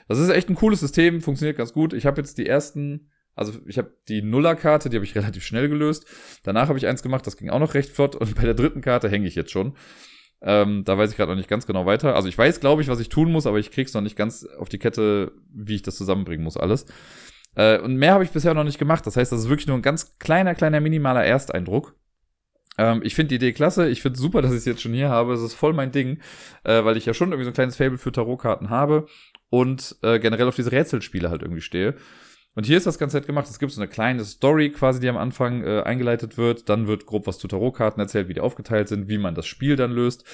[0.09, 1.93] Das ist echt ein cooles System, funktioniert ganz gut.
[1.93, 5.69] Ich habe jetzt die ersten also ich habe die Nullerkarte, die habe ich relativ schnell
[5.69, 6.07] gelöst.
[6.43, 8.17] Danach habe ich eins gemacht, das ging auch noch recht flott.
[8.17, 9.75] Und bei der dritten Karte hänge ich jetzt schon.
[10.41, 12.15] Ähm, da weiß ich gerade noch nicht ganz genau weiter.
[12.15, 14.45] Also ich weiß, glaube ich, was ich tun muss, aber ich krieg's noch nicht ganz
[14.45, 16.87] auf die Kette, wie ich das zusammenbringen muss, alles.
[17.55, 19.07] Äh, und mehr habe ich bisher noch nicht gemacht.
[19.07, 21.97] Das heißt, das ist wirklich nur ein ganz kleiner, kleiner, minimaler Ersteindruck.
[22.79, 23.89] Ähm, ich finde die Idee klasse.
[23.89, 25.33] Ich finde super, dass ich es jetzt schon hier habe.
[25.33, 26.21] Es ist voll mein Ding,
[26.65, 29.07] äh, weil ich ja schon irgendwie so ein kleines Fable für Tarotkarten habe
[29.51, 31.97] und äh, generell auf diese Rätselspiele halt irgendwie stehe.
[32.55, 33.49] Und hier ist das ganz nett gemacht.
[33.49, 36.69] Es gibt so eine kleine Story quasi, die am Anfang äh, eingeleitet wird.
[36.69, 39.77] Dann wird grob was zu Tarotkarten erzählt, wie die aufgeteilt sind, wie man das Spiel
[39.77, 40.25] dann löst.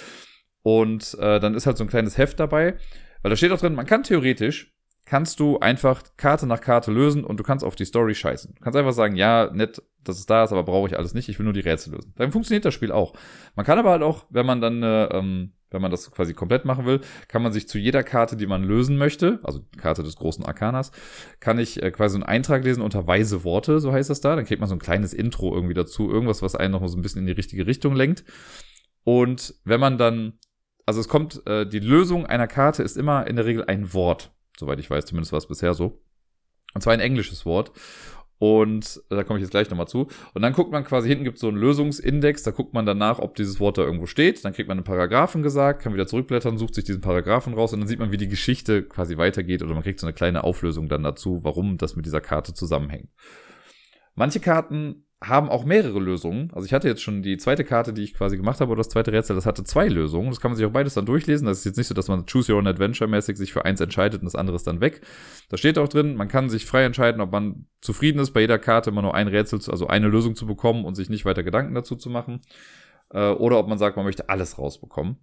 [0.62, 2.78] Und äh, dann ist halt so ein kleines Heft dabei.
[3.22, 7.24] Weil da steht auch drin, man kann theoretisch, kannst du einfach Karte nach Karte lösen
[7.24, 8.54] und du kannst auf die Story scheißen.
[8.54, 11.28] Du kannst einfach sagen, ja, nett, dass es da ist, aber brauche ich alles nicht.
[11.28, 12.14] Ich will nur die Rätsel lösen.
[12.16, 13.14] Dann funktioniert das Spiel auch.
[13.54, 16.64] Man kann aber halt auch, wenn man dann äh, ähm, wenn man das quasi komplett
[16.64, 20.16] machen will, kann man sich zu jeder Karte, die man lösen möchte, also Karte des
[20.16, 20.93] großen Arkanas,
[21.41, 24.37] kann ich äh, quasi einen Eintrag lesen unter weise Worte, so heißt das da.
[24.37, 27.03] Dann kriegt man so ein kleines Intro irgendwie dazu, irgendwas, was einen noch so ein
[27.03, 28.25] bisschen in die richtige Richtung lenkt.
[29.03, 30.39] Und wenn man dann,
[30.87, 34.33] also es kommt, äh, die Lösung einer Karte ist immer in der Regel ein Wort,
[34.59, 36.01] soweit ich weiß, zumindest war es bisher so.
[36.75, 37.72] Und zwar ein englisches Wort.
[38.45, 40.07] Und da komme ich jetzt gleich nochmal zu.
[40.34, 43.18] Und dann guckt man quasi, hinten gibt es so einen Lösungsindex, da guckt man danach,
[43.18, 44.45] ob dieses Wort da irgendwo steht.
[44.45, 47.80] Dann kriegt man einen Paragraphen gesagt, kann wieder zurückblättern, sucht sich diesen Paragraphen raus und
[47.80, 50.90] dann sieht man, wie die Geschichte quasi weitergeht oder man kriegt so eine kleine Auflösung
[50.90, 53.09] dann dazu, warum das mit dieser Karte zusammenhängt.
[54.14, 56.51] Manche Karten haben auch mehrere Lösungen.
[56.53, 58.89] Also ich hatte jetzt schon die zweite Karte, die ich quasi gemacht habe, oder das
[58.89, 60.31] zweite Rätsel, das hatte zwei Lösungen.
[60.31, 61.47] Das kann man sich auch beides dann durchlesen.
[61.47, 63.81] Das ist jetzt nicht so, dass man Choose Your Own Adventure mäßig sich für eins
[63.81, 65.01] entscheidet und das andere ist dann weg.
[65.49, 68.59] Da steht auch drin, man kann sich frei entscheiden, ob man zufrieden ist, bei jeder
[68.59, 71.75] Karte immer nur ein Rätsel, also eine Lösung zu bekommen und sich nicht weiter Gedanken
[71.75, 72.41] dazu zu machen.
[73.11, 75.18] Äh, oder ob man sagt, man möchte alles rausbekommen.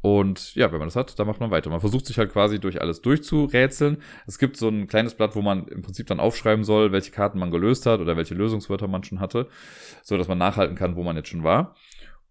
[0.00, 1.70] Und ja, wenn man das hat, dann macht man weiter.
[1.70, 4.02] Man versucht sich halt quasi durch alles durchzurätseln.
[4.26, 7.38] Es gibt so ein kleines Blatt, wo man im Prinzip dann aufschreiben soll, welche Karten
[7.38, 9.48] man gelöst hat oder welche Lösungswörter man schon hatte,
[10.02, 11.74] so dass man nachhalten kann, wo man jetzt schon war.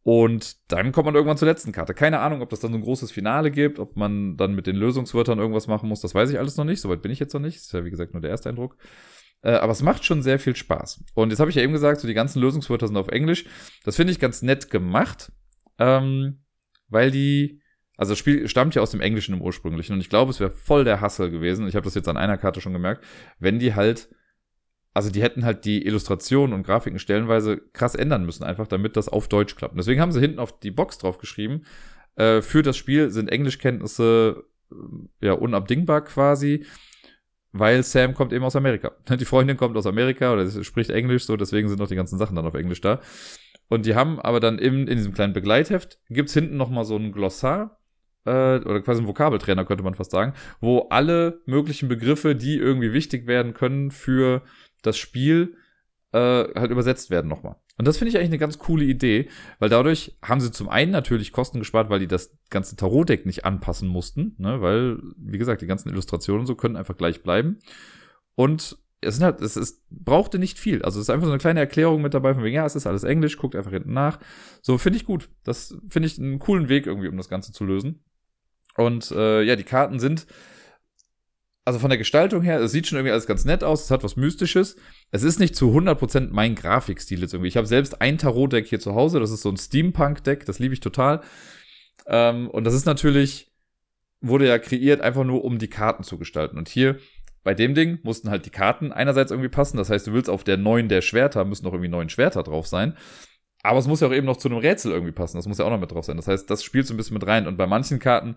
[0.03, 1.93] Und dann kommt man irgendwann zur letzten Karte.
[1.93, 4.78] Keine Ahnung, ob das dann so ein großes Finale gibt, ob man dann mit den
[4.78, 5.99] Lösungswörtern irgendwas machen muss.
[5.99, 6.80] Das weiß ich alles noch nicht.
[6.80, 7.57] Soweit bin ich jetzt noch nicht.
[7.57, 8.78] Das ist ja, wie gesagt, nur der erste Eindruck.
[9.41, 11.03] Äh, aber es macht schon sehr viel Spaß.
[11.13, 13.45] Und jetzt habe ich ja eben gesagt, so die ganzen Lösungswörter sind auf Englisch.
[13.84, 15.34] Das finde ich ganz nett gemacht,
[15.78, 16.39] ähm,
[16.90, 17.62] weil die,
[17.98, 19.94] also das Spiel stammt ja aus dem Englischen im ursprünglichen.
[19.94, 21.68] Und ich glaube, es wäre voll der Hassel gewesen.
[21.68, 23.04] Ich habe das jetzt an einer Karte schon gemerkt,
[23.40, 24.10] wenn die halt
[24.98, 29.08] also die hätten halt die Illustrationen und Grafiken stellenweise krass ändern müssen, einfach damit das
[29.08, 29.74] auf Deutsch klappt.
[29.74, 31.66] Und deswegen haben sie hinten auf die Box drauf geschrieben,
[32.16, 36.66] äh, für das Spiel sind Englischkenntnisse äh, ja unabdingbar quasi,
[37.52, 38.92] weil Sam kommt eben aus Amerika.
[39.16, 42.36] Die Freundin kommt aus Amerika oder spricht Englisch, so deswegen sind auch die ganzen Sachen
[42.36, 43.00] dann auf Englisch da.
[43.70, 47.11] Und die haben aber dann im, in diesem kleinen Begleitheft, gibt's hinten nochmal so ein
[47.11, 47.80] Glossar,
[48.26, 52.93] äh, oder quasi ein Vokabeltrainer könnte man fast sagen, wo alle möglichen Begriffe, die irgendwie
[52.93, 54.43] wichtig werden können für
[54.82, 55.55] das Spiel
[56.11, 57.55] äh, halt übersetzt werden nochmal.
[57.78, 60.91] Und das finde ich eigentlich eine ganz coole Idee, weil dadurch haben sie zum einen
[60.91, 65.61] natürlich Kosten gespart, weil die das ganze Tarotdeck nicht anpassen mussten, ne, weil, wie gesagt,
[65.61, 67.59] die ganzen Illustrationen und so können einfach gleich bleiben.
[68.36, 70.82] Und es halt, es ist, brauchte nicht viel.
[70.82, 72.88] Also es ist einfach so eine kleine Erklärung mit dabei, von wegen, ja, es ist
[72.88, 74.20] alles Englisch, guckt einfach hinten nach.
[74.62, 75.30] So, finde ich gut.
[75.43, 78.04] Das finde ich einen coolen Weg irgendwie, um das Ganze zu lösen.
[78.76, 80.28] Und äh, ja, die Karten sind
[81.68, 84.02] also von der Gestaltung her, es sieht schon irgendwie alles ganz nett aus, es hat
[84.02, 84.78] was Mystisches.
[85.12, 87.50] Es ist nicht zu 100% mein Grafikstil jetzt irgendwie.
[87.50, 90.74] Ich habe selbst ein Tarot-Deck hier zu Hause, das ist so ein Steampunk-Deck, das liebe
[90.74, 91.22] ich total.
[92.06, 93.52] Ähm, und das ist natürlich,
[94.22, 96.58] wurde ja kreiert, einfach nur um die Karten zu gestalten.
[96.58, 97.00] Und hier
[97.48, 100.43] bei dem Ding mussten halt die Karten einerseits irgendwie passen, das heißt, du willst auf
[100.43, 102.98] der neuen der Schwerter, müssen noch irgendwie neun Schwerter drauf sein.
[103.64, 105.38] Aber es muss ja auch eben noch zu einem Rätsel irgendwie passen.
[105.38, 106.18] Das muss ja auch noch mit drauf sein.
[106.18, 107.48] Das heißt, das spielt so ein bisschen mit rein.
[107.48, 108.36] Und bei manchen Karten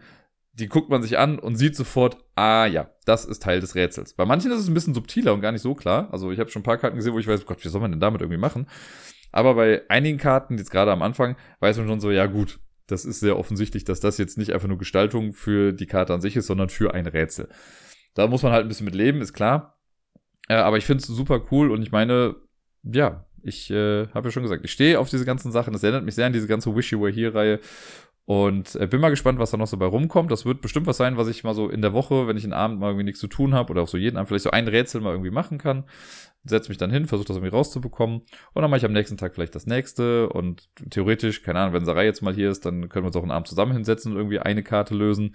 [0.53, 4.15] die guckt man sich an und sieht sofort, ah ja, das ist Teil des Rätsels.
[4.15, 6.09] Bei manchen ist es ein bisschen subtiler und gar nicht so klar.
[6.13, 7.93] Also ich habe schon ein paar Karten gesehen, wo ich weiß, Gott, wie soll man
[7.93, 8.67] denn damit irgendwie machen?
[9.33, 12.59] Aber bei einigen Karten, jetzt gerade am Anfang, weiß man schon so, ja gut,
[12.89, 16.21] das ist sehr offensichtlich, dass das jetzt nicht einfach nur Gestaltung für die Karte an
[16.21, 17.49] sich ist, sondern für ein Rätsel.
[18.15, 19.79] Da muss man halt ein bisschen mit leben, ist klar.
[20.49, 22.37] Äh, aber ich finde es super cool und ich meine,
[22.83, 25.73] ja, ich äh, habe ja schon gesagt, ich stehe auf diese ganzen Sachen.
[25.73, 27.61] Das erinnert mich sehr an diese ganze Wishy Were Here-Reihe.
[28.27, 30.31] Und äh, bin mal gespannt, was da noch so bei rumkommt.
[30.31, 32.53] Das wird bestimmt was sein, was ich mal so in der Woche, wenn ich einen
[32.53, 34.69] Abend mal irgendwie nichts zu tun habe oder auch so jeden Abend vielleicht so ein
[34.69, 35.85] Rätsel mal irgendwie machen kann.
[36.45, 38.21] Setze mich dann hin, versuche das irgendwie rauszubekommen.
[38.55, 40.29] Und dann mache ich am nächsten Tag vielleicht das nächste.
[40.29, 43.23] Und theoretisch, keine Ahnung, wenn Sarai jetzt mal hier ist, dann können wir uns auch
[43.23, 45.35] einen Abend zusammen hinsetzen und irgendwie eine Karte lösen.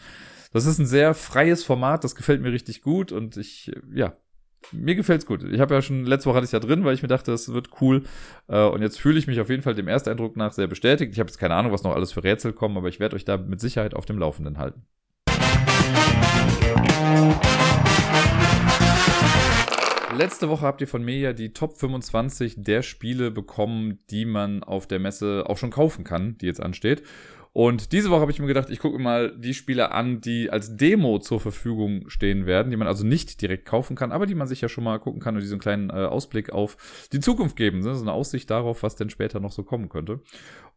[0.55, 4.15] Das ist ein sehr freies Format, das gefällt mir richtig gut und ich, ja,
[4.71, 5.43] mir gefällt's gut.
[5.43, 7.51] Ich habe ja schon, letzte Woche hatte ich ja drin, weil ich mir dachte, es
[7.51, 8.03] wird cool.
[8.47, 11.11] Äh, und jetzt fühle ich mich auf jeden Fall dem Ersteindruck nach sehr bestätigt.
[11.11, 13.25] Ich habe jetzt keine Ahnung, was noch alles für Rätsel kommen, aber ich werde euch
[13.25, 14.83] da mit Sicherheit auf dem Laufenden halten.
[20.17, 24.63] Letzte Woche habt ihr von mir ja die Top 25 der Spiele bekommen, die man
[24.63, 27.03] auf der Messe auch schon kaufen kann, die jetzt ansteht.
[27.55, 30.49] Und diese Woche habe ich mir gedacht, ich gucke mir mal die Spiele an, die
[30.49, 34.35] als Demo zur Verfügung stehen werden, die man also nicht direkt kaufen kann, aber die
[34.35, 37.55] man sich ja schon mal gucken kann und diesen kleinen äh, Ausblick auf die Zukunft
[37.55, 37.79] geben.
[37.79, 37.95] Ne?
[37.95, 40.19] So eine Aussicht darauf, was denn später noch so kommen könnte.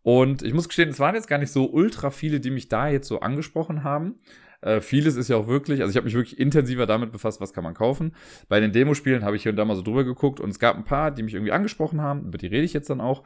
[0.02, 2.88] Und ich muss gestehen, es waren jetzt gar nicht so ultra viele, die mich da
[2.88, 4.20] jetzt so angesprochen haben.
[4.60, 7.52] Äh, vieles ist ja auch wirklich, also ich habe mich wirklich intensiver damit befasst, was
[7.52, 8.14] kann man kaufen.
[8.48, 10.76] Bei den Demospielen habe ich hier und da mal so drüber geguckt und es gab
[10.76, 13.24] ein paar, die mich irgendwie angesprochen haben, über die rede ich jetzt dann auch.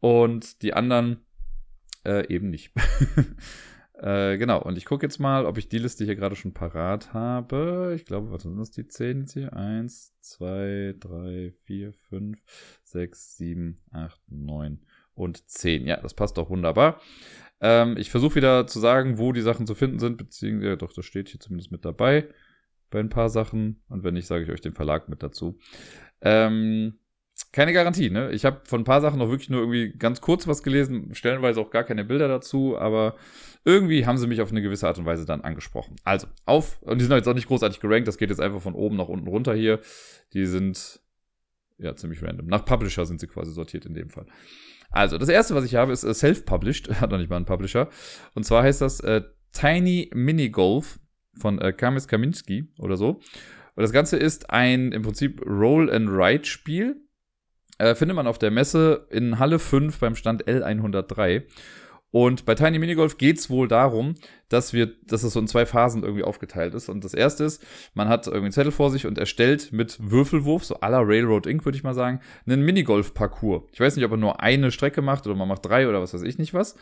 [0.00, 1.20] Und die anderen
[2.04, 2.72] äh, eben nicht.
[3.94, 7.12] äh, genau, und ich gucke jetzt mal, ob ich die Liste hier gerade schon parat
[7.12, 7.92] habe.
[7.96, 9.52] Ich glaube, was sind das die 10 jetzt hier?
[9.54, 12.38] 1, 2, 3, 4, 5,
[12.84, 14.80] 6, 7, 8, 9
[15.14, 15.86] und 10.
[15.86, 17.00] Ja, das passt doch wunderbar.
[17.60, 20.92] Ähm, ich versuche wieder zu sagen, wo die Sachen zu finden sind, beziehungsweise, ja, doch,
[20.92, 22.28] das steht hier zumindest mit dabei
[22.90, 23.82] bei ein paar Sachen.
[23.88, 25.58] Und wenn nicht, sage ich euch den Verlag mit dazu.
[26.20, 26.98] Ähm,
[27.52, 28.30] keine Garantie, ne?
[28.30, 31.60] Ich habe von ein paar Sachen noch wirklich nur irgendwie ganz kurz was gelesen, stellenweise
[31.60, 33.16] auch gar keine Bilder dazu, aber
[33.64, 35.96] irgendwie haben sie mich auf eine gewisse Art und Weise dann angesprochen.
[36.04, 38.74] Also, auf, und die sind jetzt auch nicht großartig gerankt, das geht jetzt einfach von
[38.74, 39.80] oben nach unten runter hier.
[40.32, 41.00] Die sind,
[41.78, 42.46] ja, ziemlich random.
[42.46, 44.26] Nach Publisher sind sie quasi sortiert in dem Fall.
[44.90, 47.88] Also, das erste, was ich habe, ist äh, Self-Published, hat noch nicht mal einen Publisher.
[48.34, 49.22] Und zwar heißt das äh,
[49.52, 50.98] Tiny Mini Golf
[51.38, 53.20] von äh, Kamis Kaminski oder so.
[53.76, 56.96] Und das Ganze ist ein im Prinzip Roll-and-Ride-Spiel
[57.80, 61.44] äh, findet man auf der Messe in Halle 5 beim Stand L103.
[62.12, 64.16] Und bei Tiny Minigolf geht es wohl darum,
[64.48, 66.88] dass wir, dass es so in zwei Phasen irgendwie aufgeteilt ist.
[66.88, 67.64] Und das erste ist,
[67.94, 71.64] man hat irgendwie einen Zettel vor sich und erstellt mit Würfelwurf, so aller Railroad Inc.,
[71.64, 73.62] würde ich mal sagen, einen Minigolf-Parcours.
[73.72, 76.12] Ich weiß nicht, ob er nur eine Strecke macht oder man macht drei oder was
[76.12, 76.76] weiß ich nicht was.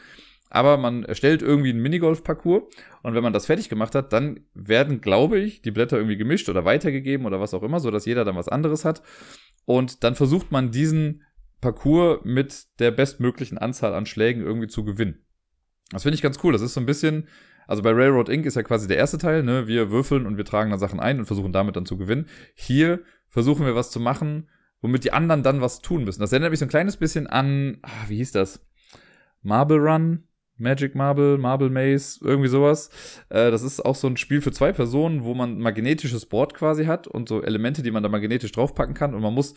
[0.51, 2.62] aber man erstellt irgendwie einen Minigolf-Parcours
[3.03, 6.49] und wenn man das fertig gemacht hat, dann werden, glaube ich, die Blätter irgendwie gemischt
[6.49, 9.03] oder weitergegeben oder was auch immer, sodass jeder dann was anderes hat.
[9.69, 11.25] Und dann versucht man diesen
[11.61, 15.27] Parcours mit der bestmöglichen Anzahl an Schlägen irgendwie zu gewinnen.
[15.91, 16.55] Das finde ich ganz cool.
[16.55, 17.29] Das ist so ein bisschen,
[17.66, 18.47] also bei Railroad Inc.
[18.47, 19.66] ist ja quasi der erste Teil, ne?
[19.66, 22.31] Wir würfeln und wir tragen dann Sachen ein und versuchen damit dann zu gewinnen.
[22.55, 24.49] Hier versuchen wir was zu machen,
[24.81, 26.23] womit die anderen dann was tun müssen.
[26.23, 28.66] Das erinnert mich so ein kleines bisschen an, ah, wie hieß das?
[29.43, 30.28] Marble Run?
[30.59, 32.91] Magic Marble, Marble Maze, irgendwie sowas.
[33.29, 36.55] Äh, das ist auch so ein Spiel für zwei Personen, wo man ein magnetisches Board
[36.55, 39.15] quasi hat und so Elemente, die man da magnetisch draufpacken kann.
[39.15, 39.55] Und man muss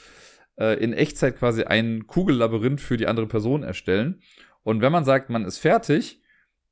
[0.57, 4.21] äh, in Echtzeit quasi ein Kugellabyrinth für die andere Person erstellen.
[4.63, 6.21] Und wenn man sagt, man ist fertig,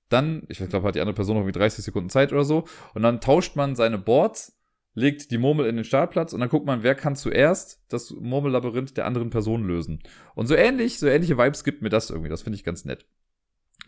[0.09, 3.03] dann, ich glaube, hat die andere Person noch irgendwie 30 Sekunden Zeit oder so, und
[3.03, 4.59] dann tauscht man seine Boards
[4.93, 8.97] legt die Murmel in den Startplatz und dann guckt man, wer kann zuerst das Murmellabyrinth
[8.97, 9.99] der anderen Person lösen.
[10.35, 12.29] Und so ähnlich, so ähnliche Vibes gibt mir das irgendwie.
[12.29, 13.05] Das finde ich ganz nett.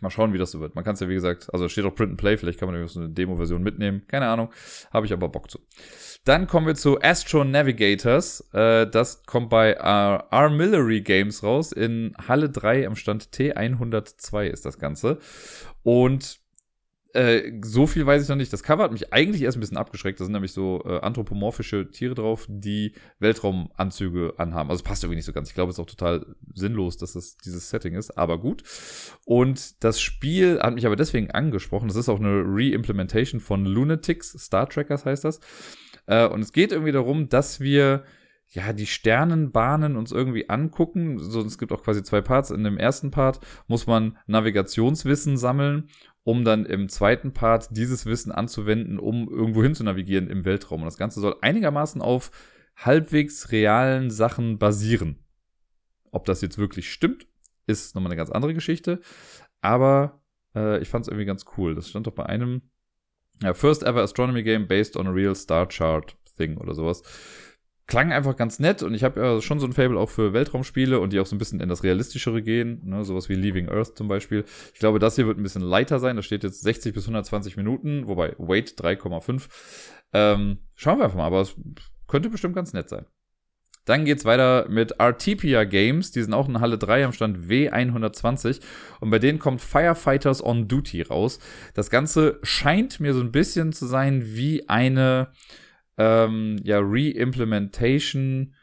[0.00, 0.74] Mal schauen, wie das so wird.
[0.74, 2.74] Man kann es ja, wie gesagt, also steht auch Print and Play, vielleicht kann man
[2.74, 4.02] irgendwie so eine Demo-Version mitnehmen.
[4.08, 4.50] Keine Ahnung.
[4.92, 5.60] Habe ich aber Bock zu.
[6.24, 8.48] Dann kommen wir zu Astro Navigators.
[8.52, 11.72] Äh, das kommt bei Ar Armillery Games raus.
[11.72, 15.18] In Halle 3 am Stand T102 ist das Ganze.
[15.82, 16.41] Und
[17.14, 18.52] äh, so viel weiß ich noch nicht.
[18.52, 20.18] Das Cover hat mich eigentlich erst ein bisschen abgeschreckt.
[20.18, 24.70] Da sind nämlich so äh, anthropomorphische Tiere drauf, die Weltraumanzüge anhaben.
[24.70, 25.48] Also passt irgendwie nicht so ganz.
[25.48, 28.62] Ich glaube, es ist auch total sinnlos, dass das dieses Setting ist, aber gut.
[29.26, 31.88] Und das Spiel hat mich aber deswegen angesprochen.
[31.88, 35.40] Das ist auch eine Re-Implementation von Lunatics, Star Trekkers heißt das.
[36.06, 38.04] Äh, und es geht irgendwie darum, dass wir
[38.52, 41.18] ja, die Sternenbahnen uns irgendwie angucken.
[41.18, 42.50] So, es gibt auch quasi zwei Parts.
[42.50, 45.88] In dem ersten Part muss man Navigationswissen sammeln
[46.24, 50.82] um dann im zweiten Part dieses Wissen anzuwenden, um irgendwo hin zu navigieren im Weltraum.
[50.82, 52.30] Und das Ganze soll einigermaßen auf
[52.76, 55.18] halbwegs realen Sachen basieren.
[56.10, 57.26] Ob das jetzt wirklich stimmt,
[57.66, 59.00] ist nochmal eine ganz andere Geschichte.
[59.60, 60.22] Aber
[60.54, 61.74] äh, ich fand es irgendwie ganz cool.
[61.74, 62.62] Das stand doch bei einem
[63.42, 67.02] ja, First Ever Astronomy Game based on a real star chart thing oder sowas
[67.86, 71.00] klang einfach ganz nett und ich habe ja schon so ein Fable auch für Weltraumspiele
[71.00, 73.96] und die auch so ein bisschen in das Realistischere gehen, ne, sowas wie Leaving Earth
[73.96, 74.44] zum Beispiel.
[74.72, 77.56] Ich glaube, das hier wird ein bisschen lighter sein, da steht jetzt 60 bis 120
[77.56, 79.48] Minuten, wobei Weight 3,5.
[80.12, 81.56] Ähm, schauen wir einfach mal, aber es
[82.06, 83.06] könnte bestimmt ganz nett sein.
[83.84, 86.12] Dann geht's weiter mit Artipia Games.
[86.12, 88.60] Die sind auch in Halle 3 am Stand W120.
[89.00, 91.40] Und bei denen kommt Firefighters on Duty raus.
[91.74, 95.32] Das Ganze scheint mir so ein bisschen zu sein wie eine
[95.98, 98.54] ähm, ja, Re-Implementation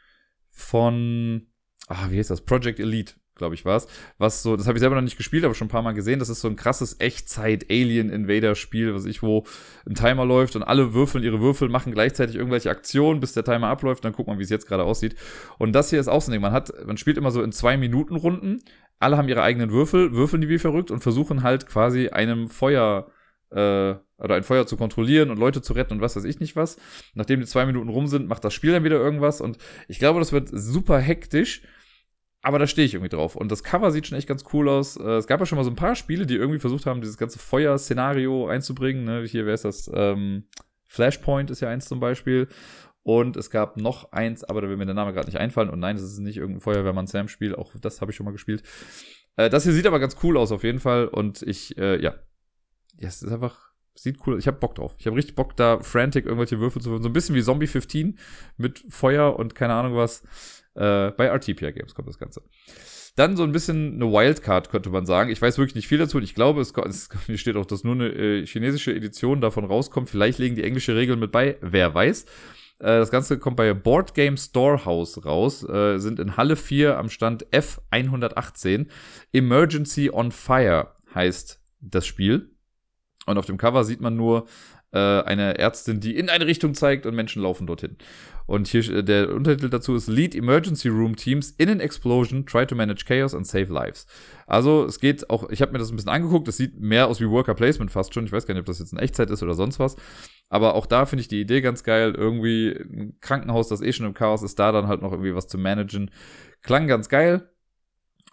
[0.50, 1.46] von,
[1.88, 2.42] ah, wie heißt das?
[2.42, 3.88] Project Elite, glaube ich, war es.
[4.18, 6.18] Was so, das habe ich selber noch nicht gespielt, aber schon ein paar Mal gesehen.
[6.18, 9.44] Das ist so ein krasses Echtzeit-Alien-Invader-Spiel, was ich, wo
[9.88, 13.68] ein Timer läuft und alle würfeln ihre Würfel, machen gleichzeitig irgendwelche Aktionen, bis der Timer
[13.68, 15.16] abläuft, dann guckt man, wie es jetzt gerade aussieht.
[15.58, 16.42] Und das hier ist auch so ein Ding.
[16.42, 18.62] Man hat, man spielt immer so in zwei Minuten Runden.
[18.98, 23.10] Alle haben ihre eigenen Würfel, würfeln die wie verrückt und versuchen halt quasi einem Feuer,
[23.50, 26.56] äh, oder ein Feuer zu kontrollieren und Leute zu retten und was weiß ich nicht
[26.56, 26.76] was.
[27.14, 29.58] Nachdem die zwei Minuten rum sind, macht das Spiel dann wieder irgendwas und
[29.88, 31.62] ich glaube, das wird super hektisch.
[32.42, 33.36] Aber da stehe ich irgendwie drauf.
[33.36, 34.96] Und das Cover sieht schon echt ganz cool aus.
[34.96, 37.18] Äh, es gab ja schon mal so ein paar Spiele, die irgendwie versucht haben, dieses
[37.18, 39.04] ganze Feuer-Szenario einzubringen.
[39.04, 39.24] Ne?
[39.26, 39.90] Hier, wer ist das?
[39.92, 40.44] Ähm,
[40.86, 42.48] Flashpoint ist ja eins zum Beispiel.
[43.02, 45.70] Und es gab noch eins, aber da will mir der Name gerade nicht einfallen.
[45.70, 47.54] Und nein, das ist nicht irgendein Feuerwehrmann-Sam-Spiel.
[47.54, 48.62] Auch das habe ich schon mal gespielt.
[49.36, 51.08] Äh, das hier sieht aber ganz cool aus auf jeden Fall.
[51.08, 52.14] Und ich, äh, ja.
[52.96, 53.69] Ja, es ist einfach
[54.02, 54.94] Sieht cool Ich habe Bock drauf.
[54.98, 57.02] Ich habe richtig Bock, da frantic irgendwelche Würfel zu würfeln.
[57.02, 58.18] So ein bisschen wie Zombie 15
[58.56, 60.22] mit Feuer und keine Ahnung was.
[60.74, 62.42] Äh, bei RTPia Games kommt das Ganze.
[63.16, 65.30] Dann so ein bisschen eine Wildcard, könnte man sagen.
[65.30, 67.94] Ich weiß wirklich nicht viel dazu und ich glaube, es, es steht auch, dass nur
[67.94, 70.08] eine äh, chinesische Edition davon rauskommt.
[70.08, 72.22] Vielleicht legen die englische Regeln mit bei, wer weiß.
[72.22, 72.26] Äh,
[72.78, 77.46] das Ganze kommt bei Board Game Storehouse raus, äh, sind in Halle 4 am Stand
[77.48, 78.86] F118.
[79.34, 82.50] Emergency on Fire heißt das Spiel.
[83.26, 84.46] Und auf dem Cover sieht man nur
[84.92, 87.96] äh, eine Ärztin, die in eine Richtung zeigt und Menschen laufen dorthin.
[88.46, 92.66] Und hier äh, der Untertitel dazu ist Lead Emergency Room Teams in an Explosion, try
[92.66, 94.06] to manage chaos and save lives.
[94.46, 97.20] Also es geht auch, ich habe mir das ein bisschen angeguckt, das sieht mehr aus
[97.20, 98.24] wie Worker Placement fast schon.
[98.24, 99.96] Ich weiß gar nicht, ob das jetzt in Echtzeit ist oder sonst was.
[100.48, 102.14] Aber auch da finde ich die Idee ganz geil.
[102.16, 105.46] Irgendwie ein Krankenhaus, das eh schon im Chaos ist, da dann halt noch irgendwie was
[105.46, 106.10] zu managen.
[106.62, 107.48] Klang ganz geil.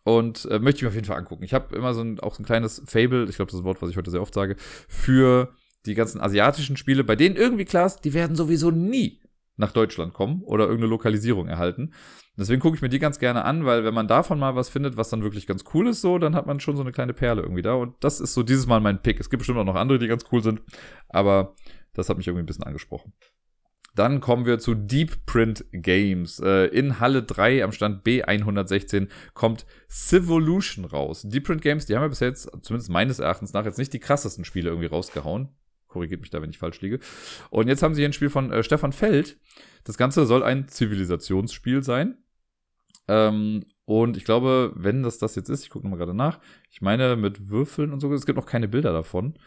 [0.08, 1.44] Und äh, möchte ich mir auf jeden Fall angucken.
[1.44, 3.66] Ich habe immer so ein, auch so ein kleines Fable, ich glaube, das ist ein
[3.66, 4.56] Wort, was ich heute sehr oft sage,
[4.88, 5.54] für
[5.86, 9.20] die ganzen asiatischen Spiele, bei denen irgendwie klar ist, die werden sowieso nie
[9.58, 11.92] nach Deutschland kommen oder irgendeine Lokalisierung erhalten.
[12.38, 14.96] Deswegen gucke ich mir die ganz gerne an, weil wenn man davon mal was findet,
[14.96, 17.42] was dann wirklich ganz cool ist, so, dann hat man schon so eine kleine Perle
[17.42, 17.74] irgendwie da.
[17.74, 19.20] Und das ist so dieses Mal mein Pick.
[19.20, 20.62] Es gibt bestimmt auch noch andere, die ganz cool sind,
[21.10, 21.54] aber
[21.94, 23.12] das hat mich irgendwie ein bisschen angesprochen.
[23.98, 26.40] Dann kommen wir zu Deep Print Games.
[26.40, 31.24] Äh, in Halle 3 am Stand B116 kommt Civolution raus.
[31.26, 34.00] Deep Print Games, die haben ja bis jetzt, zumindest meines Erachtens nach, jetzt nicht die
[34.00, 35.50] krassesten Spiele irgendwie rausgehauen.
[35.88, 37.00] Korrigiert mich da, wenn ich falsch liege.
[37.50, 39.40] Und jetzt haben sie hier ein Spiel von äh, Stefan Feld.
[39.84, 42.20] Das Ganze soll ein Zivilisationsspiel sein.
[43.08, 46.40] Ähm, und ich glaube, wenn das das jetzt ist, ich gucke nochmal gerade nach,
[46.70, 49.40] ich meine mit Würfeln und so, es gibt noch keine Bilder davon.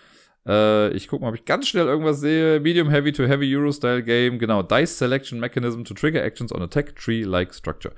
[0.47, 2.61] Äh, ich gucke mal, ob ich ganz schnell irgendwas sehe.
[2.61, 4.39] Medium Heavy to Heavy Euro-Style Game.
[4.39, 4.63] Genau.
[4.63, 7.95] Dice Selection Mechanism to trigger actions on a tech tree-like structure.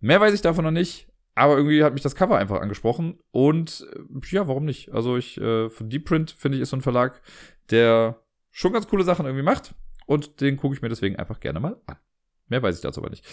[0.00, 1.08] Mehr weiß ich davon noch nicht.
[1.34, 3.18] Aber irgendwie hat mich das Cover einfach angesprochen.
[3.30, 4.92] Und äh, ja, warum nicht?
[4.92, 7.20] Also ich, äh, von Deep Print finde ich, ist so ein Verlag,
[7.70, 9.74] der schon ganz coole Sachen irgendwie macht.
[10.06, 11.96] Und den gucke ich mir deswegen einfach gerne mal an.
[12.48, 13.24] Mehr weiß ich dazu aber nicht.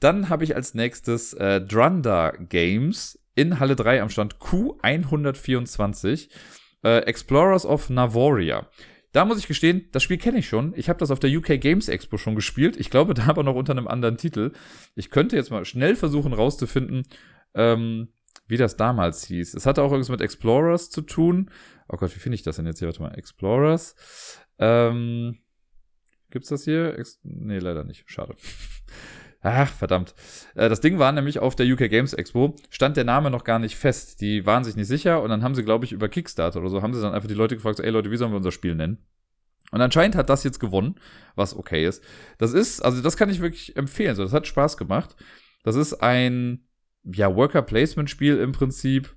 [0.00, 6.28] Dann habe ich als nächstes äh, Drunda Games in Halle 3 am Stand Q124
[6.82, 8.68] äh, Explorers of Navoria.
[9.12, 10.74] Da muss ich gestehen, das Spiel kenne ich schon.
[10.76, 12.78] Ich habe das auf der UK Games Expo schon gespielt.
[12.78, 14.52] Ich glaube, da aber noch unter einem anderen Titel.
[14.94, 17.04] Ich könnte jetzt mal schnell versuchen rauszufinden,
[17.54, 18.08] ähm,
[18.46, 19.54] wie das damals hieß.
[19.54, 21.50] Es hatte auch irgendwas mit Explorers zu tun.
[21.88, 22.88] Oh Gott, wie finde ich das denn jetzt hier?
[22.88, 23.94] Warte mal, Explorers.
[24.58, 25.38] Ähm,
[26.30, 26.98] gibt's das hier?
[26.98, 28.04] Ex nee, leider nicht.
[28.10, 28.34] Schade.
[29.50, 30.14] Ach, verdammt.
[30.56, 33.58] Äh, das Ding war nämlich auf der UK Games Expo, stand der Name noch gar
[33.58, 34.20] nicht fest.
[34.20, 36.82] Die waren sich nicht sicher und dann haben sie, glaube ich, über Kickstarter oder so,
[36.82, 38.74] haben sie dann einfach die Leute gefragt, so, ey Leute, wie sollen wir unser Spiel
[38.74, 38.98] nennen?
[39.70, 40.96] Und anscheinend hat das jetzt gewonnen,
[41.34, 42.04] was okay ist.
[42.36, 44.16] Das ist, also das kann ich wirklich empfehlen.
[44.16, 45.16] So, das hat Spaß gemacht.
[45.62, 46.66] Das ist ein,
[47.04, 49.16] ja, Worker-Placement-Spiel im Prinzip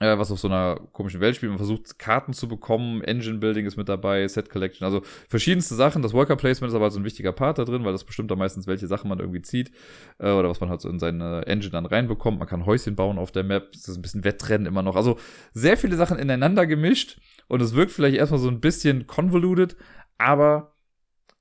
[0.00, 1.50] äh, was auf so einer komischen Welt spielt.
[1.50, 6.02] Man versucht Karten zu bekommen, Engine Building ist mit dabei, Set Collection, also verschiedenste Sachen.
[6.02, 8.36] Das Worker Placement ist aber so ein wichtiger Part da drin, weil das bestimmt da
[8.36, 9.72] meistens, welche Sachen man irgendwie zieht
[10.18, 12.38] äh, oder was man halt so in seine Engine dann reinbekommt.
[12.38, 14.96] Man kann Häuschen bauen auf der Map, das ist ein bisschen Wettrennen immer noch.
[14.96, 15.18] Also
[15.52, 19.76] sehr viele Sachen ineinander gemischt und es wirkt vielleicht erstmal so ein bisschen convoluted,
[20.18, 20.74] aber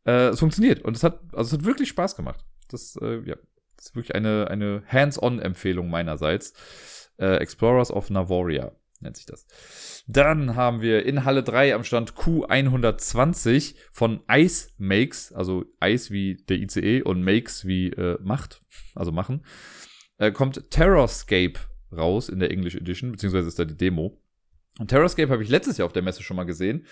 [0.06, 2.44] äh, es funktioniert und es hat, also es hat wirklich Spaß gemacht.
[2.70, 3.36] Das, äh, ja,
[3.76, 6.54] das ist wirklich eine, eine Hands-on-Empfehlung meinerseits.
[7.18, 9.46] Äh, Explorers of Navoria nennt sich das.
[10.08, 16.36] Dann haben wir in Halle 3 am Stand Q120 von Ice Makes, also Ice wie
[16.36, 18.62] der ICE und Makes wie äh, Macht,
[18.96, 19.46] also machen,
[20.18, 21.60] äh, kommt Terrorscape
[21.96, 24.20] raus in der English Edition, beziehungsweise ist da die Demo.
[24.80, 26.86] Und Terrorscape habe ich letztes Jahr auf der Messe schon mal gesehen.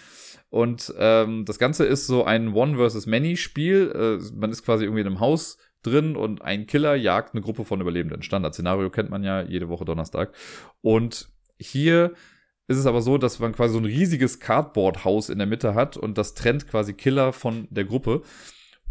[0.49, 3.91] Und ähm, das Ganze ist so ein One versus Many Spiel.
[3.93, 7.65] Äh, man ist quasi irgendwie in einem Haus drin und ein Killer jagt eine Gruppe
[7.65, 8.23] von Überlebenden.
[8.23, 10.33] Standard-Szenario kennt man ja jede Woche Donnerstag.
[10.81, 12.13] Und hier
[12.67, 15.97] ist es aber so, dass man quasi so ein riesiges Cardboard-Haus in der Mitte hat
[15.97, 18.23] und das trennt quasi Killer von der Gruppe.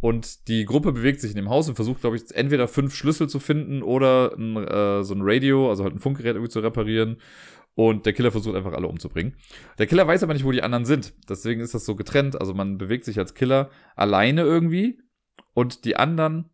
[0.01, 3.29] Und die Gruppe bewegt sich in dem Haus und versucht, glaube ich, entweder fünf Schlüssel
[3.29, 7.17] zu finden oder ein, äh, so ein Radio, also halt ein Funkgerät irgendwie zu reparieren.
[7.75, 9.35] Und der Killer versucht einfach alle umzubringen.
[9.79, 11.15] Der Killer weiß aber nicht, wo die anderen sind.
[11.29, 12.41] Deswegen ist das so getrennt.
[12.41, 15.01] Also man bewegt sich als Killer alleine irgendwie.
[15.55, 16.51] Und die anderen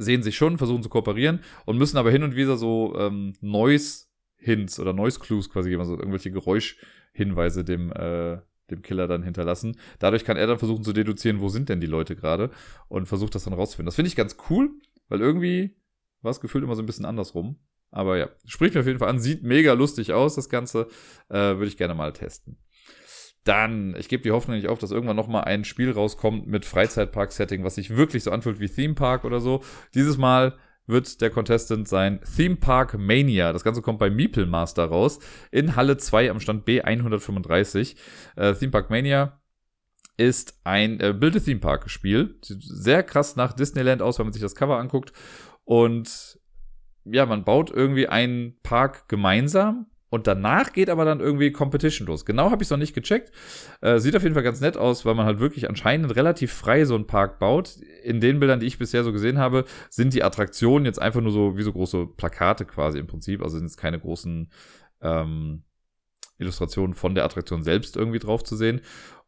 [0.00, 4.80] sehen sich schon, versuchen zu kooperieren und müssen aber hin und wieder so ähm, Noise-Hints
[4.80, 8.38] oder Noise-Clues quasi geben, also irgendwelche Geräuschhinweise dem, äh,
[8.70, 9.76] dem Killer dann hinterlassen.
[9.98, 12.50] Dadurch kann er dann versuchen zu deduzieren, wo sind denn die Leute gerade
[12.88, 13.86] und versucht das dann rauszufinden.
[13.86, 14.70] Das finde ich ganz cool,
[15.08, 15.76] weil irgendwie
[16.22, 17.56] war es gefühlt immer so ein bisschen andersrum.
[17.90, 20.86] Aber ja, spricht mir auf jeden Fall an, sieht mega lustig aus, das Ganze.
[21.28, 22.56] Äh, Würde ich gerne mal testen.
[23.44, 27.64] Dann, ich gebe die Hoffnung nicht auf, dass irgendwann nochmal ein Spiel rauskommt mit Freizeitpark-Setting,
[27.64, 29.62] was sich wirklich so anfühlt wie Theme Park oder so.
[29.94, 33.52] Dieses Mal wird der Contestant sein Theme Park Mania.
[33.52, 35.20] Das Ganze kommt bei Meeple Master raus
[35.50, 37.96] in Halle 2 am Stand B135.
[38.36, 39.40] Äh, Theme Park Mania
[40.16, 42.38] ist ein äh, Build a Theme Park Spiel.
[42.44, 45.12] Sieht sehr krass nach Disneyland aus, wenn man sich das Cover anguckt.
[45.64, 46.38] Und
[47.04, 52.24] ja, man baut irgendwie einen Park gemeinsam und danach geht aber dann irgendwie Competition los.
[52.24, 53.30] Genau habe ich es noch nicht gecheckt.
[53.80, 56.84] Äh, sieht auf jeden Fall ganz nett aus, weil man halt wirklich anscheinend relativ frei
[56.84, 57.76] so einen Park baut.
[58.02, 61.30] In den Bildern, die ich bisher so gesehen habe, sind die Attraktionen jetzt einfach nur
[61.30, 63.40] so wie so große Plakate quasi im Prinzip.
[63.40, 64.50] Also sind es keine großen
[65.00, 65.62] ähm,
[66.38, 68.80] Illustrationen von der Attraktion selbst irgendwie drauf zu sehen.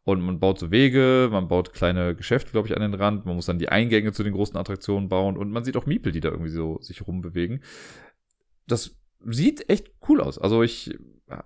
[0.03, 3.25] Und man baut so Wege, man baut kleine Geschäfte, glaube ich, an den Rand.
[3.25, 5.37] Man muss dann die Eingänge zu den großen Attraktionen bauen.
[5.37, 7.63] Und man sieht auch Miepel, die da irgendwie so sich rumbewegen.
[8.67, 10.37] Das sieht echt cool aus.
[10.37, 10.97] Also ich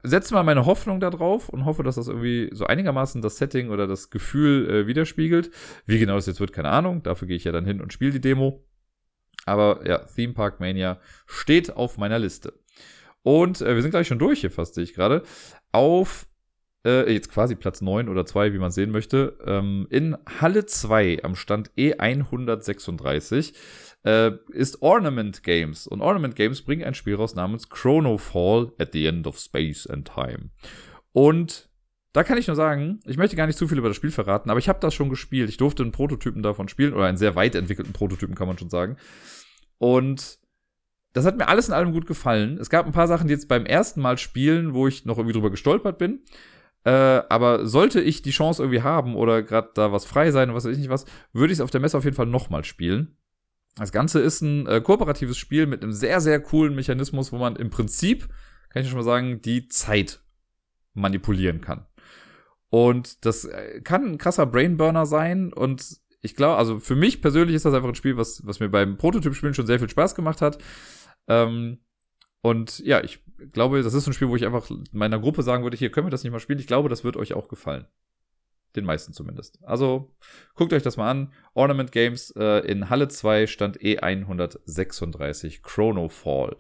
[0.04, 3.70] setze mal meine Hoffnung da drauf und hoffe, dass das irgendwie so einigermaßen das Setting
[3.70, 5.52] oder das Gefühl äh, widerspiegelt.
[5.86, 7.04] Wie genau das jetzt wird, keine Ahnung.
[7.04, 8.64] Dafür gehe ich ja dann hin und spiele die Demo.
[9.46, 12.54] Aber ja, Theme Park Mania steht auf meiner Liste.
[13.24, 15.24] Und äh, wir sind gleich schon durch hier fast, sehe ich gerade.
[15.72, 16.28] Auf
[16.86, 19.38] äh, jetzt quasi Platz 9 oder 2, wie man sehen möchte.
[19.46, 23.54] Ähm, in Halle 2 am Stand E136
[24.04, 25.88] äh, ist Ornament Games.
[25.88, 30.08] Und Ornament Games bringen ein Spiel raus namens Chronofall at the End of Space and
[30.08, 30.50] Time.
[31.12, 31.70] Und
[32.14, 34.50] da kann ich nur sagen, ich möchte gar nicht zu viel über das Spiel verraten,
[34.50, 35.50] aber ich habe das schon gespielt.
[35.50, 38.70] Ich durfte einen Prototypen davon spielen, oder einen sehr weit entwickelten Prototypen, kann man schon
[38.70, 38.98] sagen.
[39.78, 40.40] Und
[41.14, 42.58] das hat mir alles in allem gut gefallen.
[42.60, 45.34] Es gab ein paar Sachen, die jetzt beim ersten Mal spielen, wo ich noch irgendwie
[45.34, 46.22] drüber gestolpert bin.
[46.84, 50.56] Äh, aber sollte ich die Chance irgendwie haben oder gerade da was frei sein und
[50.56, 52.64] was weiß ich nicht was, würde ich es auf der Messe auf jeden Fall nochmal
[52.64, 53.18] spielen.
[53.78, 57.56] Das Ganze ist ein äh, kooperatives Spiel mit einem sehr, sehr coolen Mechanismus, wo man
[57.56, 58.28] im Prinzip,
[58.70, 60.22] kann ich schon mal sagen, die Zeit
[60.94, 61.86] manipulieren kann.
[62.70, 67.56] Und das äh, kann ein krasser Brainburner sein und ich glaube, also für mich persönlich
[67.56, 70.42] ist das einfach ein Spiel, was, was mir beim Prototyp-Spielen schon sehr viel Spaß gemacht
[70.42, 70.58] hat.
[71.28, 71.80] Ähm,
[72.42, 73.24] und ja, ich
[73.54, 76.12] glaube, das ist ein Spiel, wo ich einfach meiner Gruppe sagen würde, hier können wir
[76.12, 76.60] das nicht mal spielen.
[76.60, 77.88] Ich glaube, das wird euch auch gefallen.
[78.76, 79.60] Den meisten zumindest.
[79.64, 80.14] Also
[80.56, 81.34] guckt euch das mal an.
[81.54, 86.56] Ornament Games äh, in Halle 2 stand E136 Chronofall.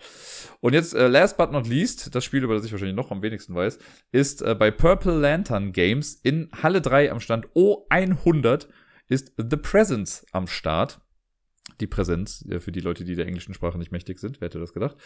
[0.59, 3.21] Und jetzt, äh, last but not least, das Spiel, über das ich wahrscheinlich noch am
[3.21, 3.77] wenigsten weiß,
[4.11, 8.67] ist äh, bei Purple Lantern Games in Halle 3 am Stand O100
[9.09, 10.99] ist The Presence am Start
[11.79, 14.41] die Präsenz äh, für die Leute, die der englischen Sprache nicht mächtig sind.
[14.41, 14.97] Wer hätte das gedacht?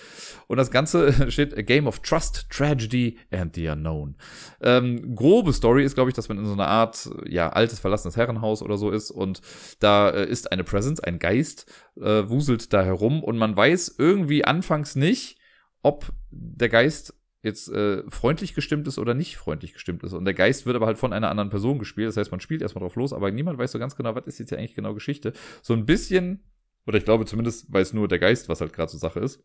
[0.47, 4.15] Und das Ganze steht A Game of Trust, Tragedy and the Unknown.
[4.61, 8.17] Ähm, grobe Story ist, glaube ich, dass man in so einer Art, ja, altes, verlassenes
[8.17, 9.41] Herrenhaus oder so ist und
[9.79, 14.45] da äh, ist eine Präsenz, ein Geist, äh, wuselt da herum und man weiß irgendwie
[14.45, 15.37] anfangs nicht,
[15.81, 20.13] ob der Geist jetzt äh, freundlich gestimmt ist oder nicht freundlich gestimmt ist.
[20.13, 22.07] Und der Geist wird aber halt von einer anderen Person gespielt.
[22.07, 24.39] Das heißt, man spielt erstmal drauf los, aber niemand weiß so ganz genau, was ist
[24.39, 25.33] jetzt hier eigentlich genau Geschichte.
[25.61, 26.43] So ein bisschen
[26.85, 29.43] oder ich glaube zumindest weiß nur der Geist, was halt gerade so Sache ist.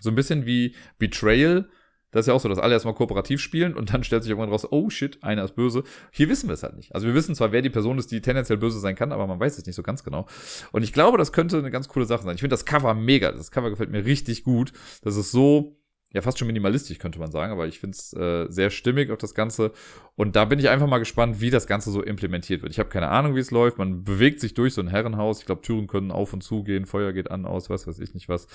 [0.00, 1.68] So ein bisschen wie Betrayal.
[2.10, 4.50] Das ist ja auch so, dass alle erstmal kooperativ spielen und dann stellt sich irgendwann
[4.50, 5.82] raus, oh shit, einer ist böse.
[6.12, 6.94] Hier wissen wir es halt nicht.
[6.94, 9.40] Also wir wissen zwar, wer die Person ist, die tendenziell böse sein kann, aber man
[9.40, 10.26] weiß es nicht so ganz genau.
[10.70, 12.36] Und ich glaube, das könnte eine ganz coole Sache sein.
[12.36, 13.32] Ich finde das Cover mega.
[13.32, 14.72] Das Cover gefällt mir richtig gut.
[15.02, 15.76] Das ist so,
[16.14, 19.18] ja, fast schon minimalistisch, könnte man sagen, aber ich finde es äh, sehr stimmig auf
[19.18, 19.72] das Ganze.
[20.14, 22.72] Und da bin ich einfach mal gespannt, wie das Ganze so implementiert wird.
[22.72, 23.78] Ich habe keine Ahnung, wie es läuft.
[23.78, 25.40] Man bewegt sich durch so ein Herrenhaus.
[25.40, 28.14] Ich glaube, Türen können auf und zu gehen, Feuer geht an, aus, was weiß ich
[28.14, 28.46] nicht was.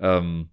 [0.00, 0.50] Ähm,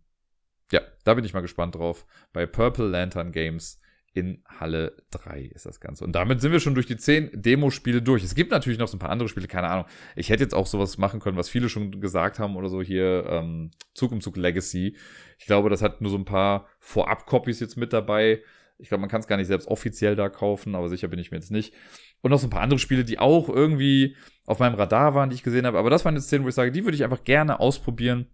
[0.72, 2.06] ja, da bin ich mal gespannt drauf.
[2.34, 3.82] Bei Purple Lantern Games
[4.14, 6.04] in Halle 3 ist das Ganze.
[6.04, 8.24] Und damit sind wir schon durch die 10 Demospiele durch.
[8.24, 9.86] Es gibt natürlich noch so ein paar andere Spiele, keine Ahnung.
[10.16, 13.26] Ich hätte jetzt auch sowas machen können, was viele schon gesagt haben oder so hier,
[13.28, 14.96] ähm, Zug um Zug Legacy.
[15.40, 18.44] Ich glaube, das hat nur so ein paar Vorab-Copies jetzt mit dabei.
[18.78, 21.32] Ich glaube, man kann es gar nicht selbst offiziell da kaufen, aber sicher bin ich
[21.32, 21.74] mir jetzt nicht.
[22.22, 25.36] Und noch so ein paar andere Spiele, die auch irgendwie auf meinem Radar waren, die
[25.36, 25.80] ich gesehen habe.
[25.80, 28.28] Aber das waren jetzt 10, wo ich sage, die würde ich einfach gerne ausprobieren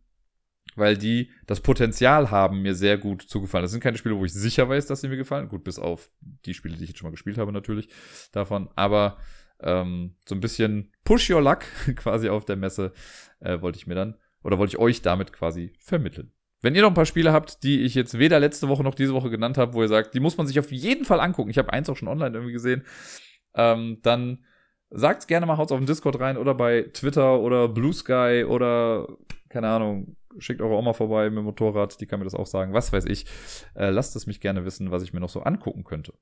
[0.76, 3.64] weil die das Potenzial haben, mir sehr gut zugefallen.
[3.64, 5.50] Das sind keine Spiele, wo ich sicher weiß, dass sie mir gefallen.
[5.50, 7.90] Gut, bis auf die Spiele, die ich jetzt schon mal gespielt habe, natürlich
[8.32, 8.70] davon.
[8.76, 9.18] Aber
[9.62, 11.66] ähm, so ein bisschen Push Your Luck
[11.96, 12.94] quasi auf der Messe
[13.40, 16.32] äh, wollte ich mir dann, oder wollte ich euch damit quasi vermitteln.
[16.62, 19.14] Wenn ihr noch ein paar Spiele habt, die ich jetzt weder letzte Woche noch diese
[19.14, 21.50] Woche genannt habe, wo ihr sagt, die muss man sich auf jeden Fall angucken.
[21.50, 22.84] Ich habe eins auch schon online irgendwie gesehen.
[23.54, 24.44] Ähm, dann
[24.90, 29.08] sagt's gerne mal, haut's auf den Discord rein oder bei Twitter oder Blue Sky oder
[29.48, 32.74] keine Ahnung, schickt eure Oma vorbei mit dem Motorrad, die kann mir das auch sagen,
[32.74, 33.26] was weiß ich.
[33.76, 36.14] Äh, lasst es mich gerne wissen, was ich mir noch so angucken könnte.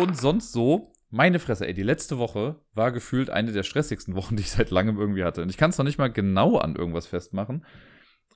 [0.00, 4.36] Und sonst so, meine Fresse, ey, die letzte Woche war gefühlt eine der stressigsten Wochen,
[4.36, 5.42] die ich seit langem irgendwie hatte.
[5.42, 7.64] Und ich kann es noch nicht mal genau an irgendwas festmachen.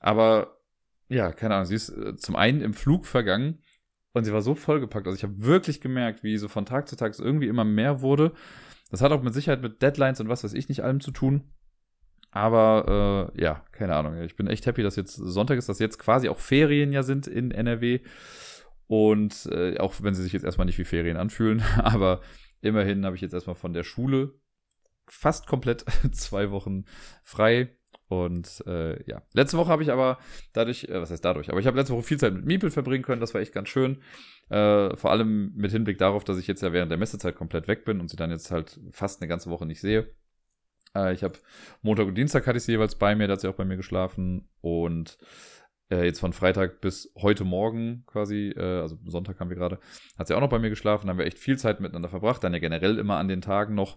[0.00, 0.56] Aber
[1.08, 3.62] ja, keine Ahnung, sie ist äh, zum einen im Flug vergangen
[4.12, 5.06] und sie war so vollgepackt.
[5.06, 8.02] Also ich habe wirklich gemerkt, wie so von Tag zu Tag es irgendwie immer mehr
[8.02, 8.32] wurde.
[8.90, 11.44] Das hat auch mit Sicherheit mit Deadlines und was weiß ich nicht allem zu tun.
[12.30, 14.20] Aber äh, ja, keine Ahnung.
[14.22, 17.26] Ich bin echt happy, dass jetzt Sonntag ist, dass jetzt quasi auch Ferien ja sind
[17.26, 18.00] in NRW.
[18.86, 22.20] Und äh, auch wenn sie sich jetzt erstmal nicht wie Ferien anfühlen, aber
[22.60, 24.34] immerhin habe ich jetzt erstmal von der Schule
[25.06, 26.84] fast komplett zwei Wochen
[27.22, 27.76] frei.
[28.12, 30.18] Und äh, ja, letzte Woche habe ich aber
[30.52, 33.02] dadurch, äh, was heißt dadurch, aber ich habe letzte Woche viel Zeit mit Miepel verbringen
[33.02, 34.02] können, das war echt ganz schön.
[34.50, 37.86] Äh, vor allem mit Hinblick darauf, dass ich jetzt ja während der Messezeit komplett weg
[37.86, 40.14] bin und sie dann jetzt halt fast eine ganze Woche nicht sehe.
[40.94, 41.38] Äh, ich habe
[41.80, 43.78] Montag und Dienstag hatte ich sie jeweils bei mir, da hat sie auch bei mir
[43.78, 44.46] geschlafen.
[44.60, 45.16] Und
[45.90, 49.78] äh, jetzt von Freitag bis heute Morgen quasi, äh, also Sonntag haben wir gerade,
[50.18, 52.52] hat sie auch noch bei mir geschlafen, haben wir echt viel Zeit miteinander verbracht, dann
[52.52, 53.96] ja generell immer an den Tagen noch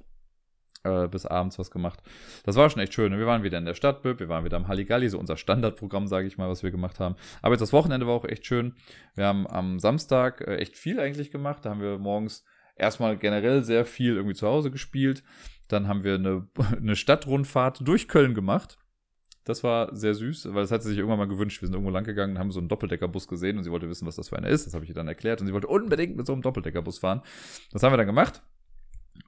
[0.85, 2.01] äh, bis abends was gemacht.
[2.43, 3.17] Das war schon echt schön.
[3.17, 6.27] Wir waren wieder in der Stadtbib, wir waren wieder am Halligalli, so unser Standardprogramm, sage
[6.27, 7.15] ich mal, was wir gemacht haben.
[7.41, 8.75] Aber jetzt das Wochenende war auch echt schön.
[9.15, 11.65] Wir haben am Samstag äh, echt viel eigentlich gemacht.
[11.65, 15.23] Da haben wir morgens erstmal generell sehr viel irgendwie zu Hause gespielt.
[15.67, 18.77] Dann haben wir eine, eine Stadtrundfahrt durch Köln gemacht.
[19.45, 21.61] Das war sehr süß, weil das hat sie sich irgendwann mal gewünscht.
[21.61, 24.15] Wir sind irgendwo lang gegangen, haben so einen Doppeldeckerbus gesehen und sie wollte wissen, was
[24.15, 24.65] das für einer ist.
[24.65, 27.21] Das habe ich ihr dann erklärt und sie wollte unbedingt mit so einem Doppeldeckerbus fahren.
[27.71, 28.41] Das haben wir dann gemacht.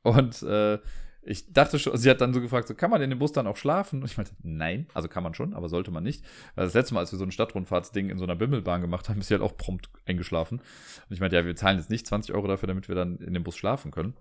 [0.01, 0.79] Und äh,
[1.27, 3.47] ich dachte schon, sie hat dann so gefragt, so, kann man in dem Bus dann
[3.47, 4.01] auch schlafen?
[4.01, 6.23] Und ich meinte, nein, also kann man schon, aber sollte man nicht.
[6.55, 9.19] Weil das letzte Mal, als wir so ein Stadtrundfahrtsding in so einer Bimmelbahn gemacht haben,
[9.19, 10.59] ist sie halt auch prompt eingeschlafen.
[10.59, 13.33] Und ich meinte, ja, wir zahlen jetzt nicht 20 Euro dafür, damit wir dann in
[13.33, 14.13] dem Bus schlafen können.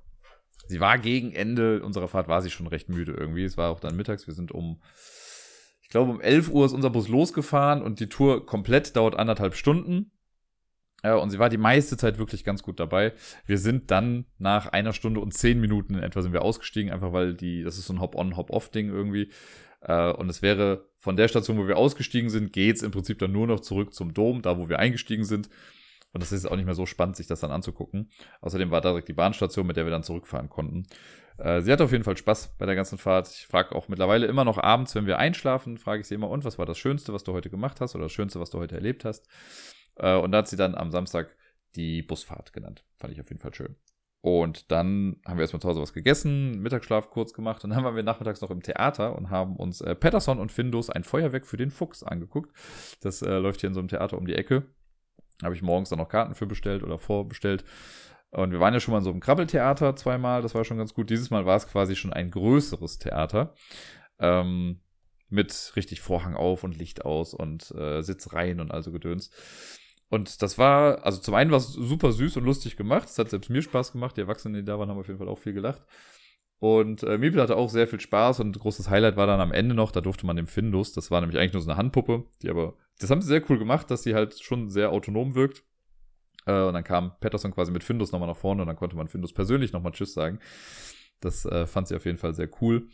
[0.68, 3.44] Sie war gegen Ende unserer Fahrt, war sie schon recht müde irgendwie.
[3.44, 4.80] Es war auch dann mittags, wir sind um,
[5.82, 9.54] ich glaube, um 11 Uhr ist unser Bus losgefahren und die Tour komplett dauert anderthalb
[9.54, 10.10] Stunden.
[11.02, 13.12] Und sie war die meiste Zeit wirklich ganz gut dabei.
[13.44, 17.12] Wir sind dann nach einer Stunde und zehn Minuten in etwa sind wir ausgestiegen, einfach
[17.12, 19.30] weil die, das ist so ein Hop-on, Hop-off-Ding irgendwie.
[19.82, 23.32] Äh, und es wäre von der Station, wo wir ausgestiegen sind, geht's im Prinzip dann
[23.32, 25.48] nur noch zurück zum Dom, da wo wir eingestiegen sind.
[26.12, 28.10] Und das ist auch nicht mehr so spannend, sich das dann anzugucken.
[28.40, 30.86] Außerdem war da direkt die Bahnstation, mit der wir dann zurückfahren konnten.
[31.38, 33.28] Äh, sie hatte auf jeden Fall Spaß bei der ganzen Fahrt.
[33.28, 36.44] Ich frage auch mittlerweile immer noch abends, wenn wir einschlafen, frage ich sie immer, und
[36.44, 38.74] was war das Schönste, was du heute gemacht hast oder das Schönste, was du heute
[38.74, 39.28] erlebt hast?
[39.96, 41.36] Äh, und da hat sie dann am Samstag
[41.74, 42.84] die Busfahrt genannt.
[42.96, 43.76] Fand ich auf jeden Fall schön.
[44.26, 47.94] Und dann haben wir erstmal zu Hause was gegessen, Mittagsschlaf kurz gemacht und dann waren
[47.94, 51.56] wir nachmittags noch im Theater und haben uns äh, Patterson und Findus ein Feuerwerk für
[51.56, 52.52] den Fuchs angeguckt.
[53.02, 54.64] Das äh, läuft hier in so einem Theater um die Ecke.
[55.44, 57.64] Habe ich morgens dann noch Karten für bestellt oder vorbestellt.
[58.30, 60.92] Und wir waren ja schon mal in so einem Krabbeltheater zweimal, das war schon ganz
[60.92, 61.08] gut.
[61.08, 63.54] Dieses Mal war es quasi schon ein größeres Theater.
[64.18, 64.80] Ähm,
[65.28, 69.30] mit richtig Vorhang auf und Licht aus und äh, Sitzreihen und also Gedöns.
[70.08, 73.08] Und das war, also zum einen war es super süß und lustig gemacht.
[73.08, 74.16] Es hat selbst mir Spaß gemacht.
[74.16, 75.82] Die Erwachsenen, die da waren, haben auf jeden Fall auch viel gelacht.
[76.58, 79.74] Und äh, Miepel hatte auch sehr viel Spaß und großes Highlight war dann am Ende
[79.74, 82.48] noch, da durfte man dem Findus, das war nämlich eigentlich nur so eine Handpuppe, die
[82.48, 85.64] aber, das haben sie sehr cool gemacht, dass sie halt schon sehr autonom wirkt.
[86.46, 89.08] Äh, und dann kam Patterson quasi mit Findus nochmal nach vorne und dann konnte man
[89.08, 90.38] Findus persönlich nochmal Tschüss sagen.
[91.20, 92.88] Das äh, fand sie auf jeden Fall sehr cool.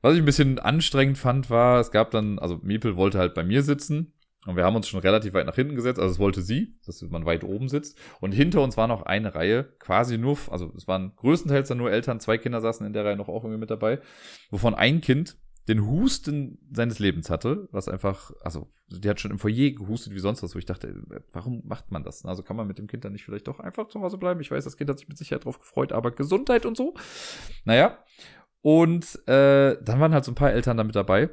[0.00, 3.44] Was ich ein bisschen anstrengend fand, war, es gab dann, also Miepel wollte halt bei
[3.44, 4.14] mir sitzen
[4.46, 7.02] und wir haben uns schon relativ weit nach hinten gesetzt, also es wollte sie, dass
[7.02, 7.98] man weit oben sitzt.
[8.20, 11.90] Und hinter uns war noch eine Reihe, quasi nur, also es waren größtenteils dann nur
[11.90, 14.00] Eltern, zwei Kinder saßen in der Reihe noch auch irgendwie mit dabei,
[14.50, 15.36] wovon ein Kind
[15.68, 20.20] den Husten seines Lebens hatte, was einfach, also die hat schon im Foyer gehustet wie
[20.20, 20.94] sonst was, wo ich dachte,
[21.32, 22.24] warum macht man das?
[22.24, 24.40] Also kann man mit dem Kind dann nicht vielleicht doch einfach zu Hause bleiben?
[24.40, 26.94] Ich weiß, das Kind hat sich mit Sicherheit drauf gefreut, aber Gesundheit und so.
[27.64, 27.98] Naja.
[28.62, 31.30] Und äh, dann waren halt so ein paar Eltern damit dabei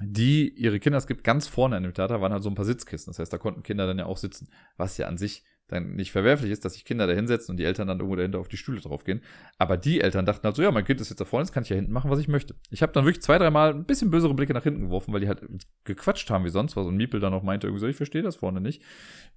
[0.00, 2.64] die ihre Kinder, es gibt ganz vorne in dem Theater, waren halt so ein paar
[2.64, 3.10] Sitzkisten.
[3.10, 6.12] Das heißt, da konnten Kinder dann ja auch sitzen, was ja an sich dann nicht
[6.12, 8.56] verwerflich ist, dass sich Kinder da hinsetzen und die Eltern dann irgendwo dahinter auf die
[8.56, 9.22] Stühle draufgehen.
[9.58, 11.62] Aber die Eltern dachten halt so, ja, mein Kind ist jetzt da vorne, jetzt kann
[11.62, 12.54] ich ja hinten machen, was ich möchte.
[12.70, 15.28] Ich habe dann wirklich zwei, dreimal ein bisschen bösere Blicke nach hinten geworfen, weil die
[15.28, 15.42] halt
[15.84, 16.86] gequatscht haben wie sonst was.
[16.86, 18.82] Und Miepel dann auch meinte irgendwie so, ich verstehe das vorne nicht.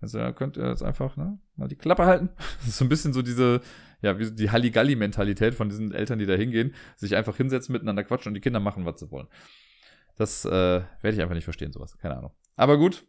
[0.02, 2.30] Also ja, könnt ihr jetzt einfach ne, mal die Klappe halten.
[2.60, 3.62] Das ist so ein bisschen so diese,
[4.02, 8.32] ja, wie die Halligalli-Mentalität von diesen Eltern, die da hingehen, sich einfach hinsetzen, miteinander quatschen
[8.32, 9.28] und die Kinder machen, was sie wollen.
[10.18, 11.98] Das äh, werde ich einfach nicht verstehen, sowas.
[11.98, 12.32] Keine Ahnung.
[12.56, 13.06] Aber gut,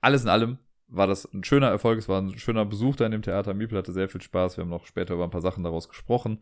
[0.00, 1.98] alles in allem war das ein schöner Erfolg.
[1.98, 3.54] Es war ein schöner Besuch da in dem Theater.
[3.54, 4.56] Miepel hatte sehr viel Spaß.
[4.56, 6.40] Wir haben noch später über ein paar Sachen daraus gesprochen.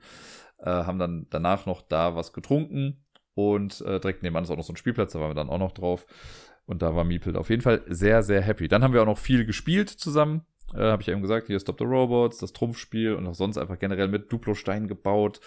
[0.58, 3.04] Äh, haben dann danach noch da was getrunken.
[3.34, 5.12] Und äh, direkt nebenan ist auch noch so ein Spielplatz.
[5.12, 6.06] Da waren wir dann auch noch drauf.
[6.64, 8.68] Und da war Miepel auf jeden Fall sehr, sehr happy.
[8.68, 10.46] Dann haben wir auch noch viel gespielt zusammen.
[10.74, 13.78] Äh, Habe ich eben gesagt, hier Stop the Robots, das Trumpfspiel und auch sonst einfach
[13.78, 15.40] generell mit Duplo-Stein gebaut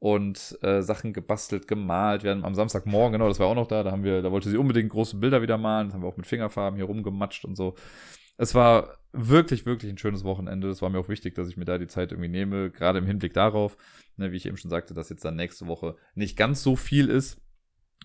[0.00, 2.24] und äh, Sachen gebastelt, gemalt.
[2.24, 4.48] Wir haben am Samstagmorgen, genau, das war auch noch da, da haben wir, da wollte
[4.48, 7.54] sie unbedingt große Bilder wieder malen, das haben wir auch mit Fingerfarben hier rumgematscht und
[7.54, 7.74] so.
[8.38, 10.70] Es war wirklich, wirklich ein schönes Wochenende.
[10.70, 13.06] Es war mir auch wichtig, dass ich mir da die Zeit irgendwie nehme, gerade im
[13.06, 13.76] Hinblick darauf,
[14.16, 17.10] ne, wie ich eben schon sagte, dass jetzt dann nächste Woche nicht ganz so viel
[17.10, 17.38] ist.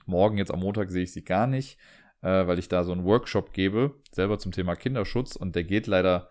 [0.05, 1.79] Morgen, jetzt am Montag, sehe ich sie gar nicht,
[2.21, 5.87] äh, weil ich da so einen Workshop gebe, selber zum Thema Kinderschutz und der geht
[5.87, 6.29] leider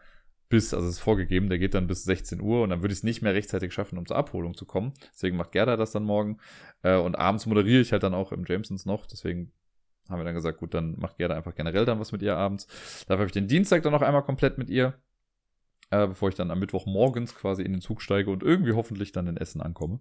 [0.54, 3.00] bis, also es ist vorgegeben, der geht dann bis 16 Uhr und dann würde ich
[3.00, 4.92] es nicht mehr rechtzeitig schaffen, um zur Abholung zu kommen.
[5.12, 6.38] Deswegen macht Gerda das dann morgen.
[6.84, 9.04] Äh, und abends moderiere ich halt dann auch im Jamesons noch.
[9.06, 9.50] Deswegen
[10.08, 12.68] haben wir dann gesagt, gut, dann macht Gerda einfach generell dann was mit ihr abends.
[13.08, 14.94] Dafür habe ich den Dienstag dann noch einmal komplett mit ihr,
[15.90, 19.10] äh, bevor ich dann am Mittwoch morgens quasi in den Zug steige und irgendwie hoffentlich
[19.10, 19.98] dann in Essen ankomme.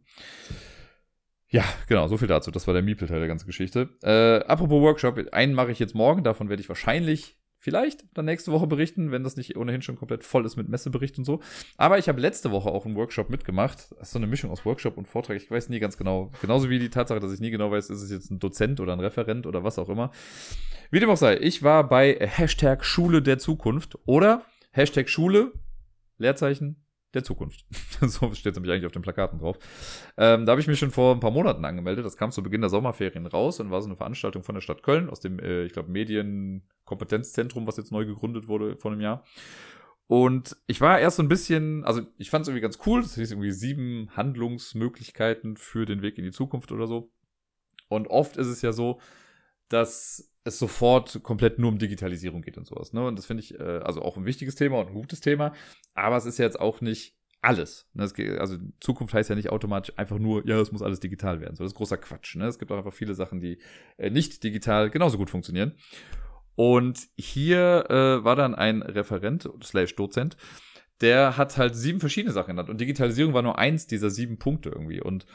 [1.47, 2.51] Ja, genau, so viel dazu.
[2.51, 3.89] Das war der Miepel-Teil der ganzen Geschichte.
[4.03, 8.51] Äh, apropos Workshop, einen mache ich jetzt morgen, davon werde ich wahrscheinlich vielleicht dann nächste
[8.51, 11.39] Woche berichten, wenn das nicht ohnehin schon komplett voll ist mit Messebericht und so.
[11.77, 13.89] Aber ich habe letzte Woche auch einen Workshop mitgemacht.
[13.91, 15.37] Das ist so eine Mischung aus Workshop und Vortrag.
[15.37, 16.29] Ich weiß nie ganz genau.
[16.41, 18.91] Genauso wie die Tatsache, dass ich nie genau weiß, ist es jetzt ein Dozent oder
[18.91, 20.11] ein Referent oder was auch immer.
[20.91, 25.53] Wie dem auch sei, ich war bei Hashtag Schule der Zukunft oder Hashtag Schule,
[26.17, 26.83] Leerzeichen,
[27.13, 27.65] der Zukunft.
[28.01, 29.57] so steht es nämlich eigentlich auf den Plakaten drauf.
[30.17, 32.05] Ähm, da habe ich mich schon vor ein paar Monaten angemeldet.
[32.05, 34.83] Das kam zu Beginn der Sommerferien raus und war so eine Veranstaltung von der Stadt
[34.83, 39.23] Köln aus dem, äh, ich glaube, Medienkompetenzzentrum, was jetzt neu gegründet wurde vor einem Jahr.
[40.07, 43.01] Und ich war erst so ein bisschen, also ich fand es irgendwie ganz cool.
[43.01, 47.11] Das hieß irgendwie sieben Handlungsmöglichkeiten für den Weg in die Zukunft oder so.
[47.87, 48.99] Und oft ist es ja so,
[49.69, 52.93] dass es sofort komplett nur um Digitalisierung geht und sowas.
[52.93, 53.05] Ne?
[53.05, 55.53] Und das finde ich äh, also auch ein wichtiges Thema und ein gutes Thema.
[55.93, 57.87] Aber es ist ja jetzt auch nicht alles.
[57.93, 58.09] Ne?
[58.39, 61.55] Also Zukunft heißt ja nicht automatisch einfach nur, ja, es muss alles digital werden.
[61.55, 62.35] So, das ist großer Quatsch.
[62.35, 62.47] Ne?
[62.47, 63.59] Es gibt auch einfach viele Sachen, die
[63.97, 65.73] äh, nicht digital genauso gut funktionieren.
[66.55, 70.37] Und hier äh, war dann ein Referent slash Dozent,
[71.01, 72.69] der hat halt sieben verschiedene Sachen genannt.
[72.69, 75.01] Und Digitalisierung war nur eins dieser sieben Punkte irgendwie.
[75.01, 75.25] Und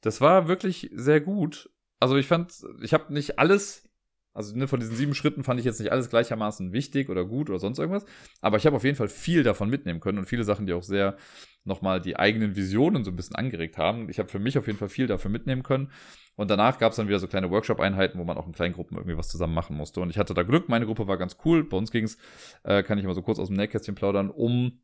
[0.00, 1.70] das war wirklich sehr gut.
[1.98, 3.89] Also ich fand, ich habe nicht alles
[4.32, 7.50] also ne, von diesen sieben Schritten fand ich jetzt nicht alles gleichermaßen wichtig oder gut
[7.50, 8.04] oder sonst irgendwas.
[8.40, 10.82] Aber ich habe auf jeden Fall viel davon mitnehmen können und viele Sachen, die auch
[10.82, 11.16] sehr
[11.64, 14.08] nochmal die eigenen Visionen so ein bisschen angeregt haben.
[14.08, 15.90] Ich habe für mich auf jeden Fall viel dafür mitnehmen können.
[16.36, 18.96] Und danach gab es dann wieder so kleine Workshop-Einheiten, wo man auch in kleinen Gruppen
[18.96, 20.00] irgendwie was zusammen machen musste.
[20.00, 21.64] Und ich hatte da Glück, meine Gruppe war ganz cool.
[21.64, 22.16] Bei uns ging es,
[22.62, 24.80] äh, kann ich mal so kurz aus dem Nähkästchen plaudern, um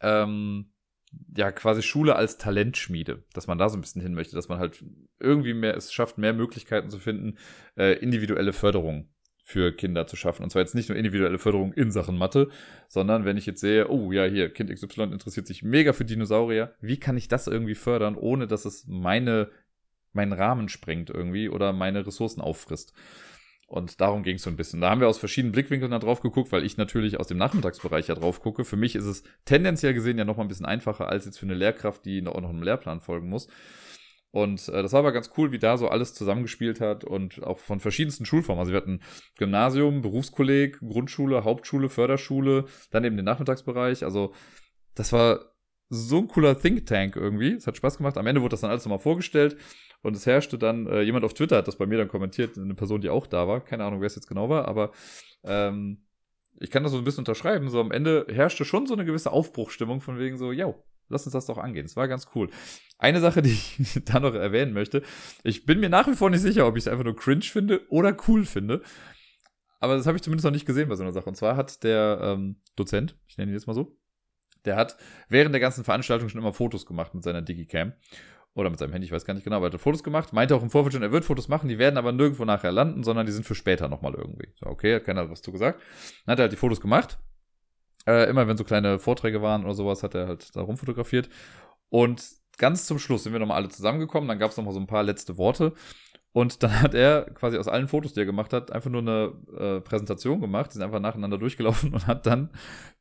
[0.00, 0.72] ähm,
[1.36, 4.58] ja, quasi Schule als Talentschmiede, dass man da so ein bisschen hin möchte, dass man
[4.58, 4.84] halt
[5.20, 7.38] irgendwie mehr, es schafft, mehr Möglichkeiten zu finden,
[7.76, 9.08] äh, individuelle Förderung
[9.42, 10.42] für Kinder zu schaffen.
[10.42, 12.48] Und zwar jetzt nicht nur individuelle Förderung in Sachen Mathe,
[12.88, 16.74] sondern wenn ich jetzt sehe, oh ja, hier, Kind XY interessiert sich mega für Dinosaurier,
[16.80, 19.50] wie kann ich das irgendwie fördern, ohne dass es meine,
[20.12, 22.92] meinen Rahmen sprengt irgendwie oder meine Ressourcen auffrisst?
[23.66, 24.80] Und darum ging es so ein bisschen.
[24.80, 28.06] Da haben wir aus verschiedenen Blickwinkeln da drauf geguckt, weil ich natürlich aus dem Nachmittagsbereich
[28.06, 28.64] ja drauf gucke.
[28.64, 31.46] Für mich ist es tendenziell gesehen ja noch mal ein bisschen einfacher als jetzt für
[31.46, 33.48] eine Lehrkraft, die noch, noch einem Lehrplan folgen muss.
[34.30, 37.58] Und äh, das war aber ganz cool, wie da so alles zusammengespielt hat und auch
[37.58, 38.60] von verschiedensten Schulformen.
[38.60, 39.00] Also wir hatten
[39.36, 44.04] Gymnasium, Berufskolleg, Grundschule, Hauptschule, Förderschule, dann eben den Nachmittagsbereich.
[44.04, 44.32] Also
[44.94, 45.55] das war
[45.88, 47.52] so ein cooler Think Tank irgendwie.
[47.52, 48.18] Es hat Spaß gemacht.
[48.18, 49.56] Am Ende wurde das dann alles nochmal vorgestellt.
[50.02, 52.74] Und es herrschte dann, äh, jemand auf Twitter hat das bei mir dann kommentiert, eine
[52.74, 53.64] Person, die auch da war.
[53.64, 54.92] Keine Ahnung, wer es jetzt genau war, aber
[55.44, 56.06] ähm,
[56.60, 57.68] ich kann das so ein bisschen unterschreiben.
[57.68, 61.32] So am Ende herrschte schon so eine gewisse Aufbruchstimmung von wegen so, yo, lass uns
[61.32, 61.86] das doch angehen.
[61.86, 62.50] Es war ganz cool.
[62.98, 65.02] Eine Sache, die ich da noch erwähnen möchte.
[65.44, 67.82] Ich bin mir nach wie vor nicht sicher, ob ich es einfach nur cringe finde
[67.90, 68.82] oder cool finde.
[69.80, 71.28] Aber das habe ich zumindest noch nicht gesehen bei so einer Sache.
[71.28, 73.96] Und zwar hat der ähm, Dozent, ich nenne ihn jetzt mal so,
[74.66, 74.96] der hat
[75.28, 77.92] während der ganzen Veranstaltung schon immer Fotos gemacht mit seiner Digicam.
[78.54, 80.32] Oder mit seinem Handy, ich weiß gar nicht genau, aber er hat Fotos gemacht.
[80.32, 83.04] Meinte auch im Vorfeld schon, er wird Fotos machen, die werden aber nirgendwo nachher landen,
[83.04, 84.48] sondern die sind für später nochmal irgendwie.
[84.54, 85.78] So, okay, hat keiner was zu gesagt.
[86.24, 87.18] Dann hat er halt die Fotos gemacht.
[88.06, 91.28] Äh, immer wenn so kleine Vorträge waren oder sowas, hat er halt da rumfotografiert.
[91.90, 92.24] Und
[92.56, 94.26] ganz zum Schluss sind wir nochmal alle zusammengekommen.
[94.26, 95.74] Dann gab es nochmal so ein paar letzte Worte.
[96.36, 99.32] Und dann hat er quasi aus allen Fotos, die er gemacht hat, einfach nur eine
[99.58, 100.68] äh, Präsentation gemacht.
[100.68, 102.50] Die sind einfach nacheinander durchgelaufen und hat dann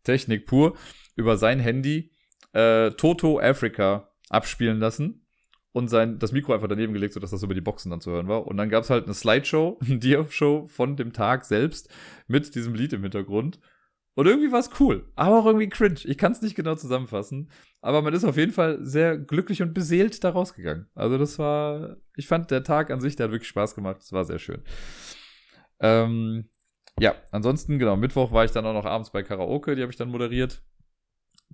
[0.05, 0.77] Technik pur
[1.17, 2.13] über sein Handy
[2.53, 5.27] äh, Toto Africa abspielen lassen
[5.73, 8.29] und sein, das Mikro einfach daneben gelegt, sodass das über die Boxen dann zu hören
[8.29, 8.47] war.
[8.47, 11.89] Und dann gab es halt eine Slideshow, eine Dia-Show von dem Tag selbst
[12.27, 13.59] mit diesem Lied im Hintergrund.
[14.15, 15.99] Und irgendwie war es cool, aber auch irgendwie cringe.
[16.05, 17.51] Ich kann es nicht genau zusammenfassen,
[17.81, 20.87] aber man ist auf jeden Fall sehr glücklich und beseelt da rausgegangen.
[20.95, 23.97] Also das war, ich fand der Tag an sich, der hat wirklich Spaß gemacht.
[24.01, 24.63] Es war sehr schön.
[25.81, 26.49] Ähm,
[26.97, 29.97] ja, ansonsten, genau, Mittwoch war ich dann auch noch abends bei Karaoke, die habe ich
[29.97, 30.63] dann moderiert.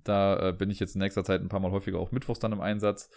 [0.04, 2.52] Da äh, bin ich jetzt in nächster Zeit ein paar Mal häufiger auch Mittwochs dann
[2.54, 3.10] im Einsatz.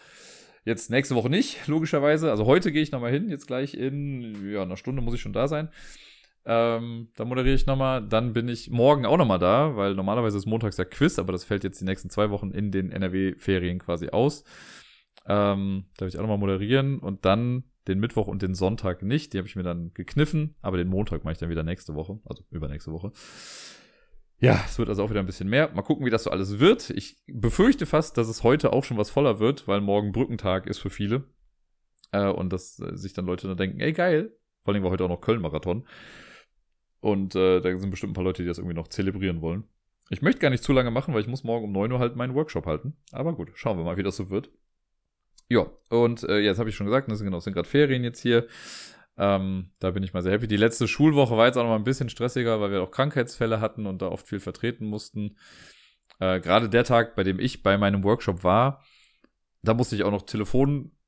[0.64, 2.30] Jetzt nächste Woche nicht, logischerweise.
[2.30, 5.34] Also heute gehe ich nochmal hin, jetzt gleich in ja, einer Stunde muss ich schon
[5.34, 5.68] da sein.
[6.46, 8.06] Ähm, da moderiere ich nochmal.
[8.06, 11.44] Dann bin ich morgen auch nochmal da, weil normalerweise ist montags der Quiz, aber das
[11.44, 14.44] fällt jetzt die nächsten zwei Wochen in den NRW-Ferien quasi aus.
[15.26, 19.32] Ähm, da werde ich auch nochmal moderieren und dann den Mittwoch und den Sonntag nicht.
[19.32, 22.20] Die habe ich mir dann gekniffen, aber den Montag mache ich dann wieder nächste Woche,
[22.24, 23.12] also übernächste Woche.
[24.38, 25.70] Ja, es wird also auch wieder ein bisschen mehr.
[25.72, 26.90] Mal gucken, wie das so alles wird.
[26.90, 30.78] Ich befürchte fast, dass es heute auch schon was voller wird, weil morgen Brückentag ist
[30.78, 31.24] für viele.
[32.12, 34.36] Äh, und dass sich dann Leute dann denken, ey geil.
[34.64, 35.86] Vor allem war heute auch noch Köln-Marathon.
[37.04, 39.64] Und äh, da sind bestimmt ein paar Leute, die das irgendwie noch zelebrieren wollen.
[40.08, 42.16] Ich möchte gar nicht zu lange machen, weil ich muss morgen um 9 Uhr halt
[42.16, 42.96] meinen Workshop halten.
[43.12, 44.48] Aber gut, schauen wir mal, wie das so wird.
[45.50, 48.22] Ja, und äh, jetzt habe ich schon gesagt, das sind genau, sind gerade Ferien jetzt
[48.22, 48.46] hier.
[49.18, 50.48] Ähm, da bin ich mal sehr happy.
[50.48, 53.60] Die letzte Schulwoche war jetzt auch noch mal ein bisschen stressiger, weil wir auch Krankheitsfälle
[53.60, 55.36] hatten und da oft viel vertreten mussten.
[56.20, 58.82] Äh, Gerade der Tag, bei dem ich bei meinem Workshop war,
[59.60, 60.22] da musste ich auch noch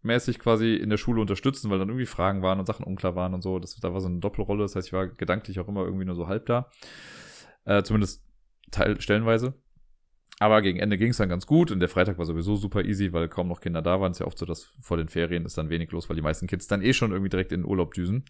[0.06, 3.34] telefonmäßig quasi in der Schule unterstützen, weil dann irgendwie Fragen waren und Sachen unklar waren
[3.34, 3.58] und so.
[3.58, 4.62] Das, da war so eine Doppelrolle.
[4.62, 6.70] Das heißt, ich war gedanklich auch immer irgendwie nur so halb da.
[7.64, 8.24] Äh, zumindest
[8.70, 9.54] teil stellenweise.
[10.38, 13.12] Aber gegen Ende ging es dann ganz gut und der Freitag war sowieso super easy,
[13.12, 14.12] weil kaum noch Kinder da waren.
[14.12, 16.22] Es ist ja oft so, dass vor den Ferien ist dann wenig los, weil die
[16.22, 18.24] meisten Kids dann eh schon irgendwie direkt in den Urlaub düsen.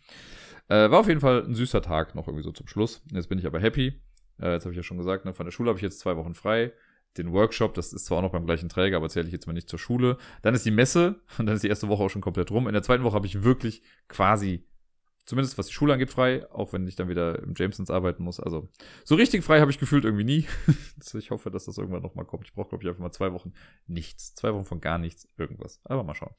[0.69, 3.03] Äh, war auf jeden Fall ein süßer Tag noch irgendwie so zum Schluss.
[3.12, 4.01] Jetzt bin ich aber happy.
[4.40, 6.16] Äh, jetzt habe ich ja schon gesagt, ne, von der Schule habe ich jetzt zwei
[6.16, 6.73] Wochen frei.
[7.19, 9.53] Den Workshop, das ist zwar auch noch beim gleichen Träger, aber zähle ich jetzt mal
[9.53, 10.19] nicht zur Schule.
[10.43, 12.67] Dann ist die Messe und dann ist die erste Woche auch schon komplett rum.
[12.67, 14.65] In der zweiten Woche habe ich wirklich quasi
[15.27, 18.41] zumindest was die Schule angeht, frei, auch wenn ich dann wieder im Jamesons arbeiten muss.
[18.41, 18.69] Also
[19.05, 20.47] so richtig frei habe ich gefühlt irgendwie nie.
[21.15, 22.47] ich hoffe, dass das irgendwann nochmal kommt.
[22.47, 23.53] Ich brauche, glaube ich, einfach mal zwei Wochen
[23.87, 24.35] nichts.
[24.35, 25.81] Zwei Wochen von gar nichts, irgendwas.
[25.85, 26.35] Aber mal schauen,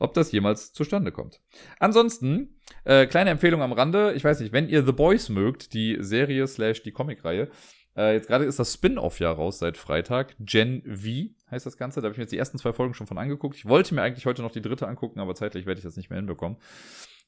[0.00, 1.40] ob das jemals zustande kommt.
[1.78, 4.12] Ansonsten, äh, kleine Empfehlung am Rande.
[4.14, 7.48] Ich weiß nicht, wenn ihr The Boys mögt, die Serie slash die Comicreihe,
[7.96, 10.36] äh, jetzt gerade ist das Spin-off ja raus seit Freitag.
[10.38, 12.00] Gen V heißt das Ganze.
[12.00, 13.56] Da habe ich mir jetzt die ersten zwei Folgen schon von angeguckt.
[13.56, 16.10] Ich wollte mir eigentlich heute noch die dritte angucken, aber zeitlich werde ich das nicht
[16.10, 16.58] mehr hinbekommen.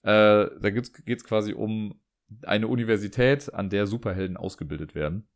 [0.03, 2.01] Äh, da geht es quasi um
[2.43, 5.27] eine Universität, an der Superhelden ausgebildet werden.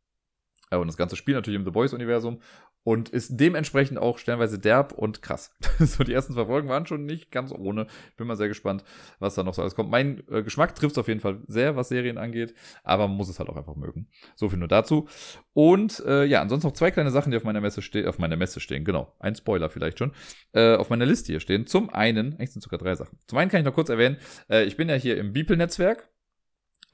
[0.71, 2.39] Äh, und das ganze Spiel natürlich im The Boys-Universum
[2.83, 5.55] und ist dementsprechend auch stellenweise derb und krass.
[5.79, 7.87] so, die ersten zwei Folgen waren schon nicht ganz ohne.
[8.17, 8.83] Bin mal sehr gespannt,
[9.19, 9.89] was da noch so alles kommt.
[9.89, 12.53] Mein äh, Geschmack trifft es auf jeden Fall sehr, was Serien angeht,
[12.83, 14.07] aber man muss es halt auch einfach mögen.
[14.35, 15.07] So viel nur dazu.
[15.53, 18.35] Und äh, ja, ansonsten noch zwei kleine Sachen, die auf meiner Messe stehen, auf meiner
[18.35, 19.15] Messe stehen, genau.
[19.19, 20.11] Ein Spoiler vielleicht schon.
[20.51, 21.67] Äh, auf meiner Liste hier stehen.
[21.67, 23.17] Zum einen, eigentlich sind sogar drei Sachen.
[23.27, 24.17] Zum einen kann ich noch kurz erwähnen,
[24.49, 26.09] äh, ich bin ja hier im Beeple-Netzwerk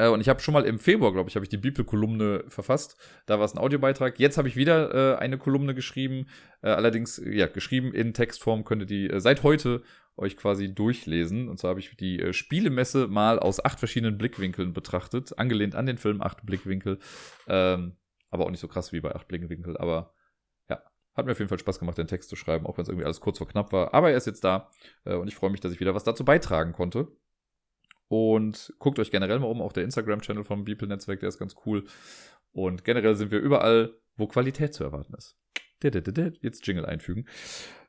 [0.08, 2.98] und ich habe schon mal im Februar, glaube ich, habe ich die Bibelkolumne verfasst.
[3.26, 4.18] Da war es ein Audiobeitrag.
[4.20, 6.28] Jetzt habe ich wieder äh, eine Kolumne geschrieben.
[6.62, 9.84] Äh, allerdings, ja, geschrieben in Textform könnt ihr die äh, seit heute
[10.16, 11.50] euch quasi durchlesen.
[11.50, 15.38] Und zwar habe ich die äh, Spielemesse mal aus acht verschiedenen Blickwinkeln betrachtet.
[15.38, 17.00] Angelehnt an den Film Acht Blickwinkel.
[17.48, 17.98] Ähm,
[18.30, 19.78] aber auch nicht so krass wie bei Acht Blickwinkel.
[19.78, 20.14] Aber
[20.70, 20.82] ja,
[21.14, 23.06] hat mir auf jeden Fall Spaß gemacht, den Text zu schreiben, auch wenn es irgendwie
[23.06, 23.94] alles kurz vor knapp war.
[23.94, 24.70] Aber er ist jetzt da.
[25.04, 27.08] Äh, und ich freue mich, dass ich wieder was dazu beitragen konnte.
[28.10, 31.86] Und guckt euch generell mal um, auch der Instagram-Channel vom Beeple-Netzwerk, der ist ganz cool.
[32.52, 35.38] Und generell sind wir überall, wo Qualität zu erwarten ist.
[36.42, 37.28] Jetzt Jingle einfügen.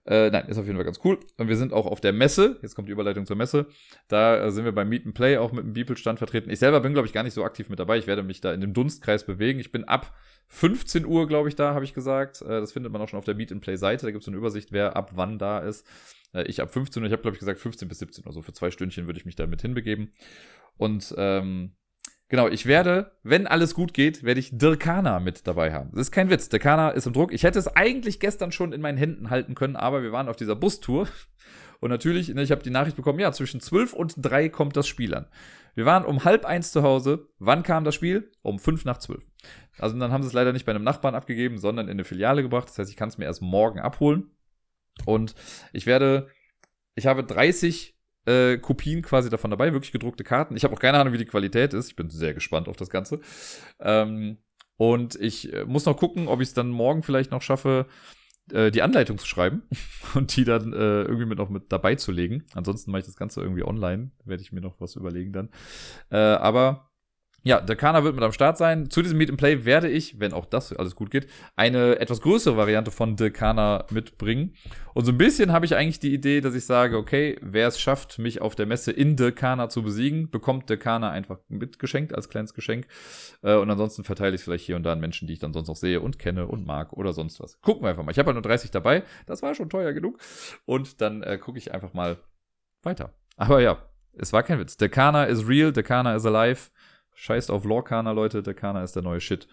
[0.07, 1.19] Äh, nein, ist auf jeden Fall ganz cool.
[1.37, 2.59] Und wir sind auch auf der Messe.
[2.63, 3.67] Jetzt kommt die Überleitung zur Messe.
[4.09, 6.51] Da äh, sind wir beim Meet and Play auch mit dem Beeple-Stand vertreten.
[6.51, 7.99] Ich selber bin, glaube ich, gar nicht so aktiv mit dabei.
[7.99, 9.61] Ich werde mich da in dem Dunstkreis bewegen.
[9.61, 10.15] Ich bin ab
[10.49, 12.41] 15 Uhr, glaube ich, da, habe ich gesagt.
[12.43, 14.07] Äh, das findet man auch schon auf der Meet and Play-Seite.
[14.07, 15.87] Da gibt es eine Übersicht, wer ab wann da ist.
[16.33, 18.33] Äh, ich ab 15 Uhr, ich habe, glaube ich, gesagt 15 bis 17 Uhr.
[18.33, 20.13] So für zwei Stündchen würde ich mich da mit hinbegeben.
[20.79, 21.73] Und ähm,
[22.31, 25.91] Genau, ich werde, wenn alles gut geht, werde ich Dirkana mit dabei haben.
[25.91, 26.49] Das ist kein Witz.
[26.49, 27.33] Dirkana ist im Druck.
[27.33, 30.37] Ich hätte es eigentlich gestern schon in meinen Händen halten können, aber wir waren auf
[30.37, 31.09] dieser Bustour.
[31.81, 34.87] Und natürlich, ne, ich habe die Nachricht bekommen, ja, zwischen 12 und 3 kommt das
[34.87, 35.27] Spiel an.
[35.75, 37.27] Wir waren um halb eins zu Hause.
[37.41, 38.31] Wann kam das Spiel?
[38.43, 39.27] Um 5 nach 12.
[39.79, 42.43] Also dann haben sie es leider nicht bei einem Nachbarn abgegeben, sondern in eine Filiale
[42.43, 42.69] gebracht.
[42.69, 44.31] Das heißt, ich kann es mir erst morgen abholen.
[45.05, 45.35] Und
[45.73, 46.29] ich werde,
[46.95, 50.57] ich habe 30 äh, Kopien quasi davon dabei, wirklich gedruckte Karten.
[50.57, 51.89] Ich habe auch keine Ahnung, wie die Qualität ist.
[51.89, 53.21] Ich bin sehr gespannt auf das Ganze.
[53.81, 54.39] Ähm,
[54.77, 57.87] und ich äh, muss noch gucken, ob ich es dann morgen vielleicht noch schaffe,
[58.53, 59.63] äh, die Anleitung zu schreiben
[60.15, 62.45] und die dann äh, irgendwie mit noch mit dabei zu legen.
[62.55, 64.11] Ansonsten mache ich das Ganze irgendwie online.
[64.25, 65.51] Werde ich mir noch was überlegen dann.
[66.11, 66.90] Äh, aber
[67.43, 68.91] ja, der Kana wird mit am Start sein.
[68.91, 71.27] Zu diesem Meet and Play werde ich, wenn auch das alles gut geht,
[71.57, 74.55] eine etwas größere Variante von The Kana mitbringen.
[74.93, 77.81] Und so ein bisschen habe ich eigentlich die Idee, dass ich sage, okay, wer es
[77.81, 82.15] schafft, mich auf der Messe in The Kana zu besiegen, bekommt The Kana einfach mitgeschenkt
[82.15, 82.87] als kleines Geschenk.
[83.43, 85.55] Äh, und ansonsten verteile ich es vielleicht hier und da an Menschen, die ich dann
[85.55, 87.61] sonst noch sehe und kenne und mag oder sonst was.
[87.63, 88.13] Gucken wir einfach mal.
[88.13, 89.03] Ich habe halt nur 30 dabei.
[89.27, 90.19] Das war schon teuer genug.
[90.67, 92.19] Und dann äh, gucke ich einfach mal
[92.83, 93.15] weiter.
[93.37, 93.79] Aber ja,
[94.13, 94.77] es war kein Witz.
[94.79, 96.71] The Kana is real, The Kana is alive.
[97.21, 98.43] Scheißt auf Lorcana, Leute.
[98.43, 99.47] Der Kana ist der neue Shit.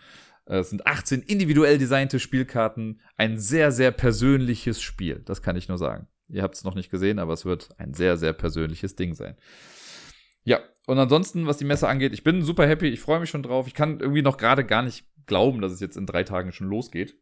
[0.46, 3.02] Äh, es sind 18 individuell designte Spielkarten.
[3.18, 5.22] Ein sehr, sehr persönliches Spiel.
[5.26, 6.08] Das kann ich nur sagen.
[6.30, 9.36] Ihr habt es noch nicht gesehen, aber es wird ein sehr, sehr persönliches Ding sein.
[10.46, 12.88] Ja, und ansonsten, was die Messe angeht, ich bin super happy.
[12.88, 13.68] Ich freue mich schon drauf.
[13.68, 16.70] Ich kann irgendwie noch gerade gar nicht glauben, dass es jetzt in drei Tagen schon
[16.70, 17.18] losgeht.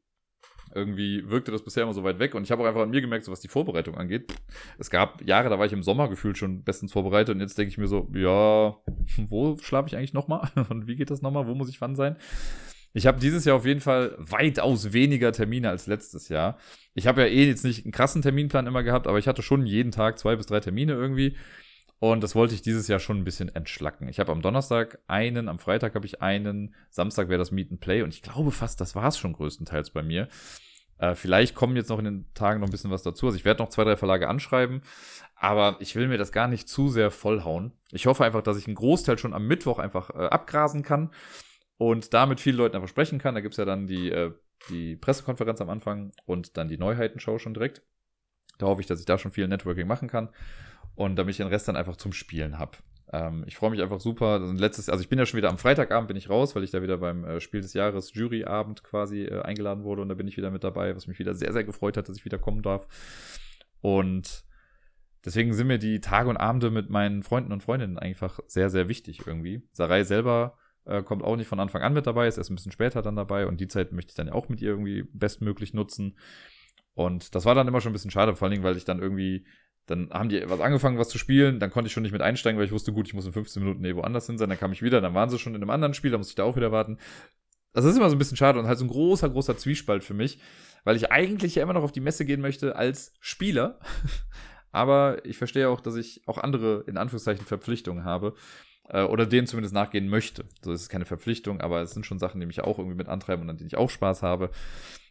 [0.76, 3.02] Irgendwie wirkte das bisher immer so weit weg und ich habe auch einfach an mir
[3.02, 4.34] gemerkt, so was die Vorbereitung angeht.
[4.78, 7.70] Es gab Jahre, da war ich im Sommer gefühlt schon bestens vorbereitet und jetzt denke
[7.70, 8.76] ich mir so, ja,
[9.28, 12.18] wo schlafe ich eigentlich nochmal und wie geht das nochmal, wo muss ich wann sein?
[12.94, 16.58] Ich habe dieses Jahr auf jeden Fall weitaus weniger Termine als letztes Jahr.
[16.94, 19.66] Ich habe ja eh jetzt nicht einen krassen Terminplan immer gehabt, aber ich hatte schon
[19.66, 21.36] jeden Tag zwei bis drei Termine irgendwie.
[22.12, 24.08] Und das wollte ich dieses Jahr schon ein bisschen entschlacken.
[24.10, 27.80] Ich habe am Donnerstag einen, am Freitag habe ich einen, Samstag wäre das Meet and
[27.80, 30.28] Play und ich glaube fast, das war es schon größtenteils bei mir.
[31.00, 33.26] Äh, vielleicht kommen jetzt noch in den Tagen noch ein bisschen was dazu.
[33.26, 34.84] Also ich werde noch zwei, drei Verlage anschreiben,
[35.36, 37.72] aber ich will mir das gar nicht zu sehr vollhauen.
[37.90, 41.12] Ich hoffe einfach, dass ich einen Großteil schon am Mittwoch einfach äh, abgrasen kann
[41.78, 43.34] und damit vielen Leuten einfach sprechen kann.
[43.34, 44.32] Da gibt es ja dann die, äh,
[44.70, 47.82] die Pressekonferenz am Anfang und dann die Neuheitenshow schon direkt.
[48.60, 50.30] Da hoffe ich, dass ich da schon viel Networking machen kann
[50.96, 52.78] und damit ich den Rest dann einfach zum Spielen habe.
[53.12, 54.40] Ähm, ich freue mich einfach super.
[54.40, 56.82] Letztes, also ich bin ja schon wieder am Freitagabend bin ich raus, weil ich da
[56.82, 60.38] wieder beim äh, Spiel des Jahres Juryabend quasi äh, eingeladen wurde und da bin ich
[60.38, 62.88] wieder mit dabei, was mich wieder sehr, sehr gefreut hat, dass ich wieder kommen darf.
[63.82, 64.46] Und
[65.24, 68.90] deswegen sind mir die Tage und Abende mit meinen Freunden und Freundinnen einfach sehr, sehr
[68.90, 69.62] wichtig irgendwie.
[69.72, 72.72] Sarai selber äh, kommt auch nicht von Anfang an mit dabei, ist erst ein bisschen
[72.72, 76.18] später dann dabei und die Zeit möchte ich dann auch mit ihr irgendwie bestmöglich nutzen.
[76.94, 79.02] Und das war dann immer schon ein bisschen schade, vor allen Dingen, weil ich dann
[79.02, 79.46] irgendwie
[79.88, 81.60] Dann haben die was angefangen, was zu spielen.
[81.60, 83.62] Dann konnte ich schon nicht mit einsteigen, weil ich wusste, gut, ich muss in 15
[83.62, 84.50] Minuten eh woanders hin sein.
[84.50, 86.36] Dann kam ich wieder, dann waren sie schon in einem anderen Spiel, da musste ich
[86.36, 86.98] da auch wieder warten.
[87.74, 90.14] Das ist immer so ein bisschen schade und halt so ein großer, großer Zwiespalt für
[90.14, 90.40] mich,
[90.86, 93.80] weil ich eigentlich ja immer noch auf die Messe gehen möchte als Spieler.
[94.72, 98.34] Aber ich verstehe auch, dass ich auch andere, in Anführungszeichen, Verpflichtungen habe.
[98.90, 100.46] Äh, oder denen zumindest nachgehen möchte.
[100.62, 103.08] So ist es keine Verpflichtung, aber es sind schon Sachen, die mich auch irgendwie mit
[103.10, 104.52] antreiben und an denen ich auch Spaß habe.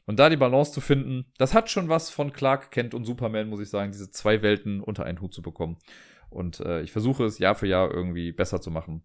[0.07, 3.49] Und da die Balance zu finden, das hat schon was von Clark Kent und Superman,
[3.49, 5.79] muss ich sagen, diese zwei Welten unter einen Hut zu bekommen.
[6.29, 9.03] Und äh, ich versuche es Jahr für Jahr irgendwie besser zu machen.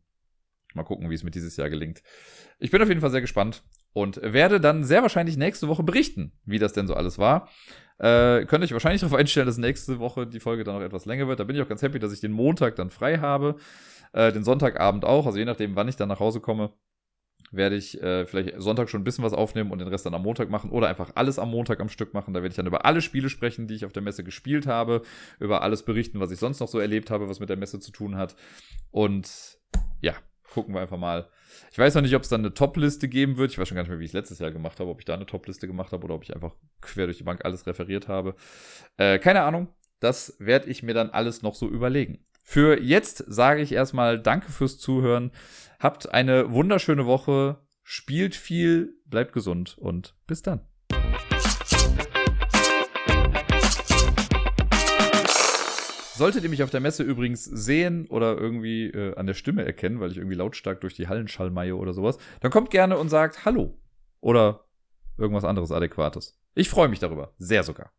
[0.73, 2.03] Mal gucken, wie es mir dieses Jahr gelingt.
[2.59, 3.63] Ich bin auf jeden Fall sehr gespannt
[3.93, 7.49] und werde dann sehr wahrscheinlich nächste Woche berichten, wie das denn so alles war.
[7.97, 11.27] Äh, könnt euch wahrscheinlich darauf einstellen, dass nächste Woche die Folge dann noch etwas länger
[11.27, 11.39] wird.
[11.39, 13.55] Da bin ich auch ganz happy, dass ich den Montag dann frei habe.
[14.13, 15.25] Äh, den Sonntagabend auch.
[15.25, 16.71] Also je nachdem, wann ich dann nach Hause komme,
[17.51, 20.23] werde ich äh, vielleicht Sonntag schon ein bisschen was aufnehmen und den Rest dann am
[20.23, 22.33] Montag machen oder einfach alles am Montag am Stück machen.
[22.33, 25.01] Da werde ich dann über alle Spiele sprechen, die ich auf der Messe gespielt habe,
[25.39, 27.91] über alles berichten, was ich sonst noch so erlebt habe, was mit der Messe zu
[27.91, 28.35] tun hat.
[28.91, 29.57] Und
[30.01, 30.13] ja,
[30.51, 31.29] gucken wir einfach mal.
[31.71, 33.51] Ich weiß noch nicht, ob es dann eine Top-Liste geben wird.
[33.51, 35.05] Ich weiß schon gar nicht mehr, wie ich es letztes Jahr gemacht habe, ob ich
[35.05, 38.07] da eine Top-Liste gemacht habe oder ob ich einfach quer durch die Bank alles referiert
[38.07, 38.35] habe.
[38.97, 39.69] Äh, keine Ahnung.
[39.99, 42.25] Das werde ich mir dann alles noch so überlegen.
[42.41, 45.31] Für jetzt sage ich erstmal Danke fürs Zuhören.
[45.79, 47.57] Habt eine wunderschöne Woche.
[47.83, 50.61] Spielt viel, bleibt gesund und bis dann.
[56.19, 60.01] Solltet ihr mich auf der Messe übrigens sehen oder irgendwie äh, an der Stimme erkennen,
[60.01, 63.45] weil ich irgendwie lautstark durch die Hallen schallmeie oder sowas, dann kommt gerne und sagt
[63.45, 63.79] Hallo
[64.19, 64.65] oder
[65.17, 66.37] irgendwas anderes Adäquates.
[66.55, 67.93] Ich freue mich darüber, sehr sogar.